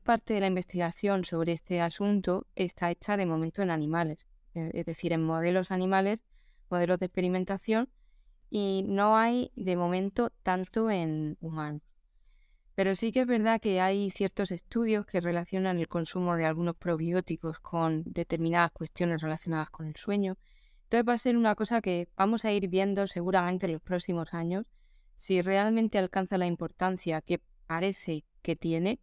parte 0.00 0.34
de 0.34 0.40
la 0.40 0.48
investigación 0.48 1.24
sobre 1.24 1.52
este 1.52 1.80
asunto 1.80 2.48
está 2.56 2.90
hecha 2.90 3.16
de 3.16 3.26
momento 3.26 3.62
en 3.62 3.70
animales, 3.70 4.26
es 4.54 4.86
decir, 4.86 5.12
en 5.12 5.24
modelos 5.24 5.70
animales, 5.70 6.22
modelos 6.70 6.98
de 6.98 7.06
experimentación, 7.06 7.88
y 8.50 8.84
no 8.86 9.16
hay 9.16 9.50
de 9.56 9.76
momento 9.76 10.30
tanto 10.42 10.90
en 10.90 11.36
humanos. 11.40 11.82
Pero 12.74 12.94
sí 12.94 13.12
que 13.12 13.20
es 13.20 13.26
verdad 13.26 13.60
que 13.60 13.80
hay 13.80 14.10
ciertos 14.10 14.50
estudios 14.50 15.06
que 15.06 15.20
relacionan 15.20 15.78
el 15.78 15.88
consumo 15.88 16.36
de 16.36 16.44
algunos 16.44 16.76
probióticos 16.76 17.60
con 17.60 18.02
determinadas 18.04 18.72
cuestiones 18.72 19.22
relacionadas 19.22 19.70
con 19.70 19.86
el 19.86 19.96
sueño. 19.96 20.36
Entonces 20.84 21.08
va 21.08 21.14
a 21.14 21.18
ser 21.18 21.36
una 21.36 21.54
cosa 21.54 21.80
que 21.80 22.08
vamos 22.16 22.44
a 22.44 22.52
ir 22.52 22.68
viendo 22.68 23.06
seguramente 23.06 23.66
en 23.66 23.72
los 23.72 23.82
próximos 23.82 24.34
años 24.34 24.66
si 25.14 25.40
realmente 25.40 25.98
alcanza 25.98 26.38
la 26.38 26.46
importancia 26.46 27.20
que 27.20 27.40
parece 27.66 28.24
que 28.42 28.56
tiene 28.56 29.00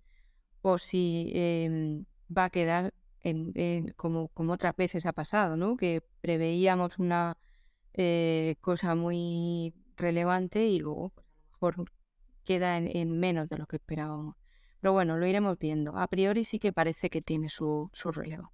o 0.61 0.77
si 0.77 1.31
em, 1.33 2.05
va 2.35 2.45
a 2.45 2.49
quedar 2.49 2.93
en, 3.23 3.93
como, 3.95 4.29
como, 4.29 4.53
otras 4.53 4.75
veces 4.75 5.05
ha 5.05 5.13
pasado, 5.13 5.57
¿no? 5.57 5.77
que 5.77 6.01
preveíamos 6.21 6.97
una 6.97 7.37
eh, 7.93 8.55
cosa 8.61 8.95
muy 8.95 9.73
relevante 9.97 10.65
y 10.67 10.79
luego 10.79 11.09
pues, 11.09 11.25
a 11.27 11.65
lo 11.65 11.83
mejor 11.83 11.91
queda 12.43 12.77
en, 12.77 13.19
menos 13.19 13.49
de 13.49 13.57
lo 13.57 13.65
que 13.67 13.77
esperábamos. 13.77 14.35
Pero 14.79 14.93
bueno, 14.93 15.17
lo 15.17 15.27
iremos 15.27 15.59
viendo. 15.59 15.95
A 15.97 16.07
priori 16.07 16.43
sí 16.43 16.57
que 16.57 16.73
parece 16.73 17.09
que 17.09 17.21
tiene 17.21 17.49
su, 17.49 17.89
su 17.93 18.11
relevo. 18.11 18.51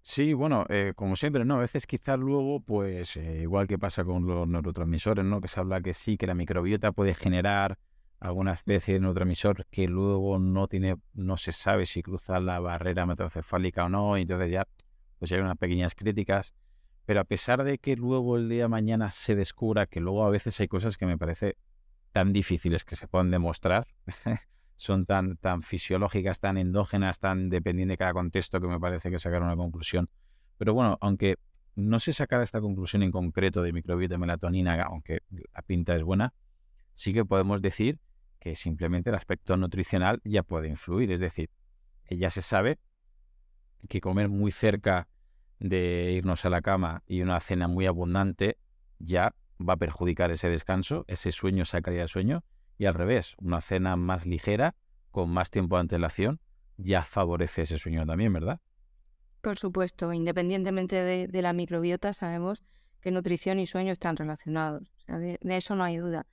Sí, 0.00 0.32
bueno, 0.32 0.64
eh, 0.68 0.92
como 0.94 1.16
siempre, 1.16 1.44
¿no? 1.44 1.56
A 1.56 1.58
veces 1.58 1.86
quizás 1.86 2.18
luego, 2.18 2.60
pues, 2.60 3.16
eh, 3.16 3.42
igual 3.42 3.66
que 3.66 3.78
pasa 3.78 4.04
con 4.04 4.26
los 4.26 4.46
neurotransmisores, 4.46 5.24
¿no? 5.24 5.40
Que 5.40 5.48
se 5.48 5.58
habla 5.58 5.80
que 5.80 5.92
sí, 5.92 6.16
que 6.16 6.26
la 6.26 6.34
microbiota 6.34 6.92
puede 6.92 7.14
generar 7.14 7.78
alguna 8.20 8.52
especie 8.52 8.94
de 8.94 9.00
neurotransmisor 9.00 9.66
que 9.66 9.86
luego 9.86 10.38
no 10.38 10.66
tiene, 10.66 10.96
no 11.14 11.36
se 11.36 11.52
sabe 11.52 11.86
si 11.86 12.02
cruza 12.02 12.40
la 12.40 12.58
barrera 12.58 13.06
metrocefálica 13.06 13.84
o 13.84 13.88
no, 13.88 14.18
y 14.18 14.22
entonces 14.22 14.50
ya 14.50 14.66
pues 15.18 15.32
hay 15.32 15.40
unas 15.40 15.56
pequeñas 15.56 15.94
críticas. 15.94 16.54
Pero 17.04 17.20
a 17.20 17.24
pesar 17.24 17.64
de 17.64 17.78
que 17.78 17.96
luego 17.96 18.36
el 18.36 18.48
día 18.48 18.64
de 18.64 18.68
mañana 18.68 19.10
se 19.10 19.34
descubra 19.34 19.86
que 19.86 20.00
luego 20.00 20.24
a 20.24 20.30
veces 20.30 20.58
hay 20.60 20.68
cosas 20.68 20.96
que 20.96 21.06
me 21.06 21.16
parece 21.16 21.56
tan 22.12 22.32
difíciles 22.32 22.84
que 22.84 22.96
se 22.96 23.08
puedan 23.08 23.30
demostrar, 23.30 23.86
son 24.76 25.06
tan, 25.06 25.36
tan 25.36 25.62
fisiológicas, 25.62 26.38
tan 26.38 26.58
endógenas, 26.58 27.18
tan 27.18 27.48
dependientes 27.48 27.94
de 27.94 27.98
cada 27.98 28.12
contexto 28.12 28.60
que 28.60 28.68
me 28.68 28.78
parece 28.78 29.10
que 29.10 29.18
sacar 29.18 29.42
una 29.42 29.56
conclusión. 29.56 30.10
Pero 30.58 30.74
bueno, 30.74 30.98
aunque 31.00 31.36
no 31.76 31.98
se 31.98 32.12
sacara 32.12 32.42
esta 32.42 32.60
conclusión 32.60 33.02
en 33.02 33.12
concreto 33.12 33.62
de 33.62 33.72
microbiota 33.72 34.14
de 34.14 34.18
melatonina, 34.18 34.82
aunque 34.82 35.20
la 35.30 35.62
pinta 35.62 35.94
es 35.96 36.02
buena, 36.02 36.34
sí 36.92 37.12
que 37.12 37.24
podemos 37.24 37.62
decir 37.62 38.00
que 38.38 38.54
simplemente 38.54 39.10
el 39.10 39.16
aspecto 39.16 39.56
nutricional 39.56 40.20
ya 40.24 40.42
puede 40.42 40.68
influir. 40.68 41.12
Es 41.12 41.20
decir, 41.20 41.50
ya 42.10 42.30
se 42.30 42.42
sabe 42.42 42.78
que 43.88 44.00
comer 44.00 44.28
muy 44.28 44.50
cerca 44.50 45.08
de 45.58 46.12
irnos 46.12 46.44
a 46.44 46.50
la 46.50 46.62
cama 46.62 47.02
y 47.06 47.22
una 47.22 47.40
cena 47.40 47.68
muy 47.68 47.86
abundante 47.86 48.58
ya 48.98 49.34
va 49.60 49.74
a 49.74 49.76
perjudicar 49.76 50.30
ese 50.30 50.48
descanso, 50.48 51.04
ese 51.08 51.32
sueño, 51.32 51.62
esa 51.62 51.80
calidad 51.80 52.02
de 52.02 52.08
sueño, 52.08 52.44
y 52.76 52.86
al 52.86 52.94
revés, 52.94 53.34
una 53.38 53.60
cena 53.60 53.96
más 53.96 54.24
ligera, 54.24 54.76
con 55.10 55.30
más 55.30 55.50
tiempo 55.50 55.76
de 55.76 55.80
antelación, 55.80 56.40
ya 56.76 57.02
favorece 57.02 57.62
ese 57.62 57.78
sueño 57.78 58.06
también, 58.06 58.32
¿verdad? 58.32 58.60
Por 59.40 59.58
supuesto, 59.58 60.12
independientemente 60.12 61.02
de, 61.02 61.42
la 61.42 61.52
microbiota, 61.52 62.12
sabemos 62.12 62.62
que 63.00 63.10
nutrición 63.10 63.58
y 63.58 63.66
sueño 63.66 63.92
están 63.92 64.16
relacionados. 64.16 64.92
de, 65.06 65.38
eso 65.42 65.74
no 65.74 65.84
hay 65.84 65.96
duda. 65.96 66.26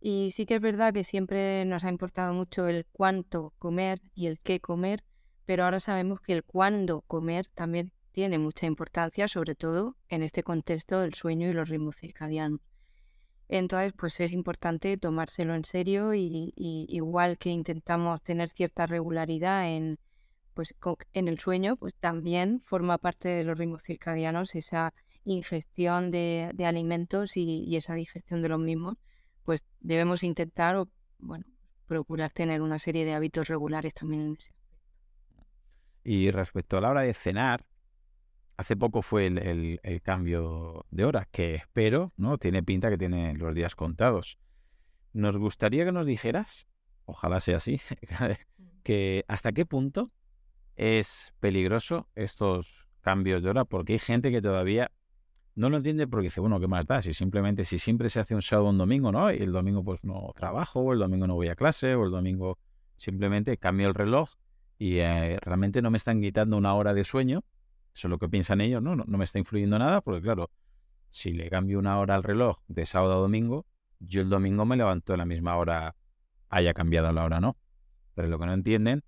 Y 0.00 0.30
sí 0.30 0.46
que 0.46 0.56
es 0.56 0.60
verdad 0.60 0.92
que 0.92 1.04
siempre 1.04 1.64
nos 1.64 1.84
ha 1.84 1.88
importado 1.88 2.32
mucho 2.32 2.68
el 2.68 2.86
cuánto 2.92 3.54
comer 3.58 4.00
y 4.14 4.26
el 4.26 4.38
qué 4.40 4.60
comer, 4.60 5.02
pero 5.44 5.64
ahora 5.64 5.80
sabemos 5.80 6.20
que 6.20 6.32
el 6.32 6.44
cuándo 6.44 7.02
comer 7.02 7.46
también 7.48 7.92
tiene 8.12 8.38
mucha 8.38 8.66
importancia, 8.66 9.28
sobre 9.28 9.54
todo 9.54 9.96
en 10.08 10.22
este 10.22 10.42
contexto 10.42 11.00
del 11.00 11.14
sueño 11.14 11.48
y 11.48 11.52
los 11.52 11.68
ritmos 11.68 11.96
circadianos. 11.96 12.60
Entonces, 13.48 13.92
pues 13.96 14.18
es 14.20 14.32
importante 14.32 14.96
tomárselo 14.96 15.54
en 15.54 15.64
serio 15.64 16.14
y, 16.14 16.52
igual 16.56 17.38
que 17.38 17.50
intentamos 17.50 18.22
tener 18.22 18.48
cierta 18.48 18.86
regularidad 18.86 19.68
en, 19.68 19.98
pues, 20.54 20.74
en 21.12 21.28
el 21.28 21.38
sueño, 21.38 21.76
pues 21.76 21.94
también 21.94 22.60
forma 22.64 22.98
parte 22.98 23.28
de 23.28 23.44
los 23.44 23.58
ritmos 23.58 23.82
circadianos 23.82 24.54
esa 24.54 24.94
ingestión 25.24 26.10
de, 26.10 26.52
alimentos 26.64 27.36
y, 27.36 27.76
esa 27.76 27.94
digestión 27.94 28.42
de 28.42 28.48
los 28.48 28.58
mismos, 28.58 28.96
pues 29.46 29.64
debemos 29.80 30.24
intentar 30.24 30.76
o, 30.76 30.90
bueno, 31.18 31.46
procurar 31.86 32.32
tener 32.32 32.60
una 32.60 32.78
serie 32.80 33.04
de 33.04 33.14
hábitos 33.14 33.46
regulares 33.46 33.94
también 33.94 34.22
en 34.22 34.32
ese 34.32 34.50
aspecto. 34.50 34.76
Y 36.02 36.30
respecto 36.32 36.76
a 36.76 36.80
la 36.80 36.90
hora 36.90 37.02
de 37.02 37.14
cenar, 37.14 37.64
hace 38.56 38.76
poco 38.76 39.02
fue 39.02 39.26
el, 39.26 40.00
cambio 40.02 40.84
de 40.90 41.04
hora, 41.04 41.28
que 41.30 41.54
espero, 41.54 42.12
¿no? 42.16 42.38
Tiene 42.38 42.62
pinta 42.64 42.90
que 42.90 42.98
tiene 42.98 43.34
los 43.34 43.54
días 43.54 43.76
contados. 43.76 44.36
Nos 45.12 45.36
gustaría 45.36 45.84
que 45.84 45.92
nos 45.92 46.06
dijeras, 46.06 46.66
ojalá 47.04 47.38
sea 47.40 47.58
así, 47.58 47.80
que 48.82 49.24
hasta 49.28 49.52
qué 49.52 49.64
punto 49.64 50.10
es 50.74 51.32
peligroso 51.38 52.08
estos 52.16 52.88
cambios 53.00 53.44
de 53.44 53.50
hora, 53.50 53.64
porque 53.64 53.94
hay 53.94 53.98
gente 54.00 54.32
que 54.32 54.42
todavía 54.42 54.90
no 55.56 55.70
lo 55.70 55.78
entiende 55.78 56.06
porque 56.06 56.24
dice, 56.24 56.40
bueno, 56.40 56.60
¿qué 56.60 56.68
más 56.68 56.86
da? 56.86 57.00
Si 57.02 57.14
simplemente, 57.14 57.64
si 57.64 57.78
siempre 57.78 58.10
se 58.10 58.20
hace 58.20 58.34
un 58.34 58.42
sábado 58.42 58.68
un 58.68 58.78
domingo, 58.78 59.10
¿no? 59.10 59.32
Y 59.32 59.38
el 59.38 59.52
domingo 59.52 59.82
pues 59.82 60.04
no 60.04 60.32
trabajo, 60.36 60.80
o 60.80 60.92
el 60.92 60.98
domingo 60.98 61.26
no 61.26 61.34
voy 61.34 61.48
a 61.48 61.56
clase, 61.56 61.94
o 61.94 62.04
el 62.04 62.10
domingo 62.10 62.58
simplemente 62.96 63.56
cambio 63.56 63.88
el 63.88 63.94
reloj 63.94 64.30
y 64.78 64.98
eh, 64.98 65.38
realmente 65.40 65.80
no 65.80 65.90
me 65.90 65.96
están 65.96 66.20
quitando 66.20 66.58
una 66.58 66.74
hora 66.74 66.92
de 66.92 67.04
sueño. 67.04 67.42
Eso 67.94 68.08
es 68.08 68.10
lo 68.10 68.18
que 68.18 68.28
piensan 68.28 68.60
ellos, 68.60 68.82
¿no? 68.82 68.94
¿no? 68.94 69.04
No 69.06 69.16
me 69.16 69.24
está 69.24 69.38
influyendo 69.38 69.78
nada 69.78 70.02
porque, 70.02 70.20
claro, 70.20 70.50
si 71.08 71.32
le 71.32 71.48
cambio 71.48 71.78
una 71.78 71.98
hora 71.98 72.14
al 72.14 72.22
reloj 72.22 72.58
de 72.68 72.84
sábado 72.84 73.14
a 73.14 73.16
domingo, 73.16 73.64
yo 73.98 74.20
el 74.20 74.28
domingo 74.28 74.66
me 74.66 74.76
levanto 74.76 75.14
a 75.14 75.16
la 75.16 75.24
misma 75.24 75.56
hora, 75.56 75.96
haya 76.50 76.74
cambiado 76.74 77.10
la 77.12 77.24
hora, 77.24 77.40
¿no? 77.40 77.56
Pero 78.14 78.28
lo 78.28 78.38
que 78.38 78.44
no 78.44 78.52
entienden, 78.52 79.04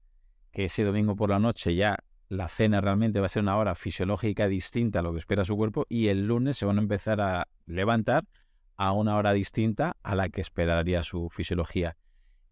que 0.51 0.65
ese 0.65 0.83
domingo 0.83 1.15
por 1.15 1.29
la 1.29 1.39
noche 1.39 1.75
ya 1.75 1.99
la 2.29 2.49
cena 2.49 2.81
realmente 2.81 3.21
va 3.21 3.27
a 3.27 3.31
ser 3.31 3.43
una 3.43 3.57
hora 3.57 3.75
fisiológica 3.75 4.49
distinta 4.49 4.99
a 4.99 5.03
lo 5.03 5.13
que 5.13 5.19
espera 5.19 5.45
su 5.45 5.57
cuerpo 5.57 5.87
y 5.89 6.09
el 6.09 6.27
lunes 6.27 6.57
se 6.57 6.67
van 6.67 6.79
a 6.79 6.83
empezar 6.83 7.21
a 7.21 7.49
levantar 7.67 8.25
a 8.77 8.93
una 8.93 9.17
hora 9.17 9.33
distinta 9.33 9.97
a 10.03 10.15
la 10.15 10.29
que 10.29 10.41
esperaría 10.41 11.03
su 11.03 11.31
fisiología. 11.31 11.97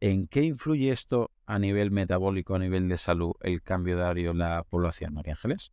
¿En 0.00 0.28
qué 0.28 0.42
influye 0.42 0.90
esto 0.92 1.30
a 1.46 1.58
nivel 1.58 1.90
metabólico, 1.90 2.54
a 2.54 2.58
nivel 2.58 2.88
de 2.88 2.96
salud, 2.96 3.32
el 3.40 3.62
cambio 3.62 3.96
de 3.96 4.02
horario 4.02 4.30
en 4.32 4.38
la 4.38 4.64
población, 4.68 5.14
María 5.14 5.34
Ángeles? 5.34 5.72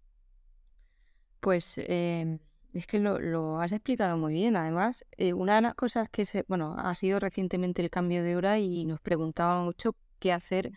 Pues 1.39 1.77
em, 1.77 2.39
es 2.73 2.87
que 2.87 2.99
lo, 2.99 3.59
has 3.59 3.71
explicado 3.71 4.17
muy 4.17 4.33
bien. 4.33 4.55
Además, 4.55 5.05
eh, 5.17 5.33
una 5.33 5.55
de 5.55 5.61
las 5.61 5.75
cosas 5.75 6.07
que 6.09 6.25
se, 6.25 6.45
bueno, 6.47 6.75
ha 6.77 6.93
sido 6.95 7.19
recientemente 7.19 7.81
el 7.81 7.89
cambio 7.89 8.23
de 8.23 8.35
hora 8.35 8.59
y 8.59 8.85
nos 8.85 9.01
preguntaban 9.01 9.65
mucho 9.65 9.95
qué 10.19 10.31
hacer 10.31 10.71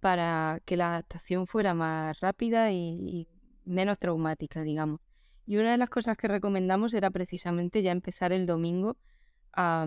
para 0.00 0.60
que 0.64 0.76
la 0.76 0.90
adaptación 0.90 1.46
fuera 1.46 1.74
más 1.74 2.20
rápida 2.20 2.70
y, 2.72 3.28
menos 3.64 3.98
traumática, 3.98 4.62
digamos. 4.62 5.00
Y 5.46 5.56
una 5.58 5.72
de 5.72 5.78
las 5.78 5.90
cosas 5.90 6.16
que 6.16 6.28
recomendamos 6.28 6.94
era 6.94 7.10
precisamente 7.10 7.82
ya 7.82 7.92
empezar 7.92 8.32
el 8.32 8.46
domingo 8.46 8.96
a, 9.52 9.86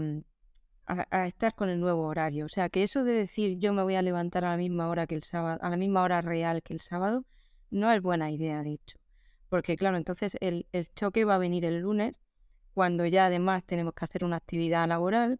estar 1.26 1.55
con 1.55 1.70
el 1.70 1.80
nuevo 1.80 2.03
horario. 2.03 2.45
O 2.45 2.49
sea, 2.49 2.70
que 2.70 2.84
eso 2.84 3.03
de 3.03 3.14
decir 3.14 3.57
yo 3.57 3.74
me 3.74 3.82
voy 3.82 3.95
a 3.95 4.01
levantar 4.01 4.45
a 4.45 4.51
la 4.51 4.57
misma 4.57 4.89
hora 4.89 5.07
que 5.07 5.16
el 5.16 5.24
sábado, 5.24 5.59
a 5.62 5.70
la 5.70 5.78
misma 5.78 6.03
hora 6.03 6.22
real 6.22 6.62
que 6.62 6.74
el 6.74 6.82
sábado, 6.82 7.26
no 7.72 7.91
es 7.91 8.01
buena 8.01 8.30
idea, 8.30 8.62
de 8.62 8.74
hecho. 8.74 8.99
Porque 9.49 9.78
claro, 9.78 9.97
entonces 9.97 10.38
el, 10.41 10.68
el 10.74 10.88
choque 10.93 11.26
va 11.26 11.36
a 11.36 11.39
venir 11.39 11.66
el 11.66 11.80
lunes, 11.80 12.20
cuando 12.74 13.05
ya 13.05 13.26
además 13.26 13.64
tenemos 13.64 13.93
que 13.93 14.05
hacer 14.05 14.24
una 14.24 14.38
actividad 14.38 14.88
laboral, 14.88 15.39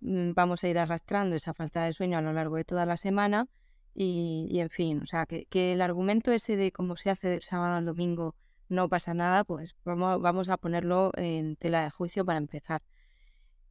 mm, 0.00 0.32
vamos 0.32 0.64
a 0.64 0.68
ir 0.68 0.78
arrastrando 0.78 1.36
esa 1.36 1.54
falta 1.54 1.84
de 1.84 1.92
sueño 1.92 2.18
a 2.18 2.22
lo 2.22 2.32
largo 2.32 2.56
de 2.56 2.64
toda 2.64 2.86
la 2.86 2.96
semana 2.96 3.48
y, 3.94 4.58
en 4.58 4.70
fin, 4.70 5.00
o 5.02 5.06
sea, 5.06 5.26
que, 5.26 5.46
el 5.72 5.82
argumento 5.82 6.32
ese 6.32 6.56
de 6.56 6.72
cómo 6.72 6.96
se 6.96 7.10
hace 7.10 7.28
del 7.28 7.42
sábado 7.42 7.76
al 7.76 7.84
domingo 7.84 8.34
no 8.68 8.88
pasa 8.88 9.12
nada, 9.14 9.44
pues 9.44 9.76
vamos, 9.84 10.20
vamos 10.20 10.48
a 10.48 10.56
ponerlo 10.56 11.12
en 11.16 11.56
tela 11.56 11.84
de 11.84 11.90
juicio 11.90 12.24
para 12.24 12.38
empezar. 12.38 12.82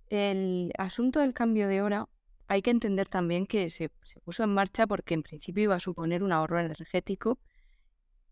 El 0.09 0.73
asunto 0.77 1.21
del 1.21 1.33
cambio 1.33 1.67
de 1.67 1.81
hora 1.81 2.07
hay 2.47 2.61
que 2.61 2.69
entender 2.69 3.07
también 3.07 3.47
que 3.47 3.69
se, 3.69 3.89
se, 4.03 4.19
puso 4.19 4.43
en 4.43 4.53
marcha 4.53 4.85
porque 4.85 5.13
en 5.13 5.23
principio 5.23 5.63
iba 5.63 5.75
a 5.75 5.79
suponer 5.79 6.21
un 6.21 6.33
ahorro 6.33 6.59
energético 6.59 7.39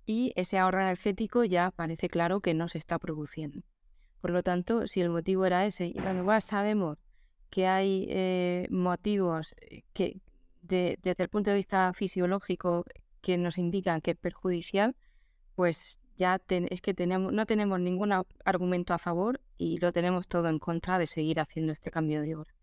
y 0.06 0.34
ese 0.36 0.58
ahorro 0.58 0.82
energético 0.82 1.44
ya 1.44 1.72
parece 1.72 2.10
claro 2.10 2.42
que 2.42 2.54
no 2.54 2.68
se 2.68 2.78
está 2.78 3.00
produciendo. 3.00 3.64
Por 4.22 4.32
lo 4.32 4.44
tanto, 4.44 4.88
si 4.88 5.02
el 5.02 5.10
motivo 5.10 5.46
era 5.46 5.66
ese 5.66 5.88
y 5.88 5.96
además 6.00 6.44
sabemos 6.44 6.98
que 7.50 7.68
hay 7.68 8.06
eh, 8.10 8.68
motivos 8.70 9.56
eh, 9.62 9.84
desde 10.62 11.24
el 11.24 11.30
punto 11.30 11.50
de 11.50 11.58
vista 11.58 11.94
fisiológico 11.94 12.86
que 13.22 13.38
nos 13.38 13.58
indican 13.58 14.02
que 14.02 14.12
es 14.12 14.18
perjudicial, 14.18 14.96
pues 15.56 16.00
ya 16.18 16.40
es 16.50 16.82
que 16.82 16.94
no 17.08 17.46
tenemos 17.46 17.80
ningún 17.80 18.14
argumento 18.44 18.94
a 18.94 18.98
favor 18.98 19.40
y 19.58 19.78
lo 19.78 19.92
tenemos 19.92 20.28
todo 20.28 20.50
en 20.50 20.60
contra 20.60 21.00
de 21.00 21.08
seguir 21.08 21.40
haciendo 21.40 21.72
este 21.72 21.92
cambio 21.92 22.22
de 22.22 22.36
hora. 22.36 22.54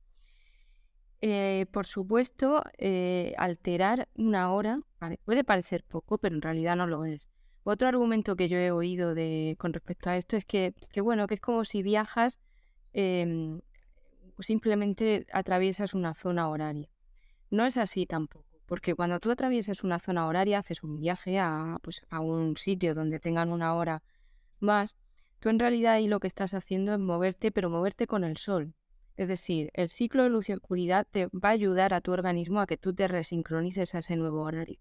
Eh, 1.23 1.67
por 1.73 1.87
supuesto, 1.87 2.63
eh, 2.77 3.35
alterar 3.39 4.09
una 4.15 4.53
hora 4.53 4.81
puede 5.25 5.45
parecer 5.45 5.85
poco, 5.85 6.19
pero 6.19 6.35
en 6.37 6.43
realidad 6.43 6.77
no 6.77 6.87
lo 6.87 7.05
es. 7.07 7.29
Otro 7.65 7.89
argumento 7.89 8.37
que 8.37 8.49
yo 8.49 8.59
he 8.59 8.71
oído 8.71 9.15
de, 9.15 9.57
con 9.59 9.73
respecto 9.73 10.11
a 10.11 10.17
esto 10.17 10.37
es 10.37 10.45
que, 10.45 10.75
que 10.93 11.01
bueno, 11.01 11.27
que 11.27 11.35
es 11.35 11.41
como 11.41 11.65
si 11.65 11.83
viajas, 11.83 12.41
em, 12.93 13.61
simplemente 14.39 15.27
atraviesas 15.33 15.95
una 15.95 16.15
zona 16.15 16.49
horaria. 16.49 16.89
No 17.51 17.65
es 17.65 17.77
así 17.77 18.07
tampoco, 18.07 18.61
porque 18.67 18.95
cuando 18.95 19.21
tú 19.21 19.31
atraviesas 19.31 19.85
una 19.85 20.01
zona 20.01 20.27
horaria, 20.27 20.59
haces 20.59 20.83
un 20.83 20.97
viaje 20.97 21.39
a, 21.39 21.79
pues, 21.83 22.03
a 22.11 22.21
un 22.21 22.57
sitio 22.57 22.95
donde 22.95 23.21
tengan 23.21 23.51
una 23.51 23.75
hora 23.75 24.03
más, 24.59 24.97
tú 25.39 25.49
en 25.49 25.59
realidad 25.59 25.95
ahí 25.95 26.09
lo 26.09 26.19
que 26.19 26.27
estás 26.27 26.55
haciendo 26.55 26.93
es 26.93 26.99
moverte, 26.99 27.53
pero 27.53 27.71
moverte 27.71 28.07
con 28.07 28.25
el 28.25 28.37
sol. 28.37 28.75
Es 29.17 29.29
decir, 29.29 29.71
el 29.75 29.89
ciclo 29.89 30.25
de 30.25 30.29
luz 30.29 30.49
y 30.49 30.53
oscuridad 30.53 31.07
te 31.11 31.27
va 31.27 31.49
a 31.49 31.53
ayudar 31.53 31.95
a 31.95 32.01
tu 32.01 32.13
organismo 32.13 32.61
a 32.61 32.67
que 32.67 32.77
tú 32.77 32.95
te 32.95 33.09
resincronices 33.09 33.95
a 33.95 34.01
ese 34.01 34.17
nuevo 34.17 34.43
horario. 34.43 34.79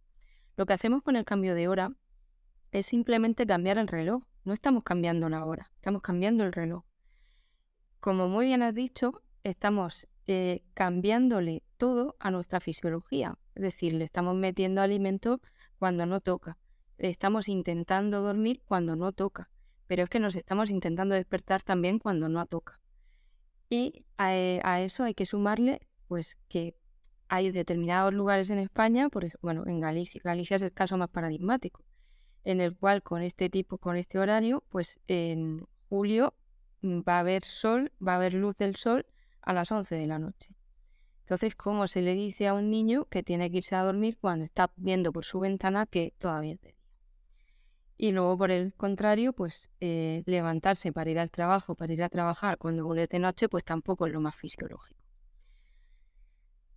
Lo 0.58 0.66
que 0.66 0.74
hacemos 0.74 1.04
con 1.04 1.16
el 1.16 1.26
cambio 1.26 1.56
de 1.56 1.68
hora 1.68 1.92
es 2.72 2.86
simplemente 2.86 3.46
cambiar 3.46 3.78
el 3.78 3.88
reloj. 3.88 4.24
No 4.44 4.54
estamos 4.54 4.84
cambiando 4.84 5.30
la 5.30 5.46
hora, 5.46 5.72
estamos 5.76 6.02
cambiando 6.02 6.44
el 6.44 6.52
reloj. 6.52 6.84
Como 8.00 8.28
muy 8.28 8.48
bien 8.48 8.62
has 8.62 8.76
dicho, 8.76 9.22
estamos 9.44 10.08
eh, 10.28 10.64
cambiándole 10.74 11.64
todo 11.76 12.16
a 12.20 12.32
nuestra 12.32 12.60
fisiología. 12.60 13.38
Es 13.56 13.64
decir, 13.64 13.94
le 13.94 14.04
estamos 14.04 14.36
metiendo 14.36 14.82
alimento 14.82 15.42
cuando 15.78 16.06
no 16.06 16.22
toca. 16.22 16.58
estamos 16.98 17.48
intentando 17.50 18.22
dormir 18.22 18.62
cuando 18.66 18.96
no 18.96 19.12
toca. 19.12 19.50
Pero 19.88 20.04
es 20.04 20.10
que 20.10 20.20
nos 20.20 20.36
estamos 20.36 20.70
intentando 20.70 21.16
despertar 21.16 21.62
también 21.62 22.00
cuando 22.00 22.30
no 22.30 22.46
toca. 22.46 22.80
Y 23.70 24.06
a, 24.18 24.36
eh, 24.36 24.62
eso 24.86 25.04
hay 25.04 25.14
que 25.14 25.26
sumarle 25.26 25.82
pues 26.08 26.38
que 26.48 26.76
hay 27.28 27.52
determinados 27.52 28.14
lugares 28.14 28.50
en 28.50 28.60
España, 28.60 29.10
por 29.10 29.28
bueno, 29.42 29.64
en 29.66 29.80
Galicia, 29.80 30.22
Galicia 30.24 30.58
es 30.58 30.62
el 30.62 30.72
caso 30.72 30.98
más 30.98 31.10
paradigmático, 31.10 31.84
en 32.44 32.62
el 32.62 32.76
cual 32.76 33.02
con 33.02 33.24
este 33.24 33.50
tipo, 33.50 33.80
con 33.80 33.98
este 33.98 34.20
horario, 34.20 34.64
pues 34.70 35.00
en 35.08 35.66
julio 35.90 36.36
mm, 36.82 37.00
va 37.08 37.18
a 37.18 37.20
haber 37.20 37.44
sol, 37.44 37.92
va 38.06 38.14
a 38.14 38.16
haber 38.18 38.36
luz 38.36 38.56
del 38.58 38.76
sol 38.76 39.06
a 39.42 39.54
las 39.54 39.72
11 39.72 39.96
de 39.96 40.08
la 40.08 40.20
noche. 40.20 40.56
Entonces, 41.26 41.56
¿cómo 41.56 41.88
se 41.88 42.04
le 42.04 42.14
dice 42.14 42.48
a 42.48 42.54
un 42.54 42.70
niño 42.70 43.06
que 43.06 43.24
tiene 43.24 43.50
que 43.50 43.58
irse 43.58 43.76
a 43.76 43.82
dormir 43.82 44.16
cuando 44.22 44.46
está 44.46 44.72
viendo 44.76 45.12
por 45.12 45.26
su 45.26 45.40
ventana 45.40 45.88
que 45.88 46.14
todavía 46.20 46.54
es 46.54 46.62
de 46.62 46.68
día? 46.68 46.78
Y 47.98 48.12
luego, 48.12 48.38
por 48.38 48.52
el 48.52 48.76
contrario, 48.76 49.34
pues 49.34 49.72
eh, 49.80 50.22
levantarse 50.28 50.94
para 50.94 51.10
ir 51.10 51.18
al 51.18 51.32
trabajo, 51.32 51.74
para 51.74 51.92
ir 51.94 52.04
a 52.04 52.10
trabajar 52.10 52.60
cuando 52.60 52.94
es 52.94 53.10
de 53.10 53.18
noche, 53.18 53.50
pues 53.50 53.64
tampoco 53.64 54.06
es 54.06 54.14
lo 54.14 54.22
más 54.22 54.36
fisiológico. 54.36 55.02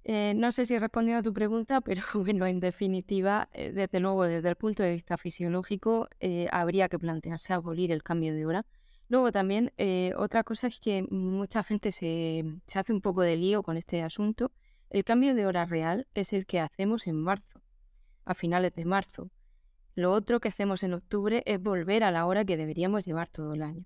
Eh, 0.04 0.32
no 0.34 0.50
sé 0.50 0.64
si 0.64 0.76
he 0.76 0.78
respondido 0.78 1.18
a 1.18 1.22
tu 1.22 1.34
pregunta, 1.34 1.82
pero 1.82 2.00
bueno, 2.14 2.46
en 2.46 2.58
definitiva, 2.58 3.50
eh, 3.52 3.72
desde 3.72 4.00
luego, 4.00 4.24
desde 4.24 4.48
el 4.48 4.56
punto 4.56 4.82
de 4.82 4.92
vista 4.92 5.18
fisiológico, 5.18 6.08
habría 6.50 6.88
que 6.88 6.98
plantearse 6.98 7.52
abolir 7.52 7.92
el 7.92 8.02
cambio 8.02 8.32
de 8.32 8.46
hora. 8.46 8.66
Luego 9.08 9.32
también, 9.32 9.72
otra 10.16 10.44
cosa 10.44 10.66
es 10.66 10.80
que 10.80 11.02
mucha 11.10 11.62
gente 11.62 11.92
se, 11.92 12.44
se 12.66 12.78
hace 12.78 12.92
un 12.92 13.00
poco 13.00 13.22
de 13.22 13.36
lío 13.36 13.62
con 13.62 13.76
este 13.76 14.02
asunto. 14.02 14.52
El 14.90 15.04
cambio 15.04 15.34
de 15.34 15.46
hora 15.46 15.64
real 15.64 16.06
es 16.14 16.32
el 16.32 16.46
que 16.46 16.60
hacemos 16.60 17.06
en 17.06 17.16
marzo, 17.16 17.62
a 18.24 18.34
finales 18.34 18.74
de 18.74 18.84
marzo. 18.84 19.30
Lo 19.94 20.12
otro 20.12 20.40
que 20.40 20.48
hacemos 20.48 20.82
en 20.82 20.92
octubre 20.92 21.42
es 21.46 21.60
volver 21.60 22.04
a 22.04 22.10
la 22.10 22.26
hora 22.26 22.44
que 22.44 22.56
deberíamos 22.56 23.04
llevar 23.04 23.28
todo 23.28 23.54
el 23.54 23.62
año. 23.62 23.84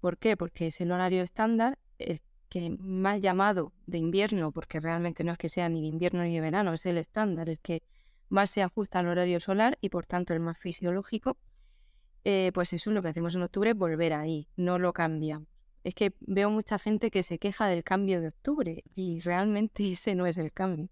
¿Por 0.00 0.16
qué? 0.18 0.36
Porque 0.36 0.68
es 0.68 0.80
el 0.80 0.92
horario 0.92 1.22
estándar, 1.22 1.78
el 1.98 2.22
que 2.48 2.70
mal 2.78 3.20
llamado 3.20 3.72
de 3.86 3.98
invierno, 3.98 4.52
porque 4.52 4.80
realmente 4.80 5.22
no 5.22 5.32
es 5.32 5.38
que 5.38 5.48
sea 5.48 5.68
ni 5.68 5.80
de 5.80 5.88
invierno 5.88 6.22
ni 6.22 6.34
de 6.34 6.40
verano, 6.40 6.72
es 6.72 6.86
el 6.86 6.96
estándar, 6.96 7.48
el 7.48 7.60
que 7.60 7.82
más 8.28 8.50
se 8.50 8.62
ajusta 8.62 9.00
al 9.00 9.08
horario 9.08 9.38
solar 9.40 9.78
y 9.80 9.90
por 9.90 10.06
tanto 10.06 10.32
el 10.32 10.40
más 10.40 10.58
fisiológico, 10.58 11.36
eh, 12.24 12.50
pues 12.54 12.72
eso 12.72 12.90
es 12.90 12.94
lo 12.94 13.02
que 13.02 13.08
hacemos 13.08 13.34
en 13.34 13.42
octubre, 13.42 13.72
volver 13.74 14.12
ahí, 14.12 14.48
no 14.56 14.78
lo 14.78 14.92
cambiamos. 14.92 15.48
Es 15.82 15.94
que 15.94 16.14
veo 16.20 16.50
mucha 16.50 16.78
gente 16.78 17.10
que 17.10 17.22
se 17.22 17.38
queja 17.38 17.66
del 17.66 17.82
cambio 17.84 18.20
de 18.20 18.28
octubre 18.28 18.84
y 18.94 19.20
realmente 19.20 19.90
ese 19.92 20.14
no 20.14 20.26
es 20.26 20.36
el 20.36 20.52
cambio. 20.52 20.88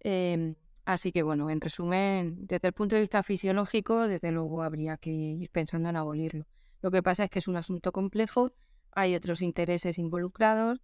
Em, 0.00 0.54
así 0.84 1.12
que 1.12 1.22
bueno, 1.22 1.50
en 1.50 1.60
resumen, 1.60 2.46
desde 2.46 2.68
el 2.68 2.74
punto 2.74 2.94
de 2.96 3.00
vista 3.00 3.22
fisiológico, 3.22 4.06
desde 4.06 4.30
luego 4.30 4.62
habría 4.62 4.96
que 4.96 5.10
ir 5.10 5.50
pensando 5.50 5.88
en 5.88 5.96
abolirlo. 5.96 6.46
Lo 6.82 6.90
que 6.90 7.02
pasa 7.02 7.24
es 7.24 7.30
que 7.30 7.40
es 7.40 7.48
un 7.48 7.56
asunto 7.56 7.92
complejo 7.92 8.52
hay 8.92 9.14
otros 9.14 9.42
intereses 9.42 9.98
involucrados 9.98 10.80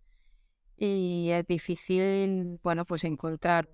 y 0.76 1.30
es 1.30 1.46
difícil, 1.46 2.60
bueno, 2.62 2.84
pues 2.84 3.04
encontrar 3.04 3.68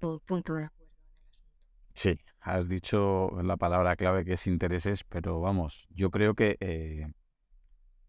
un 0.00 0.20
punto 0.20 0.54
de 0.54 0.64
acuerdo. 0.66 0.94
Sí, 1.94 2.18
has 2.44 2.68
dicho 2.68 3.30
la 3.42 3.56
palabra 3.56 3.96
clave 3.96 4.26
que 4.26 4.34
es 4.34 4.46
intereses, 4.46 5.02
pero 5.02 5.40
vamos, 5.40 5.86
yo 5.88 6.10
creo 6.10 6.34
que 6.34 6.58
eh, 6.60 7.10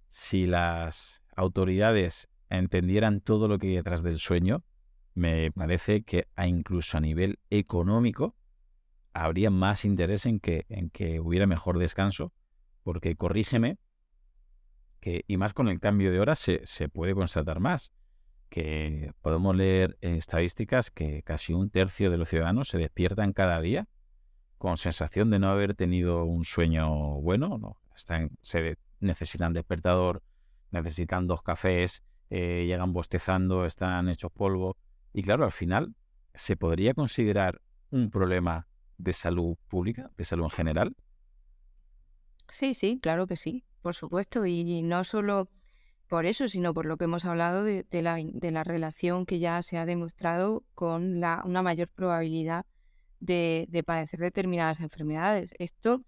si 0.10 0.46
las 0.46 1.22
autoridades 1.38 2.28
entendieran 2.50 3.22
todo 3.22 3.48
lo 3.48 3.58
que 3.58 3.68
hay 3.68 3.76
detrás 3.78 4.04
del 4.04 4.20
sueño, 4.20 4.62
me 5.14 5.52
parece 5.54 6.04
que 6.04 6.28
incluso 6.46 6.98
a 6.98 7.02
nivel 7.02 7.40
económico 7.50 8.36
habría 9.14 9.50
más 9.52 9.86
interés 9.86 10.26
en 10.26 10.42
que, 10.42 10.66
en 10.68 10.90
que 10.90 11.22
hubiera 11.22 11.48
mejor 11.48 11.80
descanso, 11.80 12.34
porque 12.84 13.16
corrígeme, 13.16 13.78
y 15.02 15.38
más 15.38 15.54
con 15.54 15.70
el 15.70 15.80
cambio 15.80 16.12
de 16.12 16.20
hora 16.20 16.36
se, 16.36 16.60
puede 16.92 17.16
constatar 17.16 17.62
más, 17.62 17.94
que 18.50 19.14
podemos 19.22 19.56
leer 19.56 19.98
estadísticas 20.02 20.92
que 20.92 21.24
casi 21.24 21.54
un 21.54 21.70
tercio 21.70 22.12
de 22.12 22.18
los 22.18 22.28
ciudadanos 22.28 22.68
se 22.68 22.80
despiertan 22.80 23.32
cada 23.32 23.62
día 23.62 23.88
con 24.58 24.78
sensación 24.78 25.30
de 25.30 25.40
no 25.40 25.50
haber 25.50 25.74
tenido 25.74 26.24
un 26.24 26.46
sueño 26.46 27.20
bueno, 27.22 27.58
no, 27.58 27.78
están, 27.96 28.32
se 28.42 28.78
necesitan 29.00 29.54
despertador, 29.54 30.24
necesitan 30.72 31.28
dos 31.28 31.42
cafés, 31.42 32.04
eh, 32.30 32.66
llegan 32.68 32.94
bostezando, 32.94 33.66
están 33.66 34.10
hechos 34.10 34.32
polvo. 34.32 34.78
Y 35.14 35.22
claro, 35.22 35.46
al 35.46 35.52
final 35.52 35.96
se 36.34 36.58
podría 36.58 36.94
considerar 36.94 37.62
un 37.92 38.10
problema 38.10 38.68
de 38.98 39.14
salud 39.14 39.58
pública, 39.68 40.12
de 40.18 40.24
salud 40.24 40.46
en 40.46 40.50
general. 40.50 40.96
Sí, 42.50 42.74
sí, 42.74 43.00
claro 43.02 43.28
que 43.28 43.36
sí 43.36 43.66
por 43.86 43.94
supuesto, 43.94 44.48
y 44.48 44.82
no 44.82 45.04
solo 45.04 45.48
por 46.08 46.26
eso, 46.26 46.48
sino 46.48 46.74
por 46.74 46.88
lo 46.88 46.98
que 46.98 47.04
hemos 47.04 47.24
hablado 47.26 47.64
de, 47.64 47.86
la, 47.92 48.64
relación 48.64 49.28
que 49.28 49.38
ya 49.38 49.62
se 49.62 49.78
ha 49.78 49.86
demostrado 49.86 50.64
con 50.74 51.20
la, 51.20 51.44
una 51.46 51.62
mayor 51.62 51.88
probabilidad 51.90 52.66
de, 53.26 53.84
padecer 53.86 54.20
determinadas 54.20 54.80
enfermedades. 54.80 55.54
Esto, 55.60 56.04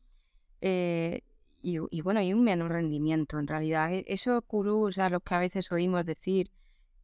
eh, 0.62 1.22
y, 1.62 2.02
bueno, 2.02 2.20
hay 2.20 2.34
un 2.34 2.44
menor 2.44 2.72
rendimiento 2.72 3.40
en 3.40 3.48
realidad. 3.48 3.92
E, 3.94 4.06
eso 4.08 4.42
curús 4.44 4.98
a 5.00 5.10
los 5.10 5.22
que 5.24 5.36
a 5.36 5.40
veces 5.40 5.72
oímos 5.72 6.06
decir, 6.06 6.52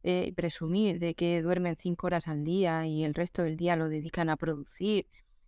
eh, 0.02 0.32
presumir 0.36 0.98
de 0.98 1.14
que 1.14 1.42
duermen 1.42 1.76
cinco 1.76 2.06
horas 2.06 2.28
al 2.28 2.44
día 2.44 2.86
y 2.86 3.04
el 3.04 3.14
resto 3.14 3.42
del 3.42 3.56
día 3.56 3.76
lo 3.76 3.88
dedican 3.88 4.28
a 4.30 4.36
producir. 4.36 5.06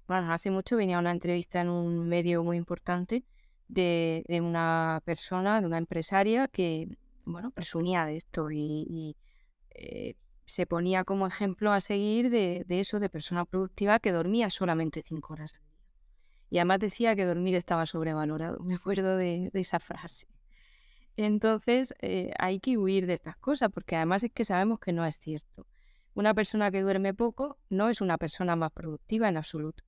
Bueno, 0.08 0.32
hace 0.32 0.50
mucho 0.50 0.76
venía 0.76 0.98
una 0.98 1.10
entrevista 1.10 1.60
en 1.60 1.68
un 1.68 2.08
medio 2.08 2.44
muy 2.44 2.56
importante 2.56 3.24
de, 3.68 4.24
una 4.40 5.02
persona, 5.04 5.60
de 5.60 5.66
una 5.66 5.78
empresaria 5.78 6.48
que, 6.48 6.88
bueno, 7.24 7.50
presumía 7.50 8.06
de 8.06 8.16
esto 8.16 8.50
y, 8.50 9.16
eh, 9.70 10.14
se 10.46 10.66
ponía 10.66 11.04
como 11.04 11.26
ejemplo 11.26 11.72
a 11.72 11.80
seguir 11.80 12.30
de, 12.30 12.64
eso, 12.68 13.00
de 13.00 13.08
persona 13.08 13.44
productiva 13.44 13.98
que 13.98 14.12
dormía 14.12 14.48
solamente 14.50 15.02
cinco 15.02 15.34
horas. 15.34 15.52
Y 16.48 16.58
además 16.58 16.78
decía 16.78 17.16
que 17.16 17.24
dormir 17.24 17.56
estaba 17.56 17.86
sobrevalorado. 17.86 18.58
Me 18.64 18.74
acuerdo 18.74 19.16
de, 19.16 19.50
esa 19.52 19.80
frase. 19.80 20.28
Entonces 21.16 21.94
eh, 22.00 22.32
hay 22.38 22.60
que 22.60 22.78
huir 22.78 23.06
de 23.06 23.14
estas 23.14 23.36
cosas 23.36 23.70
porque 23.72 23.96
además 23.96 24.22
es 24.22 24.30
que 24.32 24.44
sabemos 24.44 24.78
que 24.78 24.92
no 24.92 25.04
es 25.04 25.18
cierto. 25.18 25.66
Una 26.14 26.32
persona 26.32 26.70
que 26.70 26.82
duerme 26.82 27.12
poco 27.12 27.58
no 27.68 27.90
es 27.90 28.00
una 28.00 28.16
persona 28.16 28.56
más 28.56 28.70
productiva 28.72 29.28
en 29.28 29.36
absoluto. 29.36 29.84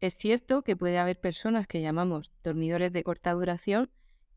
Es 0.00 0.16
cierto 0.16 0.62
que 0.62 0.76
puede 0.76 0.98
haber 0.98 1.20
personas 1.20 1.66
que 1.66 1.82
llamamos 1.82 2.30
dormidores 2.42 2.92
de 2.92 3.02
corta 3.02 3.32
duración 3.32 3.90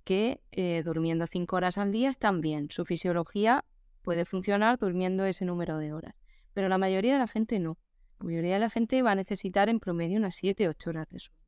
que 0.03 0.41
eh, 0.51 0.81
durmiendo 0.83 1.27
cinco 1.27 1.55
horas 1.55 1.77
al 1.77 1.91
día 1.91 2.09
están 2.09 2.41
bien. 2.41 2.69
Su 2.69 2.83
fisiología 2.83 3.63
puede 4.03 4.25
funcionar 4.25 4.77
durmiendo 4.77 5.25
ese 5.25 5.45
número 5.45 5.77
de 5.77 5.93
horas. 5.93 6.15
Pero 6.53 6.69
la 6.69 6.77
mayoría 6.77 7.13
de 7.13 7.19
la 7.19 7.27
gente 7.27 7.59
no. 7.59 7.77
La 8.19 8.27
mayoría 8.27 8.53
de 8.53 8.59
la 8.59 8.69
gente 8.69 9.01
va 9.01 9.11
a 9.11 9.15
necesitar 9.15 9.69
en 9.69 9.79
promedio 9.79 10.17
unas 10.17 10.35
7 10.35 10.67
ocho 10.69 10.91
horas 10.91 11.07
de 11.09 11.19
sueño, 11.19 11.41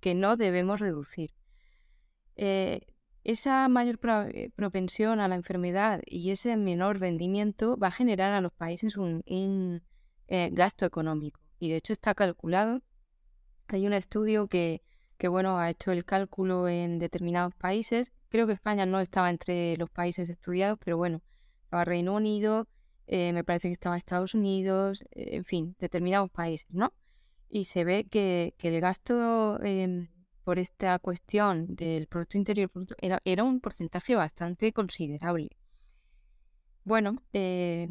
que 0.00 0.14
no 0.14 0.36
debemos 0.36 0.80
reducir. 0.80 1.34
Eh, 2.36 2.82
esa 3.24 3.68
mayor 3.68 3.98
eh, 4.32 4.50
propensión 4.54 5.20
a 5.20 5.28
la 5.28 5.34
enfermedad 5.34 6.00
y 6.06 6.30
ese 6.30 6.56
menor 6.56 7.00
rendimiento 7.00 7.76
va 7.76 7.88
a 7.88 7.92
generar 7.92 8.32
a 8.32 8.40
los 8.40 8.52
países 8.52 8.96
un, 8.96 9.82
gasto 10.28 10.86
económico. 10.86 11.40
Y 11.58 11.68
de 11.68 11.76
hecho 11.76 11.92
está 11.92 12.14
calculado 12.14 12.80
hay 13.68 13.86
un 13.86 13.92
estudio 13.92 14.48
que, 14.48 14.82
bueno, 15.28 15.58
ha 15.58 15.70
hecho 15.70 15.92
el 15.92 16.04
cálculo 16.04 16.68
en 16.68 16.98
determinados 16.98 17.54
países. 17.54 18.12
Creo 18.28 18.46
que 18.46 18.52
España 18.52 18.86
no 18.86 19.00
estaba 19.00 19.30
entre 19.30 19.76
los 19.76 19.90
países 19.90 20.28
estudiados, 20.28 20.78
pero 20.84 20.96
bueno, 20.96 21.22
estaba 21.72 21.86
Reino 21.86 22.14
Unido, 22.14 22.68
eh, 23.06 23.32
me 23.32 23.44
parece 23.44 23.68
que 23.68 23.72
estaba 23.72 23.96
Estados 23.96 24.34
Unidos, 24.34 25.04
eh, 25.12 25.36
en 25.36 25.44
fin, 25.46 25.74
determinados 25.78 26.30
países, 26.30 26.66
¿no? 26.70 26.92
Y 27.48 27.64
se 27.64 27.82
ve 27.84 28.04
que, 28.04 28.54
el 28.60 28.78
gasto 28.82 29.58
em, 29.62 30.08
por 30.44 30.58
esta 30.58 30.98
cuestión 30.98 31.74
del 31.74 32.08
Producto 32.08 32.36
Interior 32.36 32.70
era, 33.24 33.42
un 33.42 33.60
porcentaje 33.60 34.14
bastante 34.14 34.74
considerable. 34.74 35.48
Bueno, 36.84 37.22
eh, 37.32 37.88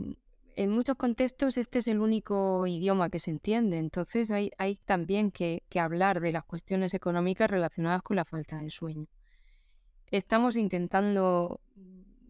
en 0.56 0.70
muchos 0.70 0.96
contextos 0.96 1.58
este 1.58 1.80
es 1.80 1.88
el 1.88 2.02
único 2.02 2.68
idioma 2.68 3.10
que 3.10 3.20
se 3.20 3.32
entiende, 3.32 3.80
entonces 3.80 4.30
hay 4.30 4.76
también 4.86 5.32
que, 5.32 5.64
hablar 5.74 6.20
de 6.20 6.34
las 6.34 6.44
cuestiones 6.44 6.94
económicas 6.94 7.50
relacionadas 7.50 8.04
con 8.04 8.16
la 8.16 8.26
falta 8.26 8.60
de 8.60 8.70
sueño. 8.70 9.08
Estamos 10.12 10.56
intentando, 10.56 11.62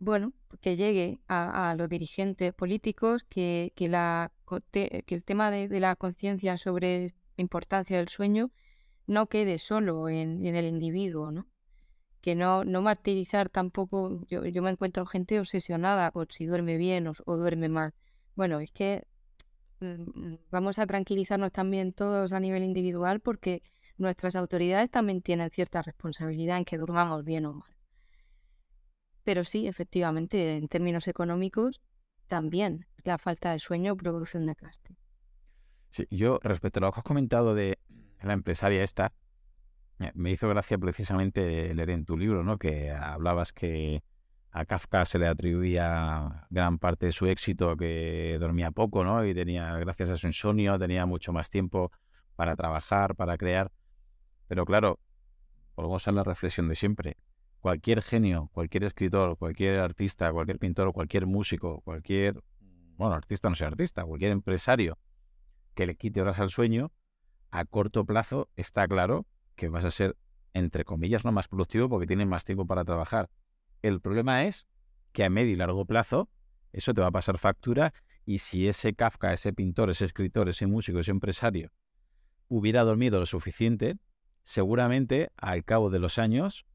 bueno, 0.02 0.34
que 0.60 0.76
llegue 0.76 1.22
a, 1.28 1.74
los 1.78 1.88
dirigentes 1.88 2.54
políticos 2.54 3.24
que, 3.24 3.72
el 3.78 5.24
tema 5.24 5.52
de, 5.52 5.80
la 5.80 5.96
conciencia 5.96 6.58
sobre 6.58 7.08
la 7.38 7.42
importancia 7.42 7.98
del 7.98 8.10
sueño 8.10 8.52
no 9.08 9.28
quede 9.28 9.60
solo 9.60 10.10
en, 10.10 10.46
el 10.46 10.66
individuo, 10.66 11.32
¿no? 11.32 11.48
que 12.20 12.36
no, 12.36 12.66
no 12.66 12.82
martirizar 12.82 13.50
tampoco, 13.50 14.26
yo, 14.28 14.46
yo 14.46 14.62
me 14.62 14.72
encuentro 14.72 15.06
gente 15.06 15.40
obsesionada 15.40 16.12
con 16.12 16.28
si 16.30 16.46
duerme 16.46 16.78
bien 16.78 17.08
o, 17.08 17.14
o 17.26 17.38
duerme 17.38 17.70
mal 17.70 17.94
bueno, 18.36 18.60
es 18.60 18.72
que 18.72 19.06
mm, 19.82 20.36
vamos 20.52 20.80
a 20.80 20.88
tranquilizarnos 20.88 21.52
también 21.52 21.94
todos 21.94 22.32
a 22.32 22.40
nivel 22.40 22.64
individual 22.64 23.20
porque 23.20 23.62
nuestras 23.98 24.36
autoridades 24.36 24.90
también 24.90 25.22
tienen 25.22 25.50
cierta 25.52 25.82
responsabilidad 25.82 26.58
en 26.58 26.66
que 26.66 26.78
durmamos 26.78 27.24
bien 27.24 27.46
o 27.46 27.54
mal. 27.54 27.71
Pero 29.24 29.44
sí, 29.44 29.68
efectivamente, 29.68 30.58
en 30.58 30.68
términos 30.68 31.08
económicos, 31.08 31.82
también 32.28 32.88
la 33.04 33.18
falta 33.18 33.52
de 33.52 33.60
sueño 33.60 33.96
produce 33.96 34.38
un 34.38 34.46
desgaste. 34.46 34.98
Sí, 35.90 36.08
yo, 36.10 36.40
respecto 36.42 36.80
a 36.80 36.82
lo 36.82 36.92
que 36.92 37.00
has 37.00 37.04
comentado 37.04 37.54
de 37.54 37.78
la 38.22 38.34
empresaria 38.34 38.84
esta, 38.84 39.14
me 40.14 40.32
hizo 40.32 40.48
gracia 40.50 40.78
precisamente 40.78 41.74
leer 41.74 41.90
en 41.92 42.06
tu 42.06 42.18
libro, 42.18 42.44
¿no? 42.44 42.58
Que 42.58 42.92
hablabas 42.92 43.54
que 43.54 44.04
a 44.52 44.66
Kafka 44.66 45.06
se 45.06 45.20
le 45.20 45.28
atribuía 45.28 46.48
gran 46.50 46.80
parte 46.80 47.06
de 47.08 47.12
su 47.12 47.28
éxito 47.28 47.78
que 47.78 48.38
dormía 48.40 48.72
poco, 48.72 49.04
¿no? 49.04 49.26
Y 49.26 49.34
tenía, 49.34 49.78
gracias 49.78 50.10
a 50.10 50.18
su 50.18 50.28
insomnio, 50.28 50.78
tenía 50.80 51.06
mucho 51.06 51.32
más 51.32 51.50
tiempo 51.50 51.92
para 52.36 52.56
trabajar, 52.56 53.16
para 53.16 53.38
crear. 53.38 53.72
Pero 54.48 54.66
claro, 54.66 55.00
volvemos 55.76 56.08
a 56.08 56.12
la 56.12 56.24
reflexión 56.24 56.68
de 56.68 56.76
siempre. 56.76 57.18
Cualquier 57.62 58.02
genio, 58.02 58.50
cualquier 58.54 58.84
escritor, 58.86 59.38
cualquier 59.38 59.80
artista, 59.80 60.32
cualquier 60.32 60.58
pintor, 60.58 60.92
cualquier 60.94 61.28
músico, 61.28 61.82
cualquier, 61.82 62.44
bueno, 62.98 63.14
artista 63.14 63.50
no 63.50 63.56
sea 63.56 63.68
artista, 63.68 64.04
cualquier 64.04 64.32
empresario 64.32 64.98
que 65.76 65.86
le 65.86 65.96
quite 65.96 66.22
horas 66.22 66.40
al 66.40 66.50
sueño, 66.50 66.92
a 67.52 67.66
corto 67.66 68.04
plazo 68.06 68.50
está 68.56 68.88
claro 68.88 69.28
que 69.56 69.70
vas 69.70 69.86
a 69.86 69.92
ser, 69.92 70.18
entre 70.54 70.86
comillas, 70.86 71.24
no 71.24 71.32
más 71.32 71.48
productivo 71.48 71.88
porque 71.88 72.08
tienes 72.08 72.28
más 72.28 72.46
tiempo 72.46 72.66
para 72.66 72.84
trabajar. 72.84 73.30
El 73.82 74.02
problema 74.02 74.46
es 74.46 74.66
que 75.12 75.24
a 75.24 75.30
medio 75.30 75.52
y 75.52 75.56
largo 75.56 75.86
plazo 75.86 76.30
eso 76.74 76.94
te 76.94 77.02
va 77.02 77.08
a 77.08 77.12
pasar 77.12 77.38
factura 77.38 77.94
y 78.26 78.40
si 78.40 78.68
ese 78.68 78.94
Kafka, 78.94 79.34
ese 79.34 79.54
pintor, 79.54 79.90
ese 79.90 80.06
escritor, 80.06 80.50
ese 80.50 80.68
músico, 80.68 81.00
ese 81.00 81.12
empresario 81.12 81.72
hubiera 82.48 82.84
dormido 82.84 83.20
lo 83.20 83.26
suficiente, 83.26 83.98
seguramente 84.44 85.30
al 85.38 85.64
cabo 85.64 85.90
de 85.90 86.00
los 86.00 86.18
años 86.18 86.66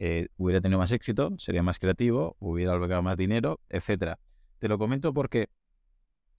eh, 0.00 0.28
hubiera 0.36 0.60
tenido 0.60 0.78
más 0.78 0.92
éxito, 0.92 1.34
sería 1.38 1.64
más 1.64 1.80
creativo, 1.80 2.36
hubiera 2.38 2.72
albergado 2.72 3.02
más 3.02 3.16
dinero, 3.16 3.58
etcétera. 3.68 4.20
Te 4.60 4.68
lo 4.68 4.78
comento 4.78 5.12
porque 5.12 5.48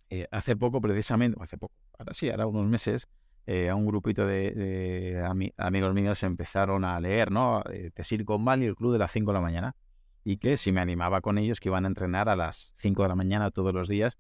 eh, 0.10 0.28
hace 0.32 0.55
poco, 0.55 0.80
precisamente, 0.80 1.38
hace 1.41 1.57
poco, 1.57 1.74
ahora 1.97 2.14
sí, 2.14 2.30
ahora 2.30 2.47
unos 2.47 2.68
meses, 2.68 3.10
eh, 3.47 3.68
a 3.70 3.76
un 3.76 3.86
grupito 3.86 4.26
de, 4.26 5.22
amigos 5.57 5.93
míos 5.93 6.24
empezaron 6.24 6.86
a 6.86 6.97
leer, 7.01 7.32
¿no? 7.32 7.62
Tesir 7.93 8.24
con 8.24 8.43
Mal 8.43 8.64
y 8.64 8.68
el 8.68 8.76
club 8.76 8.93
de 8.93 8.99
las 8.99 9.12
5 9.12 9.32
de 9.32 9.34
la 9.34 9.41
mañana. 9.41 9.76
Y 10.24 10.38
que 10.38 10.55
si 10.55 10.72
me 10.72 10.80
animaba 10.80 11.20
con 11.20 11.38
ellos, 11.38 11.60
que 11.60 11.68
iban 11.68 11.84
a 11.84 11.89
entrenar 11.89 12.30
a 12.30 12.38
las 12.38 12.74
5 12.78 13.03
de 13.03 13.10
la 13.10 13.16
mañana 13.16 13.51
todos 13.51 13.74
los 13.74 13.89
días. 13.89 14.20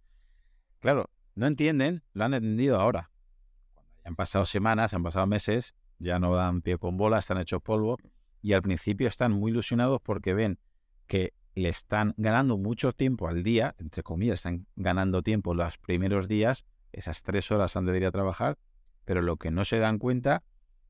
Claro, 0.79 1.09
no 1.35 1.47
entienden, 1.47 2.03
lo 2.13 2.25
han 2.25 2.33
entendido 2.33 2.77
ahora. 2.77 3.11
han 4.03 4.15
pasado 4.15 4.45
semanas, 4.45 4.93
han 4.93 5.03
pasado 5.03 5.27
meses, 5.27 5.75
ya 5.97 6.19
no 6.19 6.35
dan 6.35 6.61
pie 6.61 6.77
con 6.77 6.97
bola, 6.97 7.19
están 7.19 7.37
hechos 7.37 7.61
polvo. 7.61 7.97
Y 8.41 8.53
al 8.53 8.61
principio 8.61 9.07
están 9.07 9.31
muy 9.31 9.51
ilusionados 9.51 9.99
porque 10.01 10.33
ven 10.33 10.59
que 11.07 11.33
le 11.55 11.69
están 11.69 12.13
ganando 12.17 12.57
mucho 12.57 12.93
tiempo 12.93 13.27
al 13.27 13.43
día, 13.43 13.75
entre 13.79 14.03
comillas, 14.03 14.39
están 14.39 14.67
ganando 14.75 15.21
tiempo 15.21 15.53
los 15.53 15.77
primeros 15.77 16.27
días, 16.27 16.65
esas 16.93 17.23
tres 17.23 17.51
horas 17.51 17.75
antes 17.75 17.91
de 17.91 17.99
ir 17.99 18.05
a 18.05 18.11
trabajar, 18.11 18.57
pero 19.05 19.21
lo 19.21 19.37
que 19.37 19.51
no 19.51 19.65
se 19.65 19.79
dan 19.79 19.97
cuenta, 19.97 20.43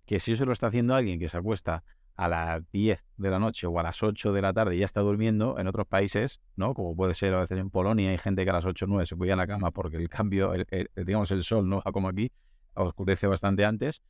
que 0.05 0.19
si 0.19 0.33
eso 0.33 0.45
lo 0.45 0.53
está 0.53 0.67
haciendo 0.67 0.95
alguien 0.95 1.19
que 1.19 1.29
se 1.29 1.37
acuesta 1.37 1.83
a 2.15 2.27
las 2.27 2.69
10 2.71 3.01
de 3.15 3.29
la 3.29 3.39
noche 3.39 3.65
o 3.65 3.79
a 3.79 3.83
las 3.83 4.03
8 4.03 4.33
de 4.33 4.41
la 4.41 4.51
tarde 4.51 4.75
y 4.75 4.79
ya 4.79 4.85
está 4.85 4.99
durmiendo 4.99 5.57
en 5.57 5.67
otros 5.67 5.87
países, 5.87 6.41
¿no? 6.57 6.73
Como 6.73 6.93
puede 6.93 7.13
ser 7.13 7.33
a 7.33 7.39
veces 7.39 7.57
en 7.57 7.69
Polonia, 7.69 8.09
hay 8.09 8.17
gente 8.17 8.43
que 8.43 8.49
a 8.49 8.53
las 8.53 8.65
8 8.65 8.83
o 8.83 8.87
9 8.89 9.05
se 9.05 9.15
voy 9.15 9.31
a 9.31 9.37
la 9.37 9.47
cama 9.47 9.71
porque 9.71 9.95
el 9.95 10.09
cambio, 10.09 10.51
digamos, 10.97 11.31
el 11.31 11.43
sol, 11.43 11.69
¿no? 11.69 11.81
Como 11.81 12.09
aquí, 12.09 12.29
oscurece 12.73 13.25
bastante 13.27 13.63
antes. 13.63 14.01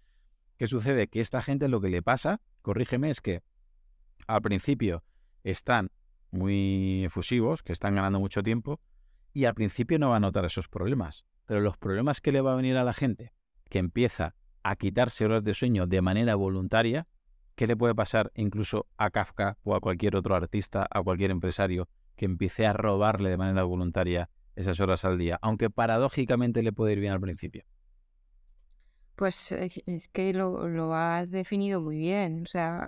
¿Qué 0.59 0.67
sucede? 0.67 1.07
Que 1.07 1.21
esta 1.21 1.41
gente 1.41 1.69
lo 1.69 1.79
que 1.79 1.87
le 1.87 2.01
pasa, 2.01 2.41
corrígeme, 2.61 3.09
es 3.09 3.21
que 3.21 3.43
al 4.27 4.41
principio 4.41 5.05
están 5.45 5.89
muy 6.31 7.05
efusivos, 7.05 7.63
que 7.63 7.71
están 7.71 7.95
ganando 7.95 8.19
mucho 8.19 8.43
tiempo, 8.43 8.81
y 9.31 9.45
al 9.45 9.53
principio 9.53 9.97
no 9.99 10.09
va 10.09 10.17
a 10.17 10.19
notar 10.19 10.43
esos 10.43 10.67
problemas. 10.67 11.23
Pero 11.45 11.61
los 11.61 11.77
problemas 11.77 12.19
que 12.19 12.33
le 12.33 12.41
va 12.41 12.51
a 12.51 12.55
venir 12.57 12.75
a 12.75 12.83
la 12.83 12.91
gente 12.91 13.31
que 13.69 13.79
empieza 13.79 14.35
a 14.61 14.75
quitarse 14.75 15.23
horas 15.23 15.45
de 15.45 15.53
sueño 15.53 15.87
de 15.87 16.01
manera 16.01 16.35
voluntaria, 16.35 17.07
¿qué 17.55 17.65
le 17.65 17.77
puede 17.77 17.95
pasar 17.95 18.29
incluso 18.35 18.85
a 18.97 19.11
Kafka 19.11 19.57
o 19.63 19.75
a 19.75 19.79
cualquier 19.79 20.17
otro 20.17 20.35
artista, 20.35 20.85
a 20.91 21.01
cualquier 21.01 21.31
empresario 21.31 21.87
que 22.17 22.25
empiece 22.25 22.67
a 22.67 22.73
robarle 22.73 23.29
de 23.29 23.37
manera 23.37 23.63
voluntaria 23.63 24.29
esas 24.57 24.81
horas 24.81 25.05
al 25.05 25.17
día? 25.17 25.39
Aunque 25.41 25.69
paradójicamente 25.69 26.63
le 26.63 26.73
puede 26.73 26.91
ir 26.91 26.99
bien 26.99 27.13
al 27.13 27.21
principio. 27.21 27.63
Pues 29.19 29.51
eh, 29.51 29.69
es 29.85 30.07
que 30.07 30.31
lo, 30.31 30.93
has 30.95 31.29
definido 31.29 31.81
muy 31.81 31.97
bien. 31.97 32.43
O 32.43 32.45
sea, 32.45 32.87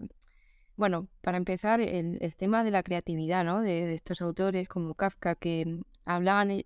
bueno, 0.77 1.09
para 1.21 1.37
empezar, 1.37 1.81
el, 1.81 2.35
tema 2.37 2.63
de 2.63 2.71
la 2.71 2.83
creatividad, 2.83 3.43
¿no? 3.43 3.59
De, 3.61 3.93
estos 3.93 4.21
autores 4.21 4.69
como 4.69 4.95
Kafka 4.95 5.35
que 5.35 5.81
hablaban, 6.05 6.51
eh, 6.51 6.65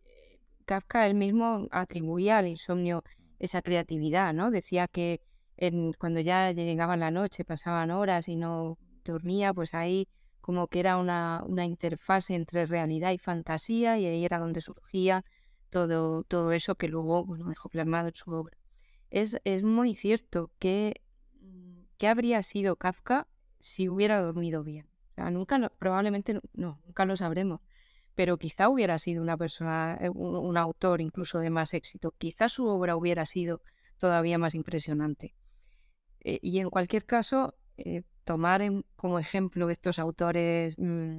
Kafka 0.66 1.07
él 1.07 1.16
mismo 1.16 1.68
atribuía 1.72 2.38
al 2.38 2.47
insomnio 2.47 3.03
esa 3.39 3.63
creatividad, 3.63 4.36
¿no? 4.36 4.51
Decía 4.51 4.88
que 4.88 5.22
cuando 5.97 6.20
ya 6.20 6.51
llegaba 6.51 6.95
la 6.95 7.09
noche, 7.09 7.43
pasaban 7.43 7.89
horas 7.89 8.28
y 8.28 8.36
no 8.36 8.78
dormía, 9.03 9.51
pues 9.51 9.74
ahí 9.74 10.07
como 10.41 10.68
que 10.68 10.80
era 10.80 10.97
una, 10.97 11.43
una 11.47 11.66
interfase 11.66 12.36
entre 12.36 12.68
realidad 12.68 13.13
y 13.13 13.18
fantasía 13.18 13.97
y 13.97 14.05
ahí 14.05 14.26
era 14.26 14.38
donde 14.38 14.61
surgía 14.61 15.26
todo, 15.72 16.24
todo 16.24 16.51
eso 16.51 16.76
que 16.76 16.88
luego 16.88 17.26
bueno, 17.26 17.49
dejó 17.49 17.70
plasmado 17.70 18.09
en 18.09 18.16
su 18.16 18.32
obra. 18.32 18.55
Es, 19.10 19.39
es 19.43 19.64
muy 19.64 19.93
cierto 19.95 20.51
que, 20.60 21.01
mm, 21.41 22.06
habría 22.06 22.43
sido 22.43 22.76
Kafka 22.76 23.28
si 23.60 23.89
hubiera 23.89 24.22
dormido 24.22 24.64
bien. 24.64 24.88
Nunca 25.18 25.72
probablemente 25.80 26.39
no, 26.53 26.82
nunca 26.86 27.06
lo 27.06 27.16
sabremos 27.16 27.62
pero 28.16 28.38
quizá 28.38 28.70
hubiera 28.70 28.97
sido 28.97 29.22
una 29.22 29.38
persona, 29.38 29.97
eh, 30.01 30.10
un, 30.10 30.58
autor 30.58 31.01
incluso 31.01 31.39
de 31.39 31.49
más 31.49 31.74
éxito, 31.74 32.16
quizá 32.18 32.49
su 32.49 32.66
obra 32.66 32.95
hubiera 32.95 33.26
sido 33.26 33.62
todavía 33.97 34.38
más 34.38 34.56
impresionante. 34.56 35.36
Eh, 36.22 36.39
y 36.41 36.60
en 36.60 36.70
cualquier 36.70 37.06
caso, 37.06 37.56
eh, 37.78 38.03
tomar 38.24 38.62
como 38.95 39.20
ejemplo 39.20 39.70
estos 39.70 39.99
autores 39.99 40.76
mm, 40.78 41.18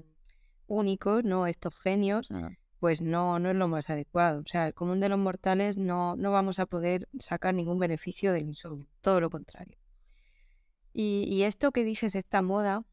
únicos, 0.66 1.22
¿no? 1.22 1.46
estos 1.46 1.76
genios, 1.76 2.28
ah. 2.30 2.50
Pues 2.80 3.02
no, 3.02 3.38
no 3.38 3.50
es 3.50 3.56
lo 3.56 3.68
más 3.68 3.90
adecuado. 3.90 4.40
O 4.40 4.46
sea, 4.46 4.66
el 4.68 4.74
común 4.74 5.00
de 5.00 5.08
los 5.08 5.18
mortales 5.18 5.76
no, 5.76 6.16
no 6.16 6.32
vamos 6.32 6.58
a 6.58 6.66
poder 6.66 7.08
sacar 7.18 7.54
ningún 7.54 7.78
beneficio 7.78 8.32
del 8.32 8.46
insomnio, 8.46 8.88
todo 9.00 9.20
lo 9.20 9.30
contrario. 9.30 9.78
Y, 10.92 11.24
y 11.28 11.42
esto 11.42 11.72
que 11.72 11.84
dices, 11.84 12.14
esta 12.14 12.42
moda, 12.42 12.84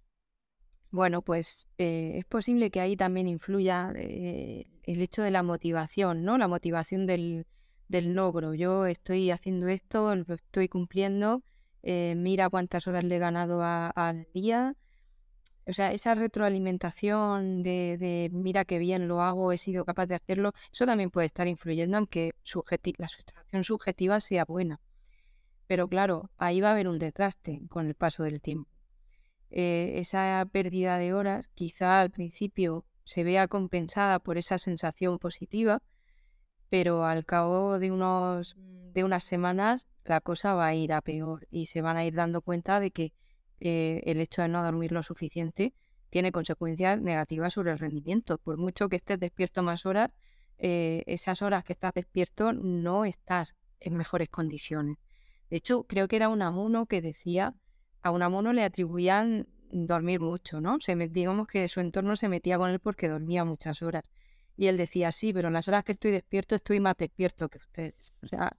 bueno, 0.94 1.24
pues 1.24 1.68
eh, 1.80 2.20
es 2.20 2.26
posible 2.26 2.70
que 2.70 2.80
ahí 2.80 2.96
también 2.96 3.28
influya 3.28 3.92
eh, 3.96 4.68
el 4.84 5.02
hecho 5.02 5.24
de 5.24 5.32
la 5.32 5.42
motivación, 5.42 6.24
¿no? 6.24 6.38
La 6.38 6.48
motivación 6.48 7.08
del, 7.08 7.48
logro. 7.90 8.54
Yo 8.54 8.86
estoy 8.86 9.32
haciendo 9.32 9.68
esto, 9.70 10.16
lo 10.16 10.36
estoy 10.36 10.68
cumpliendo, 10.68 11.42
eh, 11.82 12.14
mira 12.16 12.48
cuántas 12.52 12.88
horas 12.88 13.04
le 13.06 13.16
he 13.16 13.20
ganado 13.20 13.64
al 13.64 14.28
día. 14.36 14.76
O 15.66 15.72
sea, 15.72 15.94
esa 15.94 16.14
retroalimentación 16.14 17.64
de, 17.64 18.30
mira 18.34 18.66
qué 18.66 18.80
bien 18.80 19.08
lo 19.08 19.22
hago, 19.22 19.52
he 19.52 19.58
sido 19.58 19.86
capaz 19.86 20.08
de 20.08 20.16
hacerlo, 20.16 20.52
eso 20.72 20.86
también 20.86 21.10
puede 21.10 21.26
estar 21.26 21.48
influyendo 21.48 21.98
en 21.98 22.08
que 22.08 22.34
la 22.98 23.08
sustracción 23.08 23.64
subjetiva 23.64 24.20
sea 24.20 24.44
buena. 24.46 24.82
Pero 25.68 25.88
claro, 25.88 26.30
ahí 26.38 26.60
va 26.60 26.70
a 26.70 26.72
haber 26.74 26.90
un 26.90 27.00
desgaste 27.00 27.62
con 27.70 27.88
el 27.88 27.96
paso 27.96 28.24
del 28.24 28.42
tiempo. 28.42 28.70
Eh, 29.50 30.00
esa 30.00 30.46
pérdida 30.52 30.98
de 30.98 31.14
horas 31.14 31.48
quizá 31.54 32.02
al 32.02 32.10
principio 32.10 32.86
se 33.06 33.24
vea 33.24 33.48
compensada 33.48 34.20
por 34.20 34.38
esa 34.38 34.58
sensación 34.58 35.20
positiva, 35.20 35.82
pero 36.70 37.06
al 37.06 37.24
cabo 37.24 37.80
de, 37.80 37.92
unos, 37.92 38.58
de 38.58 39.04
unas 39.04 39.24
semanas 39.24 39.88
la 40.04 40.20
cosa 40.22 40.56
va 40.56 40.68
a 40.68 40.76
ir 40.76 40.92
a 40.92 41.02
peor 41.02 41.48
y 41.52 41.68
se 41.68 41.82
van 41.82 41.98
a 41.98 42.06
ir 42.06 42.16
dando 42.16 42.42
cuenta 42.42 42.80
de 42.80 42.92
que 42.92 43.14
eh, 43.66 44.02
el 44.06 44.20
hecho 44.20 44.42
de 44.42 44.50
no 44.50 44.62
dormir 44.62 44.92
lo 44.92 45.02
suficiente 45.04 45.74
tiene 46.10 46.34
consecuencias 46.34 47.00
negativas 47.00 47.54
sobre 47.54 47.72
el 47.72 47.80
rendimiento. 47.80 48.38
Por 48.38 48.58
mucho 48.58 48.90
que 48.90 48.98
estés 48.98 49.18
despierto 49.18 49.64
más 49.64 49.86
horas, 49.86 50.12
eh, 50.58 51.04
esas 51.08 51.42
horas 51.42 51.64
que 51.64 51.72
estás 51.72 51.94
despierto 51.94 52.52
no 52.52 53.06
estás 53.06 53.56
en 53.80 53.96
mejores 53.96 54.28
condiciones. 54.28 54.98
De 55.50 55.56
hecho, 55.56 55.86
creo 55.86 56.10
que 56.10 56.18
era 56.18 56.28
un 56.28 56.42
amuno 56.42 56.88
que 56.88 57.02
decía 57.02 57.56
a 58.02 58.12
Unamuno 58.12 58.52
le 58.52 58.66
atribuían 58.66 59.48
dormir 59.72 60.20
mucho, 60.20 60.60
¿no? 60.60 60.78
Se 60.82 60.94
digamos 61.08 61.48
que 61.48 61.66
su 61.70 61.80
entorno 61.80 62.18
se 62.18 62.28
metía 62.28 62.58
con 62.58 62.70
él 62.70 62.80
porque 62.80 63.08
dormía 63.08 63.46
muchas 63.46 63.82
horas. 63.82 64.04
Y 64.58 64.68
él 64.68 64.76
decía, 64.76 65.14
sí, 65.14 65.32
pero 65.32 65.48
en 65.48 65.54
las 65.54 65.70
horas 65.70 65.86
que 65.86 65.94
estoy 65.94 66.12
despierto 66.12 66.54
estoy 66.54 66.82
más 66.82 66.98
despierto 66.98 67.48
que 67.48 67.60
ustedes. 67.60 68.12
O 68.22 68.28
sea, 68.28 68.58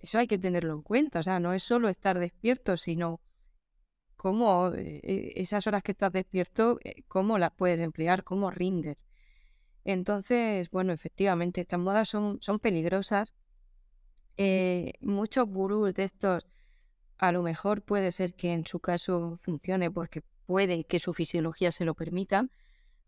eso 0.00 0.18
hay 0.20 0.28
que 0.28 0.38
tenerlo 0.38 0.74
en 0.74 0.82
cuenta. 0.82 1.18
O 1.18 1.22
sea, 1.24 1.40
no 1.40 1.52
es 1.52 1.64
solo 1.64 1.88
estar 1.88 2.20
despierto, 2.20 2.76
sino 2.76 3.20
cómo 4.22 4.68
eh, 4.72 5.00
eh, 5.02 5.32
esas 5.34 5.66
horas 5.66 5.82
que 5.82 5.90
estás 5.90 6.12
despierto, 6.12 6.78
eh, 6.84 7.02
cómo 7.08 7.38
las 7.38 7.50
puedes 7.50 7.80
emplear, 7.80 8.22
cómo 8.22 8.52
rindes. 8.52 9.04
Entonces, 9.84 10.70
bueno, 10.70 10.92
efectivamente, 10.92 11.60
estas 11.60 11.80
modas 11.80 12.08
son, 12.08 12.38
son 12.40 12.60
peligrosas. 12.60 13.34
muchos 15.00 15.46
gurús 15.48 15.94
de 15.94 16.04
estos 16.04 16.46
a 17.18 17.32
lo 17.32 17.42
mejor 17.42 17.82
puede 17.82 18.12
ser 18.12 18.34
que 18.34 18.52
en 18.52 18.64
su 18.64 18.78
caso 18.80 19.36
funcione 19.38 19.90
porque 19.90 20.22
puede 20.46 20.84
que 20.84 21.00
su 21.00 21.12
fisiología 21.14 21.72
se 21.72 21.84
lo 21.84 21.94
permita, 21.94 22.48